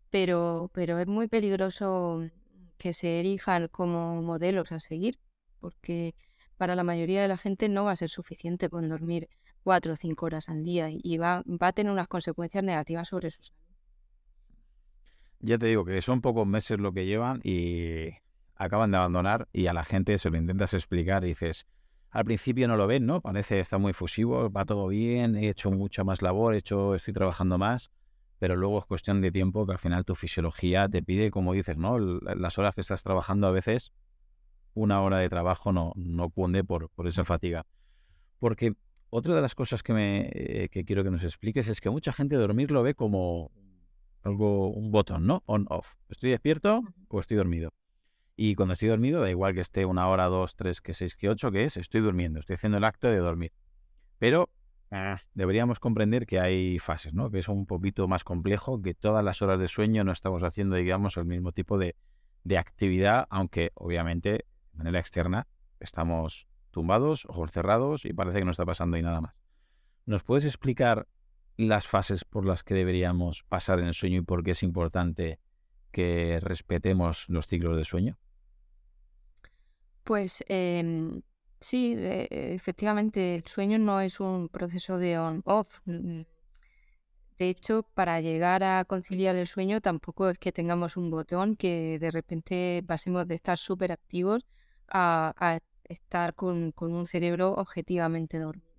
pero, 0.09 0.69
pero 0.73 0.99
es 0.99 1.07
muy 1.07 1.27
peligroso 1.29 2.29
que 2.77 2.91
se 2.93 3.19
erijan 3.21 3.69
como 3.69 4.21
modelos 4.21 4.71
a 4.73 4.79
seguir, 4.79 5.17
porque 5.61 6.13
para 6.57 6.75
la 6.75 6.83
mayoría 6.83 7.21
de 7.21 7.29
la 7.29 7.37
gente 7.37 7.69
no 7.69 7.85
va 7.85 7.93
a 7.93 7.95
ser 7.95 8.09
suficiente 8.09 8.69
con 8.69 8.89
dormir 8.89 9.29
cuatro 9.65 9.93
o 9.93 9.95
cinco 9.95 10.27
horas 10.27 10.47
al 10.47 10.63
día 10.63 10.89
y 10.91 11.17
va, 11.17 11.43
va 11.47 11.69
a 11.69 11.73
tener 11.73 11.91
unas 11.91 12.07
consecuencias 12.07 12.63
negativas 12.63 13.07
sobre 13.07 13.31
su 13.31 13.41
salud. 13.41 13.59
Ya 15.39 15.57
te 15.57 15.65
digo 15.65 15.83
que 15.83 15.99
son 16.03 16.21
pocos 16.21 16.45
meses 16.45 16.79
lo 16.79 16.93
que 16.93 17.07
llevan 17.07 17.41
y 17.43 18.11
acaban 18.55 18.91
de 18.91 18.97
abandonar 18.97 19.47
y 19.51 19.65
a 19.65 19.73
la 19.73 19.83
gente 19.83 20.19
se 20.19 20.29
lo 20.29 20.37
intentas 20.37 20.75
explicar 20.75 21.23
y 21.23 21.29
dices, 21.29 21.65
al 22.11 22.25
principio 22.25 22.67
no 22.67 22.77
lo 22.77 22.85
ven, 22.85 23.07
¿no? 23.07 23.21
Parece 23.21 23.59
está 23.59 23.79
muy 23.79 23.93
fusivo, 23.93 24.51
va 24.51 24.65
todo 24.65 24.87
bien, 24.87 25.35
he 25.35 25.49
hecho 25.49 25.71
mucha 25.71 26.03
más 26.03 26.21
labor, 26.21 26.53
he 26.53 26.59
hecho, 26.59 26.93
estoy 26.93 27.15
trabajando 27.15 27.57
más, 27.57 27.89
pero 28.37 28.55
luego 28.55 28.77
es 28.77 28.85
cuestión 28.85 29.19
de 29.19 29.31
tiempo 29.31 29.65
que 29.65 29.71
al 29.71 29.79
final 29.79 30.05
tu 30.05 30.13
fisiología 30.13 30.87
te 30.87 31.01
pide, 31.01 31.31
como 31.31 31.53
dices, 31.53 31.75
¿no? 31.75 31.97
Las 31.97 32.59
horas 32.59 32.75
que 32.75 32.81
estás 32.81 33.01
trabajando 33.01 33.47
a 33.47 33.51
veces, 33.51 33.93
una 34.75 35.01
hora 35.01 35.17
de 35.17 35.27
trabajo 35.27 35.73
no, 35.73 35.91
no 35.95 36.29
cunde 36.29 36.63
por, 36.63 36.89
por 36.89 37.07
esa 37.07 37.25
fatiga. 37.25 37.65
Porque 38.37 38.75
otra 39.15 39.33
de 39.33 39.41
las 39.41 39.55
cosas 39.55 39.81
que, 39.81 39.93
me, 39.93 40.29
eh, 40.33 40.67
que 40.69 40.83
quiero 40.83 41.03
que 41.03 41.09
nos 41.09 41.23
expliques 41.23 41.69
es 41.69 41.79
que 41.79 41.89
mucha 41.89 42.11
gente 42.11 42.35
dormir 42.35 42.71
lo 42.71 42.83
ve 42.83 42.95
como 42.95 43.49
algo, 44.23 44.69
un 44.71 44.91
botón, 44.91 45.25
¿no? 45.25 45.41
On-off. 45.45 45.95
¿Estoy 46.09 46.31
despierto 46.31 46.81
o 47.07 47.19
estoy 47.21 47.37
dormido? 47.37 47.73
Y 48.35 48.55
cuando 48.55 48.73
estoy 48.73 48.89
dormido, 48.89 49.21
da 49.21 49.29
igual 49.29 49.53
que 49.53 49.61
esté 49.61 49.85
una 49.85 50.09
hora, 50.09 50.25
dos, 50.25 50.57
tres, 50.57 50.81
que 50.81 50.93
seis, 50.93 51.15
que 51.15 51.29
ocho, 51.29 51.49
que 51.49 51.63
es, 51.63 51.77
estoy 51.77 52.01
durmiendo, 52.01 52.41
estoy 52.41 52.55
haciendo 52.55 52.77
el 52.77 52.83
acto 52.83 53.07
de 53.07 53.17
dormir. 53.17 53.53
Pero 54.19 54.49
ah, 54.91 55.21
deberíamos 55.33 55.79
comprender 55.79 56.25
que 56.25 56.41
hay 56.41 56.77
fases, 56.79 57.13
¿no? 57.13 57.31
Que 57.31 57.39
es 57.39 57.47
un 57.47 57.65
poquito 57.65 58.09
más 58.09 58.25
complejo, 58.25 58.81
que 58.81 58.95
todas 58.95 59.23
las 59.23 59.41
horas 59.41 59.59
de 59.59 59.69
sueño 59.69 60.03
no 60.03 60.11
estamos 60.11 60.43
haciendo, 60.43 60.75
digamos, 60.75 61.15
el 61.15 61.23
mismo 61.23 61.53
tipo 61.53 61.77
de, 61.77 61.95
de 62.43 62.57
actividad, 62.57 63.27
aunque 63.29 63.71
obviamente 63.75 64.29
de 64.31 64.45
manera 64.73 64.99
externa 64.99 65.47
estamos 65.79 66.47
tumbados, 66.75 67.23
ojos 67.29 67.53
cerrados 67.53 68.03
y 68.03 68.11
parece 68.11 68.39
que 68.39 68.45
no 68.45 68.51
está 68.51 68.65
pasando 68.65 68.97
ahí 68.97 69.01
nada 69.01 69.21
más. 69.21 69.33
¿Nos 70.05 70.23
puedes 70.23 70.43
explicar 70.43 71.07
las 71.55 71.87
fases 71.87 72.25
por 72.25 72.45
las 72.45 72.63
que 72.63 72.73
deberíamos 72.73 73.43
pasar 73.43 73.79
en 73.79 73.85
el 73.85 73.93
sueño 73.93 74.17
y 74.17 74.21
por 74.23 74.43
qué 74.43 74.51
es 74.51 74.61
importante 74.61 75.39
que 75.93 76.41
respetemos 76.41 77.29
los 77.29 77.47
ciclos 77.47 77.77
de 77.77 77.85
sueño? 77.85 78.19
Pues 80.03 80.43
em, 80.49 81.21
sí, 81.61 81.95
e, 81.97 82.27
efectivamente, 82.53 83.35
el 83.35 83.45
sueño 83.45 83.79
no 83.79 84.01
es 84.01 84.19
un 84.19 84.49
proceso 84.49 84.97
de 84.97 85.17
on-off. 85.17 85.79
Mm, 85.85 86.23
de 87.37 87.49
hecho, 87.49 87.83
para 87.93 88.19
llegar 88.19 88.65
a 88.65 88.83
conciliar 88.83 89.37
el 89.37 89.47
sueño 89.47 89.79
tampoco 89.79 90.29
es 90.29 90.37
que 90.37 90.51
tengamos 90.51 90.97
un 90.97 91.09
botón 91.09 91.55
que 91.55 91.99
de 91.99 92.11
repente 92.11 92.83
pasemos 92.85 93.25
de 93.29 93.35
estar 93.35 93.57
súper 93.57 93.93
activos 93.93 94.45
a, 94.89 95.59
estar 95.89 96.33
con, 96.35 96.73
un 96.77 97.05
cerebro 97.05 97.53
objetivamente 97.53 98.39
dormido. 98.39 98.75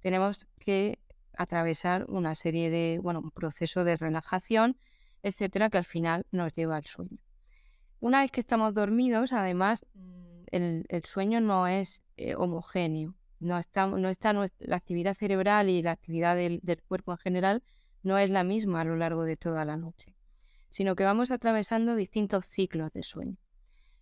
Tenemos 0.00 0.46
que 0.58 0.98
atravesar 1.36 2.04
una 2.08 2.34
serie 2.34 2.70
de, 2.70 2.98
bueno, 3.02 3.20
un 3.20 3.30
proceso 3.30 3.84
de 3.84 3.96
relajación, 3.96 4.76
etcétera, 5.22 5.70
que 5.70 5.78
al 5.78 5.84
final 5.84 6.26
nos 6.30 6.52
lleva 6.52 6.76
al 6.76 6.86
sueño. 6.86 7.18
Una 8.00 8.20
vez 8.20 8.30
que 8.30 8.40
estamos 8.40 8.74
dormidos, 8.74 9.32
además, 9.32 9.84
mm, 9.94 10.28
el, 10.50 11.04
sueño 11.04 11.40
no 11.40 11.66
es 11.66 12.02
eh, 12.16 12.34
homogéneo. 12.34 13.14
No 13.40 13.58
está, 13.58 13.86
la 13.86 14.76
actividad 14.76 15.14
cerebral 15.14 15.68
y 15.68 15.82
la 15.82 15.92
actividad 15.92 16.36
del 16.36 16.82
cuerpo 16.82 17.12
en 17.12 17.18
general 17.18 17.62
no 18.02 18.18
es 18.18 18.30
la 18.30 18.42
misma 18.42 18.80
a 18.80 18.84
lo 18.84 18.96
largo 18.96 19.24
de 19.24 19.36
toda 19.36 19.64
la 19.64 19.76
noche, 19.76 20.16
sino 20.70 20.96
que 20.96 21.04
vamos 21.04 21.30
atravesando 21.30 21.94
distintos 21.94 22.46
ciclos 22.46 22.92
de 22.92 23.04
sueño. 23.04 23.36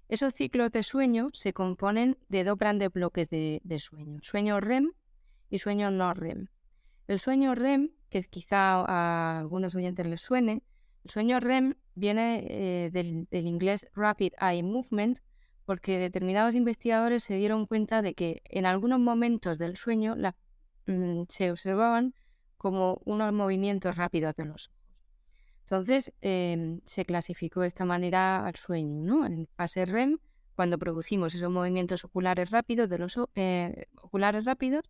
Esos 0.08 0.34
ciclos 0.34 0.70
de 0.70 0.84
sueño 0.84 1.30
se 1.32 1.52
componen 1.52 2.16
de 2.28 2.44
dos 2.44 2.56
grandes 2.56 2.92
bloques 2.92 3.28
de, 3.28 3.60
sueño, 3.80 4.18
sueño 4.22 4.60
REM 4.60 4.92
y 5.50 5.58
sueño 5.58 5.90
no 5.90 6.14
REM. 6.14 6.46
El 7.08 7.18
sueño 7.18 7.56
REM, 7.56 7.90
que 8.08 8.22
quizá 8.22 8.84
a 8.84 9.40
algunos 9.40 9.74
oyentes 9.74 10.06
les 10.06 10.20
suene, 10.20 10.62
el 11.02 11.10
sueño 11.10 11.40
REM 11.40 11.74
viene 11.96 12.46
eh, 12.48 12.90
del, 12.92 13.26
inglés 13.32 13.88
Rapid 13.94 14.32
Eye 14.40 14.62
Movement 14.62 15.18
porque 15.64 15.98
determinados 15.98 16.54
investigadores 16.54 17.24
se 17.24 17.36
dieron 17.36 17.66
cuenta 17.66 18.00
de 18.00 18.14
que 18.14 18.42
en 18.44 18.66
algunos 18.66 19.00
momentos 19.00 19.58
del 19.58 19.76
sueño 19.76 20.14
mm, 20.86 21.22
se 21.28 21.50
observaban 21.50 22.14
como 22.56 23.00
unos 23.04 23.32
movimientos 23.32 23.96
rápidos 23.96 24.36
de 24.36 24.44
los 24.44 24.68
ojos. 24.68 24.85
Entonces 25.66 26.12
em, 26.20 26.80
se 26.84 27.04
clasificó 27.04 27.62
de 27.62 27.66
esta 27.66 27.84
manera 27.84 28.46
al 28.46 28.54
sueño, 28.54 29.02
¿no? 29.02 29.26
En 29.26 29.48
fase 29.56 29.84
REM, 29.84 30.18
cuando 30.54 30.78
producimos 30.78 31.34
esos 31.34 31.50
movimientos 31.50 32.04
oculares 32.04 32.50
rápidos 32.50 32.88
de 32.88 32.98
los 32.98 33.18
eh, 33.34 33.86
oculares 34.00 34.44
rápidos 34.44 34.84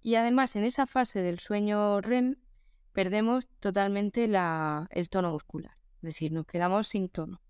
y 0.00 0.14
además 0.14 0.54
en 0.54 0.64
esa 0.64 0.86
fase 0.86 1.20
del 1.20 1.40
sueño 1.40 2.00
REM 2.00 2.36
perdemos 2.92 3.48
totalmente 3.58 4.24
el 4.24 5.10
tono 5.10 5.32
muscular, 5.32 5.76
es 5.96 6.02
decir, 6.02 6.30
nos 6.30 6.46
quedamos 6.46 6.86
sin 6.86 7.08
tono. 7.08 7.42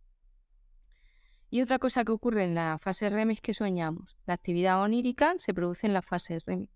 Y 1.50 1.60
otra 1.60 1.78
cosa 1.78 2.02
que 2.02 2.12
ocurre 2.12 2.44
en 2.44 2.54
la 2.54 2.78
fase 2.78 3.10
REM 3.10 3.32
es 3.32 3.42
que 3.42 3.52
soñamos. 3.52 4.16
La 4.24 4.34
actividad 4.34 4.80
onírica 4.80 5.34
se 5.36 5.52
produce 5.52 5.86
en 5.86 5.92
la 5.92 6.00
fase 6.00 6.38
REM. 6.46 6.68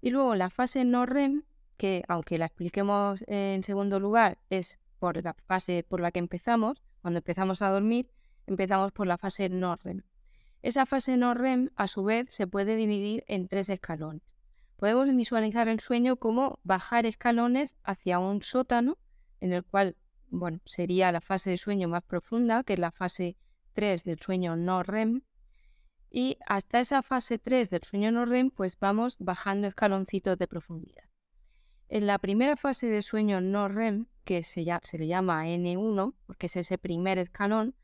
Y 0.00 0.08
luego 0.08 0.34
la 0.36 0.48
fase 0.48 0.86
no 0.86 1.04
REM, 1.04 1.44
que 1.76 2.02
aunque 2.08 2.38
la 2.38 2.46
expliquemos 2.46 3.22
en 3.26 3.62
segundo 3.62 4.00
lugar, 4.00 4.38
es 4.48 4.80
por 4.98 5.22
la 5.22 5.34
fase 5.34 5.84
por 5.88 6.00
la 6.00 6.10
que 6.10 6.18
empezamos, 6.18 6.82
cuando 7.02 7.18
empezamos 7.18 7.62
a 7.62 7.70
dormir, 7.70 8.10
empezamos 8.46 8.92
por 8.92 9.06
la 9.06 9.18
fase 9.18 9.48
no 9.48 9.76
REM. 9.76 10.02
Esa 10.62 10.86
fase 10.86 11.16
no 11.16 11.34
REM, 11.34 11.70
a 11.76 11.86
su 11.86 12.04
vez, 12.04 12.26
se 12.30 12.46
puede 12.46 12.76
dividir 12.76 13.24
en 13.28 13.48
tres 13.48 13.68
escalones 13.68 14.38
podemos 14.78 15.12
visualizar 15.14 15.66
el 15.68 15.80
sueño 15.80 16.16
como 16.16 16.60
bajar 16.62 17.04
escalones 17.04 17.76
hacia 17.82 18.20
un 18.20 18.42
sótano, 18.42 18.96
en 19.40 19.52
el 19.52 19.64
cual, 19.64 19.96
bueno, 20.28 20.60
sería 20.64 21.10
la 21.10 21.20
fase 21.20 21.50
de 21.50 21.56
sueño 21.56 21.88
más 21.88 22.04
profunda, 22.04 22.62
que 22.62 22.74
es 22.74 22.78
la 22.78 22.92
fase 22.92 23.36
3 23.72 24.04
del 24.04 24.20
sueño 24.20 24.56
no 24.56 24.84
REM. 24.84 25.22
Y 26.10 26.38
hasta 26.46 26.78
esa 26.80 27.02
fase 27.02 27.38
3 27.38 27.70
del 27.70 27.82
sueño 27.82 28.12
no 28.12 28.24
REM, 28.24 28.50
pues 28.50 28.78
vamos 28.78 29.16
bajando 29.18 29.66
escaloncitos 29.66 30.38
de 30.38 30.46
profundidad. 30.46 31.04
En 31.88 32.06
la 32.06 32.18
primera 32.18 32.56
fase 32.56 32.86
de 32.86 33.00
sueño 33.00 33.40
no 33.40 33.68
REM, 33.68 34.06
que 34.24 34.42
se, 34.42 34.66
se 34.82 34.98
le 34.98 35.06
llama 35.06 35.46
N1, 35.46 36.14
porque 36.26 36.46
es 36.46 36.56
ese 36.56 36.76
primer 36.76 37.18
escalón, 37.18 37.74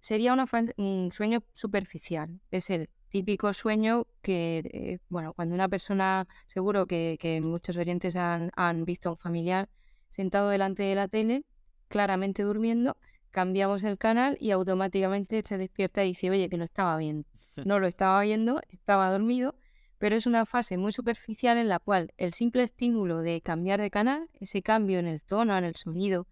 sería 0.00 0.34
un 0.34 1.10
sueño 1.12 1.42
superficial. 1.52 2.40
Es 2.50 2.70
el 2.70 2.88
típico 3.08 3.52
sueño 3.52 4.06
que, 4.22 4.62
eh, 4.72 4.98
bueno, 5.10 5.34
cuando 5.34 5.54
una 5.54 5.68
persona, 5.68 6.26
seguro 6.46 6.86
que, 6.86 7.40
muchos 7.42 7.76
oyentes 7.76 8.16
han, 8.16 8.84
visto 8.86 9.10
a 9.10 9.12
un 9.12 9.18
familiar 9.18 9.68
sentado 10.08 10.48
delante 10.48 10.82
de 10.84 10.94
la 10.94 11.08
tele, 11.08 11.44
claramente 11.88 12.42
durmiendo, 12.42 12.96
cambiamos 13.30 13.84
el 13.84 13.98
canal 13.98 14.38
y 14.40 14.50
automáticamente 14.50 15.42
se 15.46 15.58
despierta 15.58 16.04
y 16.04 16.08
dice, 16.08 16.30
oye, 16.30 16.48
que 16.48 16.56
lo 16.56 16.64
estaba 16.64 16.96
viendo. 16.96 17.28
No 17.66 17.78
lo 17.78 17.86
estaba 17.86 18.22
viendo, 18.22 18.62
estaba 18.70 19.10
dormido, 19.10 19.54
pero 20.02 20.16
es 20.16 20.26
una 20.26 20.46
fase 20.46 20.78
muy 20.78 20.90
superficial 20.90 21.58
en 21.58 21.68
la 21.68 21.78
cual 21.78 22.12
el 22.16 22.32
simple 22.32 22.64
estímulo 22.64 23.20
de 23.20 23.40
cambiar 23.40 23.80
de 23.80 23.88
canal, 23.88 24.28
ese 24.40 24.60
cambio 24.60 24.98
en 24.98 25.06
el 25.06 25.22
tono, 25.22 25.56
en 25.56 25.62
el 25.62 25.76
sonido 25.76 26.26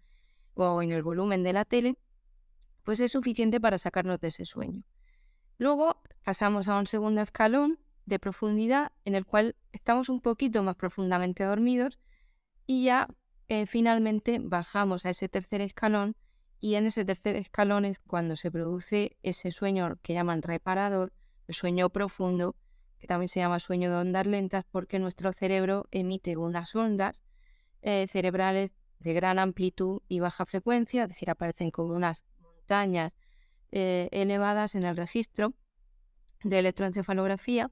o 0.55 0.81
en 0.81 0.91
el 0.91 1.03
volumen 1.03 1.41
de 1.43 1.53
la 1.53 1.63
tele, 1.63 1.97
pues 2.83 2.99
es 2.99 3.13
suficiente 3.13 3.61
para 3.61 3.77
sacarnos 3.77 4.19
de 4.19 4.27
ese 4.27 4.43
sueño. 4.43 4.83
Luego 5.57 6.01
pasamos 6.25 6.67
a 6.67 6.77
un 6.77 6.85
segundo 6.85 7.21
escalón 7.21 7.79
de 8.05 8.19
profundidad 8.19 8.91
en 9.05 9.15
el 9.15 9.25
cual 9.25 9.55
estamos 9.71 10.09
un 10.09 10.19
poquito 10.19 10.61
más 10.63 10.75
profundamente 10.75 11.45
dormidos 11.45 11.97
y 12.67 12.83
ya 12.83 13.07
eh, 13.47 13.67
finalmente 13.67 14.39
bajamos 14.43 15.05
a 15.05 15.11
ese 15.11 15.29
tercer 15.29 15.61
escalón 15.61 16.17
y 16.59 16.75
en 16.75 16.87
ese 16.87 17.05
tercer 17.05 17.37
escalón 17.37 17.85
es 17.85 17.99
cuando 17.99 18.35
se 18.35 18.51
produce 18.51 19.15
ese 19.23 19.49
sueño 19.51 19.97
que 20.01 20.13
llaman 20.13 20.41
reparador, 20.41 21.13
el 21.47 21.55
sueño 21.55 21.89
profundo, 21.89 22.57
que 23.01 23.07
también 23.07 23.29
se 23.29 23.39
llama 23.39 23.59
sueño 23.59 23.89
de 23.89 23.97
ondas 23.97 24.27
lentas 24.27 24.63
porque 24.71 24.99
nuestro 24.99 25.33
cerebro 25.33 25.87
emite 25.89 26.37
unas 26.37 26.75
ondas 26.75 27.23
eh, 27.81 28.07
cerebrales 28.07 28.73
de 28.99 29.13
gran 29.13 29.39
amplitud 29.39 30.01
y 30.07 30.19
baja 30.19 30.45
frecuencia, 30.45 31.03
es 31.03 31.09
decir, 31.09 31.31
aparecen 31.31 31.71
como 31.71 31.95
unas 31.95 32.23
montañas 32.39 33.17
eh, 33.71 34.07
elevadas 34.11 34.75
en 34.75 34.83
el 34.83 34.95
registro 34.95 35.55
de 36.43 36.59
electroencefalografía 36.59 37.71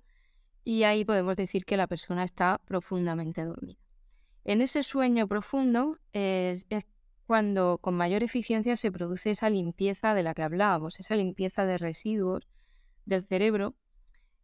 y 0.64 0.84
ahí 0.84 1.06
podemos 1.06 1.36
decir 1.36 1.64
que 1.64 1.78
la 1.78 1.86
persona 1.86 2.24
está 2.24 2.60
profundamente 2.66 3.44
dormida. 3.44 3.80
En 4.46 4.62
ese 4.62 4.82
sueño 4.82 5.28
profundo 5.28 6.00
es, 6.12 6.66
cuando 7.28 7.78
con 7.78 7.94
mayor 7.94 8.24
eficiencia 8.24 8.76
se 8.76 8.92
produce 8.92 9.30
esa 9.30 9.52
limpieza 9.52 10.16
de 10.16 10.24
la 10.24 10.34
que 10.34 10.42
hablábamos, 10.42 11.00
esa 11.00 11.16
limpieza 11.16 11.68
de 11.68 11.78
residuos 11.78 12.48
del 13.06 13.24
cerebro 13.24 13.76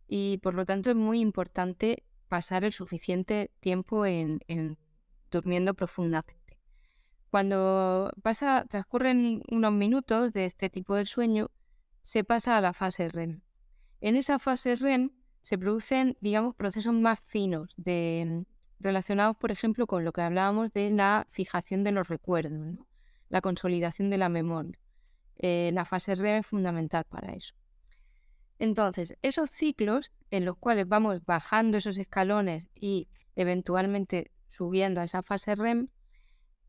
y 0.07 0.39
por 0.39 0.53
lo 0.53 0.65
tanto 0.65 0.89
es 0.89 0.95
muy 0.95 1.19
importante 1.19 2.03
pasar 2.27 2.63
el 2.63 2.73
suficiente 2.73 3.51
tiempo 3.59 4.05
en 4.05 4.39
durmiendo 5.31 5.73
profundamente. 5.73 6.45
Cuando 7.29 8.11
pasa, 8.23 8.65
transcurren 8.69 9.43
unos 9.49 9.73
minutos 9.73 10.31
de 10.31 10.45
este 10.45 10.69
tipo 10.69 10.95
de 10.95 11.05
sueño, 11.05 11.51
se 12.01 12.23
pasa 12.23 12.55
a 12.55 12.61
la 12.61 12.71
fase 12.71 13.09
REM. 13.09 13.41
En 13.99 14.15
esa 14.15 14.39
fase 14.39 14.75
REM 14.75 15.11
se 15.41 15.57
producen, 15.57 16.17
digamos, 16.21 16.55
procesos 16.55 16.93
más 16.93 17.19
finos 17.19 17.73
de, 17.77 18.45
relacionados, 18.79 19.35
por 19.35 19.51
ejemplo, 19.51 19.85
con 19.85 20.05
lo 20.05 20.13
que 20.13 20.21
hablábamos 20.21 20.71
de 20.71 20.91
la 20.91 21.27
fijación 21.29 21.83
de 21.83 21.91
los 21.91 22.07
recuerdos, 22.07 22.77
la 23.29 23.41
consolidación 23.41 24.09
de 24.09 24.17
la 24.17 24.29
memoria. 24.29 24.79
Eh, 25.37 25.71
la 25.73 25.83
fase 25.83 26.15
REM 26.15 26.37
es 26.37 26.47
fundamental 26.47 27.03
para 27.03 27.33
eso. 27.33 27.55
Entonces, 28.59 29.17
esos 29.21 29.49
ciclos 29.49 30.11
en 30.31 30.45
los 30.45 30.57
cuales 30.57 30.87
vamos 30.87 31.25
bajando 31.25 31.77
esos 31.77 31.97
escalones 31.97 32.69
y 32.73 33.09
eventualmente 33.35 34.31
subiendo 34.47 35.01
a 35.01 35.03
esa 35.03 35.21
fase 35.23 35.55
REM, 35.55 35.89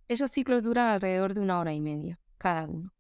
esos 0.09 0.31
ciclos 0.31 0.63
duran 0.63 0.89
alrededor 0.89 1.35
de 1.35 1.41
una 1.41 1.61
hora 1.61 1.73
y 1.73 1.81
media 1.81 2.19
cada 2.39 2.67
uno. 2.67 2.93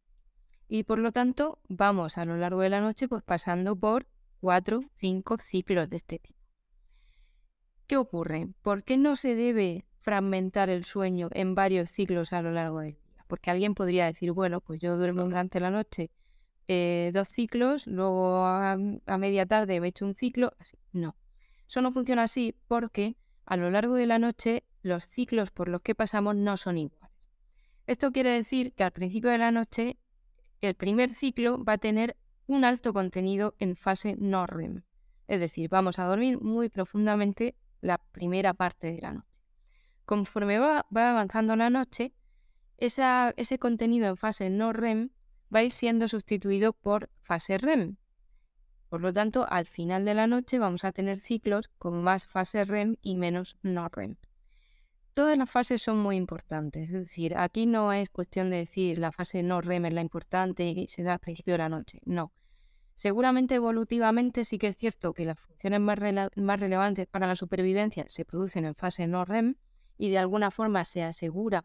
Y 0.68 0.84
por 0.84 0.98
lo 0.98 1.12
tanto, 1.12 1.60
vamos 1.68 2.18
a 2.18 2.24
lo 2.24 2.36
largo 2.36 2.60
de 2.60 2.70
la 2.70 2.80
noche 2.80 3.08
pues 3.08 3.22
pasando 3.22 3.76
por 3.76 4.06
cuatro, 4.40 4.80
cinco 4.94 5.38
ciclos 5.38 5.90
de 5.90 5.96
este 5.96 6.18
tipo. 6.18 6.38
¿Qué 7.86 7.96
ocurre? 7.96 8.48
¿Por 8.62 8.82
qué 8.82 8.96
no 8.96 9.14
se 9.14 9.36
debe 9.36 9.86
fragmentar 10.00 10.70
el 10.70 10.84
sueño 10.84 11.28
en 11.32 11.54
varios 11.54 11.90
ciclos 11.90 12.32
a 12.32 12.42
lo 12.42 12.50
largo 12.50 12.80
del 12.80 12.94
día? 12.94 13.24
Porque 13.28 13.50
alguien 13.50 13.74
podría 13.74 14.06
decir, 14.06 14.32
bueno, 14.32 14.60
pues 14.60 14.80
yo 14.80 14.96
duermo 14.96 15.22
durante 15.22 15.60
la 15.60 15.70
noche 15.70 16.10
eh, 16.68 17.10
dos 17.14 17.28
ciclos, 17.28 17.86
luego 17.86 18.44
a, 18.44 18.76
media 19.18 19.46
tarde 19.46 19.80
me 19.80 19.88
echo 19.88 20.04
un 20.04 20.14
ciclo, 20.14 20.52
así. 20.58 20.76
No, 20.92 21.16
eso 21.66 21.80
no 21.80 21.92
funciona 21.92 22.24
así 22.24 22.56
porque 22.66 23.16
a 23.44 23.56
lo 23.56 23.70
largo 23.70 23.94
de 23.94 24.06
la 24.06 24.18
noche 24.18 24.64
los 24.82 25.04
ciclos 25.04 25.50
por 25.50 25.68
los 25.68 25.82
que 25.82 25.94
pasamos 25.94 26.34
no 26.34 26.56
son 26.56 26.78
iguales. 26.78 27.30
Esto 27.86 28.10
quiere 28.10 28.30
decir 28.30 28.72
que 28.72 28.84
al 28.84 28.90
principio 28.90 29.30
de 29.30 29.38
la 29.38 29.52
noche 29.52 29.98
el 30.60 30.74
primer 30.74 31.10
ciclo 31.10 31.62
va 31.62 31.74
a 31.74 31.78
tener 31.78 32.16
un 32.46 32.64
alto 32.64 32.92
contenido 32.92 33.54
en 33.58 33.76
fase 33.76 34.16
no 34.18 34.46
REM. 34.46 34.82
Es 35.28 35.40
decir, 35.40 35.68
vamos 35.68 35.98
a 35.98 36.04
dormir 36.04 36.40
muy 36.40 36.68
profundamente 36.68 37.54
la 37.80 37.98
primera 37.98 38.54
parte 38.54 38.92
de 38.92 39.00
la 39.00 39.12
noche. 39.12 39.28
Conforme 40.04 40.58
va, 40.58 40.86
avanzando 40.94 41.56
la 41.56 41.70
noche, 41.70 42.12
ese 42.78 43.58
contenido 43.58 44.06
en 44.06 44.16
fase 44.16 44.50
no 44.50 44.72
REM 44.72 45.10
va 45.54 45.60
a 45.60 45.62
ir 45.62 45.72
siendo 45.72 46.08
sustituido 46.08 46.72
por 46.72 47.10
fase 47.22 47.58
REM. 47.58 47.96
Por 48.88 49.00
lo 49.00 49.12
tanto, 49.12 49.46
al 49.48 49.66
final 49.66 50.04
de 50.04 50.14
la 50.14 50.26
noche 50.26 50.58
vamos 50.58 50.84
a 50.84 50.92
tener 50.92 51.18
ciclos 51.18 51.68
con 51.78 52.02
más 52.02 52.24
fase 52.24 52.64
REM 52.64 52.96
y 53.02 53.16
menos 53.16 53.56
no 53.62 53.88
REM. 53.88 54.16
Todas 55.14 55.38
las 55.38 55.50
fases 55.50 55.82
son 55.82 55.98
muy 55.98 56.16
importantes, 56.16 56.90
es 56.90 56.92
decir, 56.92 57.36
aquí 57.36 57.66
no 57.66 57.92
es 57.92 58.10
cuestión 58.10 58.50
de 58.50 58.58
decir 58.58 58.98
la 58.98 59.12
fase 59.12 59.42
no 59.42 59.60
REM 59.60 59.86
es 59.86 59.94
la 59.94 60.02
importante 60.02 60.64
y 60.64 60.88
se 60.88 61.02
da 61.02 61.14
al 61.14 61.18
principio 61.20 61.54
de 61.54 61.58
la 61.58 61.68
noche, 61.68 62.00
no. 62.04 62.32
Seguramente 62.94 63.54
evolutivamente 63.54 64.44
sí 64.44 64.58
que 64.58 64.68
es 64.68 64.76
cierto 64.76 65.12
que 65.14 65.24
las 65.24 65.38
funciones 65.38 65.80
más, 65.80 65.98
más 66.36 66.60
relevantes 66.60 67.06
para 67.06 67.26
la 67.26 67.36
supervivencia 67.36 68.04
se 68.08 68.24
producen 68.24 68.64
en 68.64 68.74
fase 68.74 69.06
no 69.06 69.24
REM 69.24 69.56
y 69.98 70.10
de 70.10 70.18
alguna 70.18 70.50
forma 70.50 70.84
se 70.84 71.02
asegura 71.02 71.64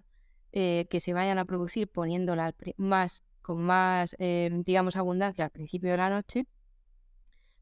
eh, 0.51 0.87
que 0.89 0.99
se 0.99 1.13
vayan 1.13 1.37
a 1.37 1.45
producir 1.45 1.87
poniéndola 1.87 2.53
más 2.77 3.23
con 3.41 3.61
más, 3.61 4.15
eh, 4.19 4.49
digamos, 4.65 4.95
abundancia 4.95 5.45
al 5.45 5.51
principio 5.51 5.91
de 5.91 5.97
la 5.97 6.09
noche, 6.09 6.47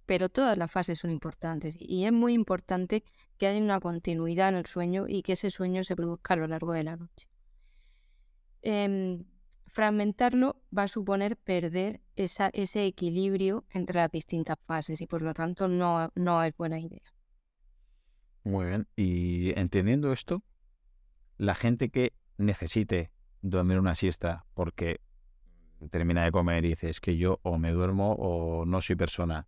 pero 0.05 0.27
todas 0.29 0.57
las 0.57 0.71
fases 0.71 0.97
son 0.97 1.11
importantes 1.11 1.77
y 1.79 2.05
es 2.05 2.11
muy 2.11 2.33
importante 2.33 3.03
que 3.37 3.47
haya 3.47 3.61
una 3.61 3.79
continuidad 3.79 4.49
en 4.49 4.55
el 4.55 4.65
sueño 4.65 5.05
y 5.07 5.21
que 5.21 5.33
ese 5.33 5.51
sueño 5.51 5.83
se 5.83 5.95
produzca 5.95 6.33
a 6.33 6.37
lo 6.37 6.47
largo 6.47 6.73
de 6.73 6.83
la 6.83 6.95
noche. 6.95 7.29
Em, 8.61 9.23
fragmentarlo 9.67 10.61
va 10.75 10.83
a 10.83 10.87
suponer 10.87 11.37
perder 11.37 12.01
ese 12.15 12.85
equilibrio 12.85 13.65
entre 13.69 13.99
las 13.99 14.11
distintas 14.11 14.57
fases 14.65 14.99
y 14.99 15.07
por 15.07 15.21
lo 15.21 15.33
tanto 15.33 15.67
no, 15.67 16.11
no 16.15 16.43
es 16.43 16.57
buena 16.57 16.79
idea. 16.79 17.13
Muy 18.43 18.65
bien, 18.65 18.87
y 18.95 19.57
entendiendo 19.59 20.11
esto, 20.11 20.43
la 21.37 21.55
gente 21.55 21.89
que 21.89 22.13
necesite 22.37 23.11
dormir 23.41 23.77
una 23.79 23.95
siesta 23.95 24.45
porque 24.53 25.01
termina 25.87 26.23
de 26.23 26.31
comer 26.31 26.65
y 26.65 26.69
dices 26.69 26.99
que 26.99 27.17
yo 27.17 27.39
o 27.43 27.57
me 27.57 27.71
duermo 27.71 28.13
o 28.13 28.65
no 28.65 28.81
soy 28.81 28.95
persona, 28.95 29.47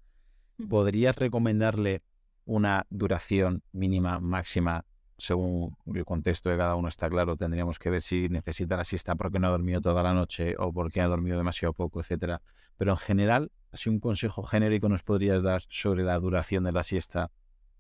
¿podrías 0.69 1.15
recomendarle 1.15 2.03
una 2.45 2.85
duración 2.89 3.63
mínima, 3.71 4.19
máxima, 4.19 4.85
según 5.17 5.75
el 5.93 6.05
contexto 6.05 6.49
de 6.49 6.57
cada 6.57 6.75
uno 6.75 6.87
está 6.87 7.09
claro? 7.09 7.35
Tendríamos 7.35 7.79
que 7.79 7.89
ver 7.89 8.01
si 8.01 8.29
necesita 8.29 8.77
la 8.77 8.83
siesta 8.83 9.15
porque 9.15 9.39
no 9.39 9.47
ha 9.47 9.51
dormido 9.51 9.81
toda 9.81 10.03
la 10.03 10.13
noche 10.13 10.55
o 10.57 10.71
porque 10.71 11.01
ha 11.01 11.07
dormido 11.07 11.37
demasiado 11.37 11.73
poco, 11.73 11.99
etcétera. 11.99 12.41
Pero 12.77 12.91
en 12.91 12.97
general, 12.97 13.51
así 13.71 13.89
un 13.89 13.99
consejo 13.99 14.43
genérico 14.43 14.89
nos 14.89 15.03
podrías 15.03 15.43
dar 15.43 15.61
sobre 15.69 16.03
la 16.03 16.17
duración 16.19 16.63
de 16.63 16.71
la 16.71 16.83
siesta 16.83 17.31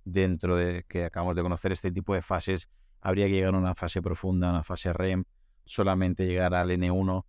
dentro 0.03 0.55
de 0.55 0.83
que 0.87 1.05
acabamos 1.05 1.35
de 1.35 1.41
conocer 1.41 1.71
este 1.71 1.91
tipo 1.91 2.13
de 2.13 2.21
fases. 2.21 2.69
Habría 2.99 3.25
que 3.27 3.33
llegar 3.33 3.55
a 3.55 3.57
una 3.57 3.75
fase 3.75 4.01
profunda, 4.01 4.49
a 4.49 4.51
una 4.51 4.63
fase 4.63 4.93
REM, 4.93 5.23
solamente 5.65 6.25
llegar 6.27 6.53
al 6.53 6.69
N1 6.69 7.25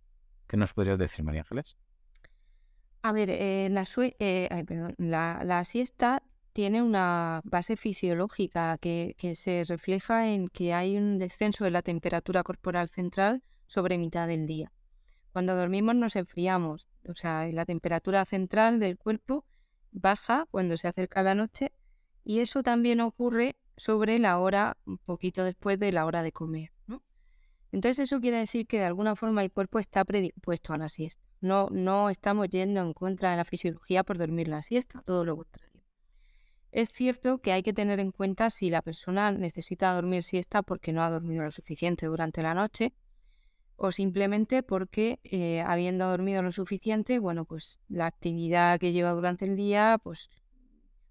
¿Qué 0.47 0.57
nos 0.57 0.73
podrías 0.73 0.97
decir, 0.97 1.23
María 1.23 1.41
Ángeles? 1.41 1.77
A 3.01 3.11
ver, 3.11 3.29
eh, 3.29 3.67
la, 3.69 3.85
eh, 3.97 4.63
perdón, 4.65 4.95
la, 4.97 5.63
siesta 5.65 6.23
tiene 6.53 6.81
una 6.81 7.41
base 7.43 7.75
fisiológica 7.75 8.77
que, 8.77 9.15
se 9.35 9.65
refleja 9.65 10.29
en 10.29 10.47
que 10.47 10.73
hay 10.73 10.97
un 10.97 11.19
descenso 11.19 11.65
de 11.65 11.71
la 11.71 11.81
temperatura 11.81 12.43
corporal 12.43 12.89
central 12.89 13.43
sobre 13.67 13.97
mitad 13.97 14.27
del 14.27 14.47
día. 14.47 14.71
Cuando 15.33 15.55
dormimos 15.55 15.95
nos 15.95 16.15
enfriamos, 16.15 16.87
o 17.09 17.15
sea, 17.15 17.47
la 17.51 17.65
temperatura 17.65 18.23
central 18.23 18.79
del 18.79 18.97
cuerpo 18.97 19.45
baja 19.91 20.45
cuando 20.51 20.77
se 20.77 20.87
acerca 20.87 21.23
la 21.23 21.35
noche 21.35 21.73
y 22.23 22.39
eso 22.39 22.63
también 22.63 23.01
ocurre 23.01 23.55
sobre 23.75 24.19
la 24.19 24.37
hora, 24.39 24.77
un 24.85 24.97
poquito 24.97 25.43
después 25.43 25.79
de 25.79 25.91
la 25.91 26.05
hora 26.05 26.23
de 26.23 26.31
comer. 26.31 26.72
Entonces 27.73 28.03
eso 28.03 28.21
quiere 28.21 28.37
decir 28.37 28.67
que 28.67 28.77
de 28.77 28.85
alguna 28.85 29.15
forma 29.15 29.41
el 29.41 29.51
cuerpo 29.51 29.79
está 29.79 30.05
predispuesto 30.05 30.73
a 30.73 30.77
la 30.77 30.89
siesta. 30.89 31.23
No, 31.41 31.69
no 31.71 32.11
estamos 32.11 32.47
yendo 32.49 32.79
en 32.81 32.93
contra 32.93 33.31
de 33.31 33.37
la 33.37 33.45
fisiología 33.45 34.03
por 34.03 34.19
dormir 34.19 34.47
la 34.47 34.61
siesta, 34.61 35.01
todo 35.01 35.25
lo 35.25 35.35
contrario. 35.35 35.81
Es 36.71 36.89
cierto 36.89 37.39
que 37.39 37.51
hay 37.51 37.63
que 37.63 37.73
tener 37.73 37.99
en 37.99 38.11
cuenta 38.11 38.51
si 38.51 38.69
la 38.69 38.83
persona 38.83 39.31
necesita 39.31 39.91
dormir 39.91 40.23
siesta 40.23 40.61
porque 40.61 40.93
no 40.93 41.03
ha 41.03 41.09
dormido 41.09 41.43
lo 41.43 41.49
suficiente 41.49 42.05
durante 42.05 42.43
la 42.43 42.53
noche 42.53 42.93
o 43.75 43.91
simplemente 43.91 44.61
porque 44.61 45.19
eh, 45.23 45.61
habiendo 45.61 46.07
dormido 46.07 46.43
lo 46.43 46.51
suficiente, 46.51 47.17
bueno, 47.17 47.43
pues 47.43 47.79
la 47.89 48.05
actividad 48.05 48.79
que 48.79 48.91
lleva 48.91 49.13
durante 49.13 49.45
el 49.45 49.55
día, 49.55 49.99
pues 50.03 50.29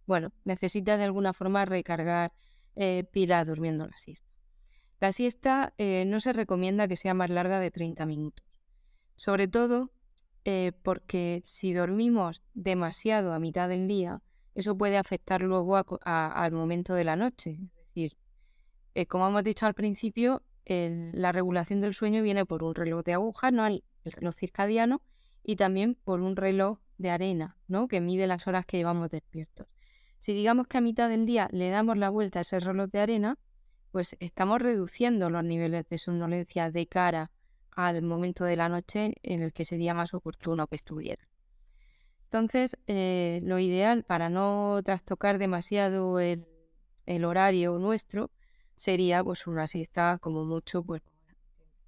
bueno, 0.07 0.33
necesita 0.45 0.97
de 0.97 1.05
alguna 1.05 1.33
forma 1.33 1.65
recargar 1.65 2.33
eh, 2.77 3.03
pilas 3.11 3.49
durmiendo 3.49 3.85
la 3.85 3.97
siesta. 3.97 4.32
La 5.03 5.11
siesta 5.11 5.75
eh, 5.79 6.05
no 6.07 6.21
se 6.21 6.33
recomienda 6.33 6.87
que 6.87 6.95
sea 6.95 7.13
más 7.13 7.29
larga 7.29 7.59
de 7.59 7.73
30 7.73 8.07
minutos, 8.07 8.47
sobre 9.17 9.49
todo 9.49 9.91
eh, 10.45 10.71
porque 10.85 11.41
si 11.43 11.73
dormimos 11.73 12.45
demasiado 12.55 13.33
a 13.33 13.41
mitad 13.41 13.69
del 13.69 13.89
día, 13.89 14.23
eso 14.55 14.79
puede 14.79 14.99
afectar 14.99 15.43
luego 15.43 15.77
al 16.05 16.53
momento 16.53 16.95
de 16.95 17.03
la 17.03 17.17
noche. 17.17 17.59
Es 17.63 17.87
decir, 17.87 18.17
eh, 18.95 19.07
como 19.07 19.27
hemos 19.27 19.43
dicho 19.43 19.67
al 19.67 19.75
principio, 19.75 20.45
la 20.67 21.33
regulación 21.33 21.81
del 21.81 21.95
sueño 21.95 22.23
viene 22.23 22.47
por 22.47 22.63
un 22.63 22.77
reloj 22.77 23.03
de 23.03 23.15
aguja, 23.15 23.51
¿no? 23.51 23.67
el, 23.67 23.83
reloj 24.05 24.37
circadiano, 24.37 25.03
y 25.43 25.57
también 25.57 25.97
por 25.97 26.21
un 26.21 26.37
reloj 26.37 26.79
de 26.99 27.11
arena, 27.11 27.57
¿no? 27.67 27.89
que 27.89 28.01
mide 28.01 28.29
las 28.29 28.47
horas 28.47 28.67
que 28.67 28.77
llevamos 28.77 29.11
despiertos. 29.11 29.67
Si 30.21 30.33
digamos 30.33 30.69
que 30.69 30.79
a 30.79 30.81
mitad 30.81 31.09
del 31.09 31.27
día 31.27 31.49
le 31.51 31.71
damos 31.71 31.99
la 31.99 32.09
vuelta 32.09 32.39
a 32.39 32.43
ese 32.43 32.61
reloj 32.61 32.89
de 32.89 33.01
arena, 33.01 33.39
pues 33.93 34.17
estamos 34.19 34.61
reduciendo 34.61 35.31
los 35.31 35.45
niveles 35.45 35.87
de 35.89 35.99
somnolencia 35.99 36.71
de 36.71 36.87
cara 36.87 37.31
al 37.71 38.03
momento 38.03 38.45
de 38.45 38.57
la 38.57 38.69
noche 38.69 39.15
en 39.23 39.43
el 39.43 39.53
que 39.53 39.65
sería 39.65 39.95
más 39.95 40.15
oportuno 40.15 40.67
que 40.67 40.77
estuviera. 40.77 41.29
Entonces, 42.25 42.79
eh, 42.87 43.41
lo 43.45 43.59
ideal 43.59 44.05
para 44.05 44.31
no 44.31 44.81
trastocar 44.83 45.37
demasiado 45.37 46.19
el, 46.19 46.47
horario 47.25 47.79
nuestro 47.79 48.31
sería 48.75 49.23
pues 49.23 49.47
una 49.47 49.67
siesta 49.67 50.19
como 50.19 50.45
mucho 50.45 50.83
pues 50.83 51.03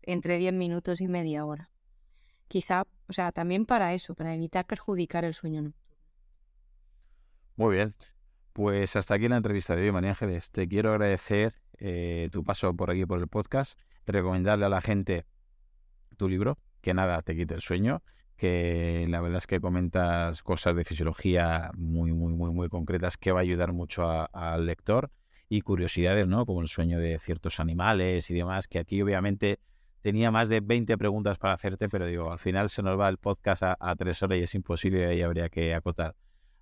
entre 0.02 0.36
10 0.36 0.52
minutos 0.52 1.00
y 1.00 1.08
media 1.08 1.46
hora. 1.46 1.70
Quizá, 2.48 2.84
o 3.08 3.12
sea, 3.14 3.32
también 3.32 3.64
para 3.64 3.94
eso, 3.94 4.14
para 4.14 4.34
evitar 4.34 4.66
perjudicar 4.66 5.24
el 5.24 5.32
sueño 5.32 5.62
nocturno. 5.62 5.96
Muy 7.56 7.76
bien. 7.76 7.94
Pues 8.54 8.94
hasta 8.94 9.14
aquí 9.14 9.26
la 9.26 9.36
entrevista 9.36 9.74
de 9.74 9.82
hoy, 9.82 9.90
María 9.90 10.10
Ángeles. 10.10 10.52
Te 10.52 10.68
quiero 10.68 10.92
agradecer 10.92 11.56
eh, 11.80 12.28
tu 12.30 12.44
paso 12.44 12.72
por 12.76 12.88
aquí 12.88 13.04
por 13.04 13.18
el 13.18 13.26
podcast, 13.26 13.76
recomendarle 14.06 14.64
a 14.64 14.68
la 14.68 14.80
gente 14.80 15.26
tu 16.16 16.28
libro, 16.28 16.56
que 16.80 16.94
nada 16.94 17.20
te 17.22 17.34
quite 17.34 17.54
el 17.54 17.62
sueño, 17.62 18.04
que 18.36 19.06
la 19.08 19.20
verdad 19.20 19.38
es 19.38 19.48
que 19.48 19.60
comentas 19.60 20.44
cosas 20.44 20.76
de 20.76 20.84
fisiología 20.84 21.72
muy, 21.74 22.12
muy, 22.12 22.32
muy, 22.32 22.52
muy 22.52 22.68
concretas 22.68 23.16
que 23.16 23.32
va 23.32 23.40
a 23.40 23.42
ayudar 23.42 23.72
mucho 23.72 24.08
al 24.32 24.66
lector 24.66 25.10
y 25.48 25.62
curiosidades, 25.62 26.28
¿no? 26.28 26.46
Como 26.46 26.60
el 26.60 26.68
sueño 26.68 27.00
de 27.00 27.18
ciertos 27.18 27.58
animales 27.58 28.30
y 28.30 28.34
demás, 28.34 28.68
que 28.68 28.78
aquí 28.78 29.02
obviamente 29.02 29.58
tenía 30.00 30.30
más 30.30 30.48
de 30.48 30.60
20 30.60 30.96
preguntas 30.96 31.38
para 31.38 31.54
hacerte, 31.54 31.88
pero 31.88 32.06
digo, 32.06 32.30
al 32.30 32.38
final 32.38 32.70
se 32.70 32.84
nos 32.84 33.00
va 33.00 33.08
el 33.08 33.18
podcast 33.18 33.64
a, 33.64 33.76
a 33.80 33.96
tres 33.96 34.22
horas 34.22 34.38
y 34.38 34.42
es 34.42 34.54
imposible 34.54 35.00
y 35.00 35.02
ahí 35.06 35.22
habría 35.22 35.48
que 35.48 35.74
acotar. 35.74 36.14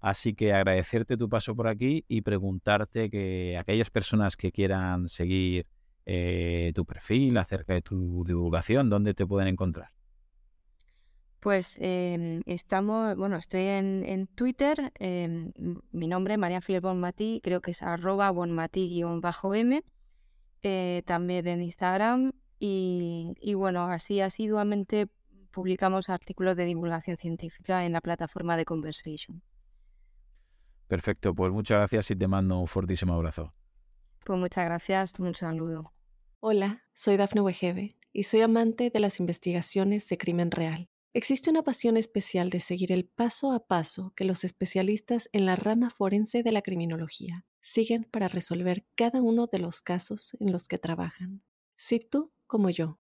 Así 0.02 0.34
que 0.34 0.52
agradecerte 0.52 1.16
tu 1.16 1.28
paso 1.28 1.54
por 1.54 1.68
aquí 1.68 2.04
y 2.08 2.22
preguntarte 2.22 3.08
que 3.08 3.56
aquellas 3.56 3.88
personas 3.88 4.36
que 4.36 4.50
quieran 4.50 5.08
seguir 5.08 5.68
eh, 6.06 6.72
tu 6.74 6.84
perfil 6.84 7.38
acerca 7.38 7.74
de 7.74 7.82
tu 7.82 8.24
divulgación, 8.26 8.90
¿dónde 8.90 9.14
te 9.14 9.24
pueden 9.24 9.46
encontrar? 9.46 9.90
Pues 11.38 11.78
em, 11.80 12.42
estamos, 12.46 13.16
bueno, 13.16 13.36
estoy 13.36 13.62
en, 13.62 14.26
Twitter, 14.34 14.92
em, 14.98 15.52
mi 15.92 16.08
nombre, 16.08 16.36
María 16.36 16.60
Filipe 16.60 16.88
Bonmatí, 16.88 17.40
creo 17.40 17.60
que 17.60 17.70
es 17.70 17.82
arroba 17.84 18.28
bonmatí-m, 18.32 19.84
eh, 20.64 21.02
también 21.06 21.46
en 21.46 21.62
Instagram 21.62 22.32
y, 22.58 23.54
bueno, 23.54 23.84
así 23.86 24.20
asiduamente 24.20 25.06
publicamos 25.52 26.08
artículos 26.08 26.56
de 26.56 26.64
divulgación 26.64 27.16
científica 27.16 27.84
en 27.84 27.92
la 27.92 28.00
plataforma 28.00 28.56
de 28.56 28.64
Conversation. 28.64 29.42
Perfecto, 30.92 31.34
pues 31.34 31.50
muchas 31.50 31.78
gracias 31.78 32.10
y 32.10 32.16
te 32.16 32.28
mando 32.28 32.58
un 32.58 32.66
fortísimo 32.66 33.14
abrazo. 33.14 33.54
Pues 34.26 34.38
muchas 34.38 34.66
gracias, 34.66 35.14
un 35.18 35.34
saludo. 35.34 35.94
Hola, 36.38 36.84
soy 36.92 37.16
Dafne 37.16 37.40
Wegebe 37.40 37.96
y 38.12 38.24
soy 38.24 38.42
amante 38.42 38.90
de 38.90 39.00
las 39.00 39.18
investigaciones 39.18 40.06
de 40.10 40.18
crimen 40.18 40.50
real. 40.50 40.90
Existe 41.14 41.48
una 41.48 41.62
pasión 41.62 41.96
especial 41.96 42.50
de 42.50 42.60
seguir 42.60 42.92
el 42.92 43.06
paso 43.06 43.52
a 43.52 43.66
paso 43.66 44.12
que 44.14 44.26
los 44.26 44.44
especialistas 44.44 45.30
en 45.32 45.46
la 45.46 45.56
rama 45.56 45.88
forense 45.88 46.42
de 46.42 46.52
la 46.52 46.60
criminología 46.60 47.46
siguen 47.62 48.04
para 48.04 48.28
resolver 48.28 48.84
cada 48.94 49.22
uno 49.22 49.46
de 49.46 49.60
los 49.60 49.80
casos 49.80 50.36
en 50.40 50.52
los 50.52 50.68
que 50.68 50.76
trabajan. 50.76 51.42
Si 51.74 52.00
tú, 52.00 52.34
como 52.46 52.68
yo, 52.68 53.00